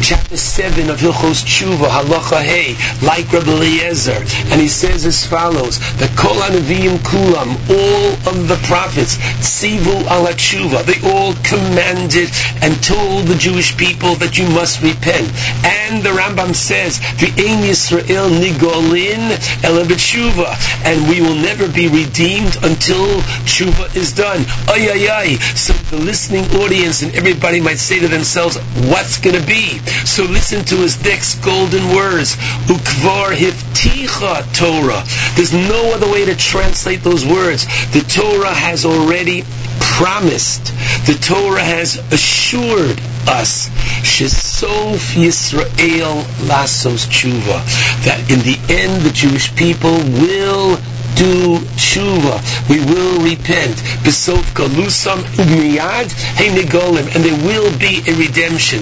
[0.01, 4.19] chapter 7 of Hilchos Tshuva, Halacha Hey, like Rabbi Eliezer,
[4.51, 10.33] and he says as follows, the Kol Anavim Kulam, all of the prophets, Tzivu ala
[10.33, 12.29] Tshuva, they all commanded
[12.61, 15.27] and told the Jewish people that you must repent.
[15.63, 22.57] And the Rambam says, V'ein Yisrael nigolin ele b'tshuva, and we will never be redeemed
[22.63, 24.45] until tshuva is done.
[24.68, 25.35] Ay ay ay.
[25.56, 28.58] So the listening audience and everybody might say to themselves,
[28.90, 29.80] what's going to be?
[30.06, 32.35] So listen to his next golden words.
[32.68, 35.03] Ukvar hifticha Torah.
[35.35, 37.66] There's no other way to translate those words.
[37.92, 39.43] The Torah has already
[39.80, 40.66] promised.
[41.06, 43.69] The Torah has assured us,
[44.01, 47.64] Shesof Yisrael Lasos Tshuva,
[48.06, 50.77] that in the end the Jewish people will
[51.19, 52.39] do tshuva.
[52.69, 53.75] We will repent.
[54.07, 56.07] Besof galusam umiyad
[56.56, 58.80] negolim, and there will be a redemption.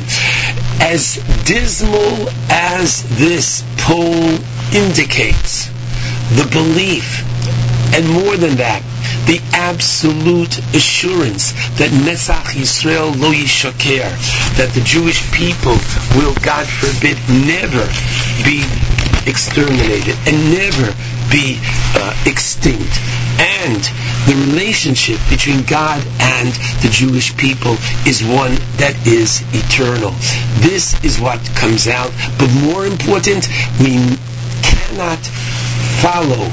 [0.80, 4.38] As dismal as this poll
[4.72, 5.68] indicates,
[6.38, 7.24] the belief,
[7.94, 8.84] and more than that,
[9.28, 14.08] the absolute assurance that Netzach Yisrael lo yishaker,
[14.58, 15.76] that the Jewish people
[16.16, 17.84] will, God forbid, never
[18.44, 18.64] be
[19.28, 20.88] exterminated and never
[21.32, 21.60] be
[21.96, 22.96] uh, extinct.
[23.40, 23.84] And
[24.26, 26.50] the relationship between God and
[26.82, 27.76] the Jewish people
[28.08, 30.12] is one that is eternal.
[30.64, 32.12] This is what comes out.
[32.40, 33.48] But more important,
[33.80, 34.00] we
[34.64, 35.20] cannot
[36.00, 36.48] follow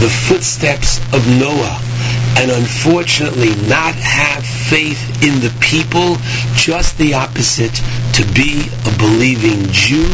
[0.00, 1.80] the footsteps of Noah
[2.38, 6.16] and unfortunately not have faith in the people,
[6.54, 7.74] just the opposite.
[8.14, 10.06] To be a believing Jew,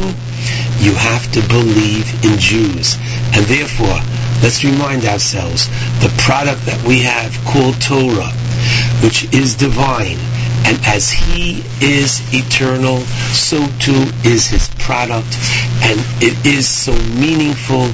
[0.79, 2.97] you have to believe in Jews.
[3.35, 3.99] And therefore,
[4.43, 5.69] let's remind ourselves,
[6.01, 8.33] the product that we have called Torah,
[9.03, 10.19] which is divine.
[10.67, 13.01] And as He is eternal,
[13.33, 15.29] so too is His product.
[15.85, 17.85] And it is so meaningful.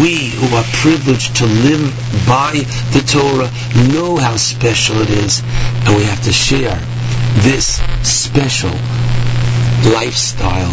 [0.00, 1.90] We who are privileged to live
[2.26, 2.62] by
[2.94, 3.50] the Torah
[3.92, 5.42] know how special it is.
[5.86, 6.78] And we have to share
[7.42, 8.70] this special
[9.90, 10.70] lifestyle,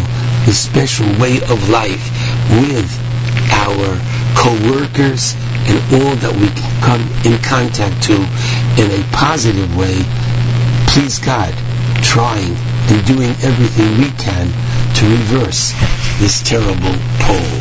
[0.50, 2.10] this special way of life
[2.66, 2.90] with
[3.54, 3.86] our
[4.34, 5.36] co-workers
[5.70, 6.50] and all that we
[6.82, 8.18] come in contact to
[8.82, 9.94] in a positive way.
[10.90, 11.54] Please God,
[12.02, 12.50] trying
[12.90, 14.50] and doing everything we can
[14.98, 15.70] to reverse
[16.18, 17.54] this terrible poll.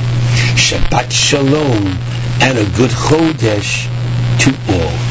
[0.57, 1.93] Shabbat Shalom
[2.41, 3.85] and a good Chodesh
[4.41, 5.08] to all.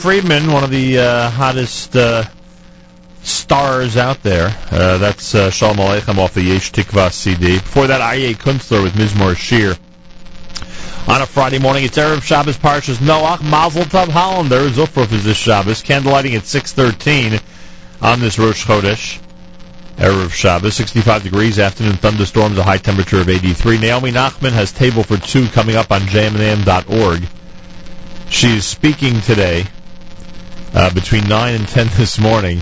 [0.00, 2.24] Friedman, one of the uh, hottest uh,
[3.22, 4.46] stars out there.
[4.70, 7.58] Uh, that's uh, Shalom Aleichem off the Yesh Tikva CD.
[7.58, 9.76] Before that, Aryeh Kunstler with Mizmor Shir.
[11.06, 14.70] On a Friday morning, it's Erev Shabbos Parshas Noach, Mazel Tov Hollander.
[14.70, 15.82] Zufruf is this Shabbos.
[15.82, 17.42] Candlelighting at 6.13
[18.00, 19.20] on this Rosh Chodesh.
[19.98, 23.76] Erev Shabbos, 65 degrees, afternoon thunderstorms, a high temperature of 83.
[23.76, 27.22] Naomi Nachman has table for two coming up on jmnam.org.
[28.30, 29.66] She's speaking today
[30.74, 32.58] uh, between 9 and 10 this morning.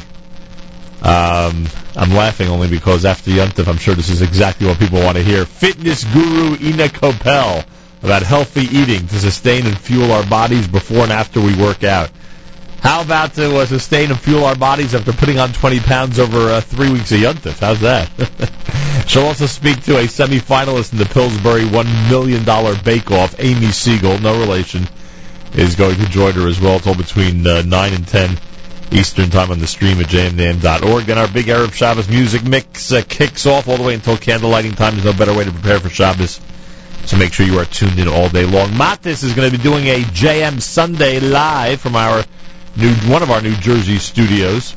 [1.02, 5.16] Um, I'm laughing only because after Yontif, I'm sure this is exactly what people want
[5.16, 5.44] to hear.
[5.44, 7.64] Fitness guru Ina Kopel
[8.02, 12.10] about healthy eating to sustain and fuel our bodies before and after we work out.
[12.80, 16.38] How about to uh, sustain and fuel our bodies after putting on 20 pounds over
[16.50, 17.58] uh, three weeks of Yontif?
[17.58, 18.08] How's that?
[19.08, 22.44] She'll also speak to a semifinalist in the Pillsbury $1 million
[22.84, 24.86] bake-off, Amy Siegel, no relation,
[25.54, 26.76] is going to join her as well.
[26.76, 28.38] It's all between uh, 9 and 10
[28.92, 31.08] Eastern Time on the stream at jmnam.org.
[31.08, 34.76] And our big Erev Shabbos music mix uh, kicks off all the way until candlelighting
[34.76, 34.94] time.
[34.94, 36.40] There's no better way to prepare for Shabbos.
[37.06, 38.68] So make sure you are tuned in all day long.
[38.70, 42.22] Matis is going to be doing a JM Sunday live from our
[42.76, 44.74] new one of our New Jersey studios.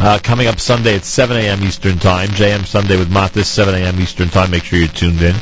[0.00, 1.62] Uh, coming up Sunday at 7 a.m.
[1.64, 2.28] Eastern Time.
[2.28, 4.00] JM Sunday with Matis, 7 a.m.
[4.00, 4.50] Eastern Time.
[4.50, 5.34] Make sure you're tuned in.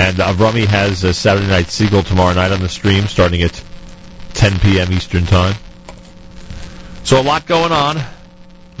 [0.00, 3.62] And Avrami has a Saturday Night Segal tomorrow night on the stream, starting at
[4.32, 4.90] 10 p.m.
[4.94, 5.54] Eastern Time.
[7.04, 7.98] So a lot going on.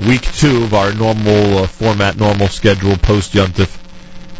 [0.08, 3.76] Week two of our normal uh, format, normal schedule, post Yuntif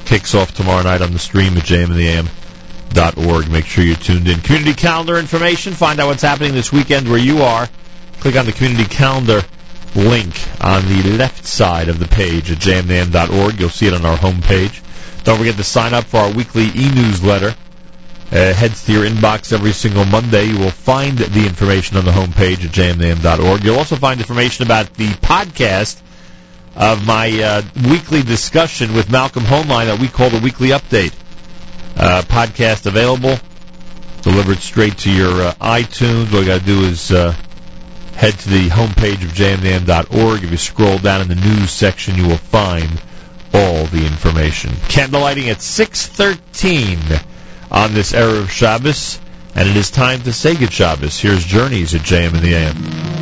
[0.06, 3.50] kicks off tomorrow night on the stream at jmintheam.org.
[3.50, 4.40] Make sure you're tuned in.
[4.40, 5.74] Community calendar information.
[5.74, 7.68] Find out what's happening this weekend where you are.
[8.20, 9.42] Click on the community calendar
[9.94, 13.60] link on the left side of the page at jmintheam.org.
[13.60, 14.80] You'll see it on our homepage.
[15.24, 17.54] Don't forget to sign up for our weekly e-newsletter.
[18.32, 20.44] Uh, heads to your inbox every single Monday.
[20.44, 23.64] You will find the information on the homepage at jmnam.org.
[23.64, 26.00] You'll also find information about the podcast
[26.76, 31.12] of my uh, weekly discussion with Malcolm Hoenlein that we call the Weekly Update.
[31.96, 33.36] Uh, podcast available,
[34.22, 36.32] delivered straight to your uh, iTunes.
[36.32, 37.32] All you got to do is uh,
[38.14, 40.44] head to the homepage of jmnam.org.
[40.44, 42.88] If you scroll down in the news section, you will find
[43.52, 44.70] all the information.
[44.70, 46.98] Candlelighting at 613
[47.70, 49.20] on this Erev Shabbos,
[49.54, 51.18] and it is time to say good Shabbos.
[51.18, 53.19] Here's Journeys at JM in the AM.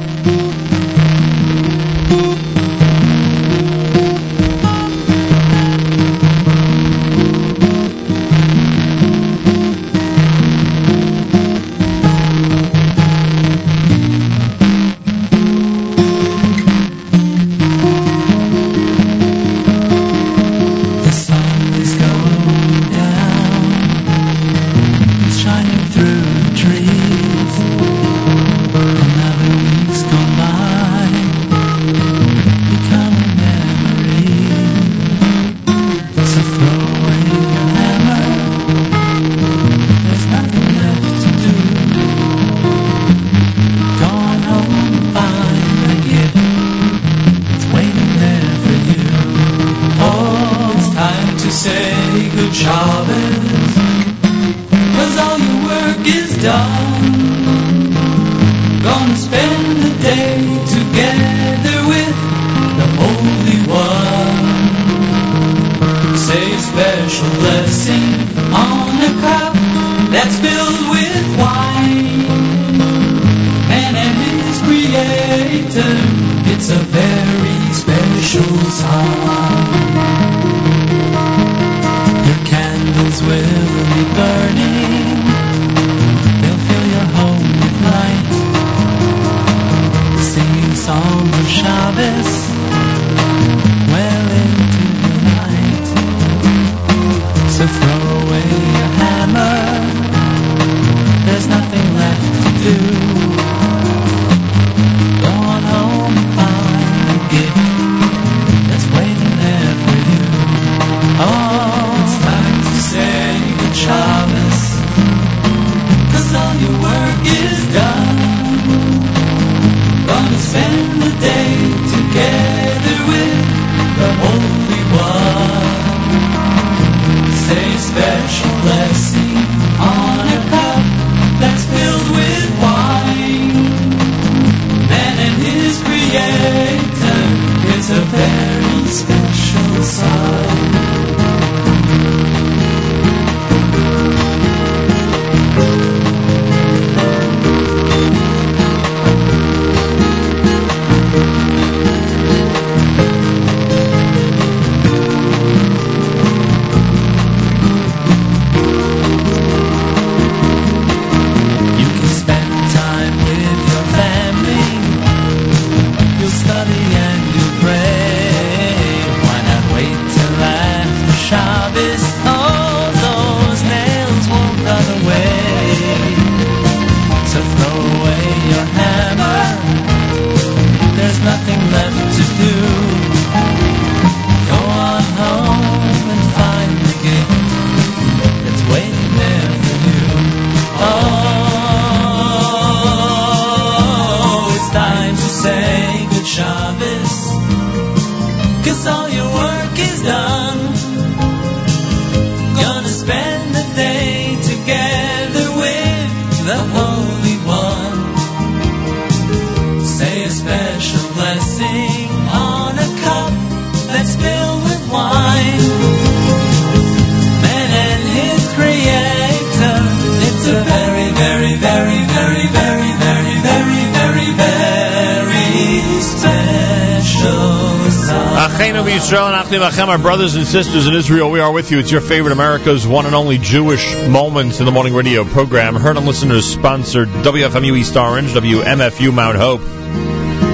[229.69, 231.79] Our brothers and sisters in Israel, we are with you.
[231.79, 235.75] It's your favorite America's one and only Jewish Moments in the Morning radio program.
[235.77, 239.61] Heard and listeners sponsored WFMU East Orange, WMFU Mount Hope.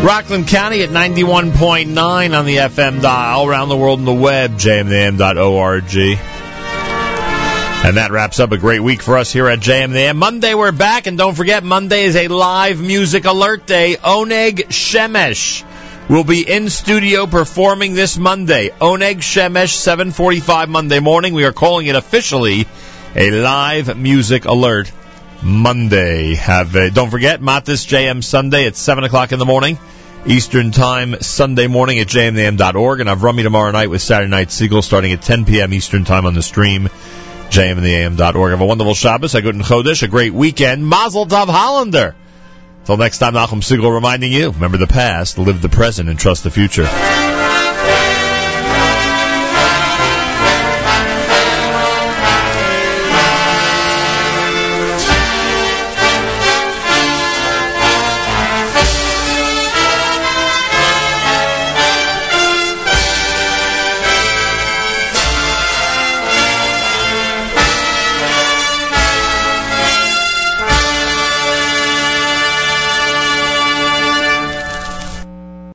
[0.04, 5.84] Rockland County at 91.9 on the FM dial, around the world on the web, jmnam.org.
[7.86, 10.16] And that wraps up a great week for us here at JMNAM.
[10.16, 13.94] Monday we're back, and don't forget, Monday is a live music alert day.
[13.94, 15.64] Oneg Shemesh
[16.08, 18.70] will be in studio performing this Monday.
[18.80, 21.34] Oneg Shemesh, 7:45 Monday morning.
[21.34, 22.66] We are calling it officially
[23.16, 24.92] a live music alert
[25.42, 26.34] Monday.
[26.34, 29.78] Have a, don't forget Matis JM Sunday at seven o'clock in the morning.
[30.26, 35.12] Eastern Time Sunday morning at jmnam.org and Avrami tomorrow night with Saturday Night Segal starting
[35.12, 35.74] at 10 p.m.
[35.74, 36.88] Eastern Time on the stream
[37.50, 38.50] jmnam.org.
[38.50, 40.86] Have a wonderful Shabbos, a good Chodesh, a great weekend.
[40.86, 42.14] Mazel Tov Hollander.
[42.84, 46.44] Till next time, Nachum Segal reminding you, remember the past, live the present, and trust
[46.44, 46.84] the future.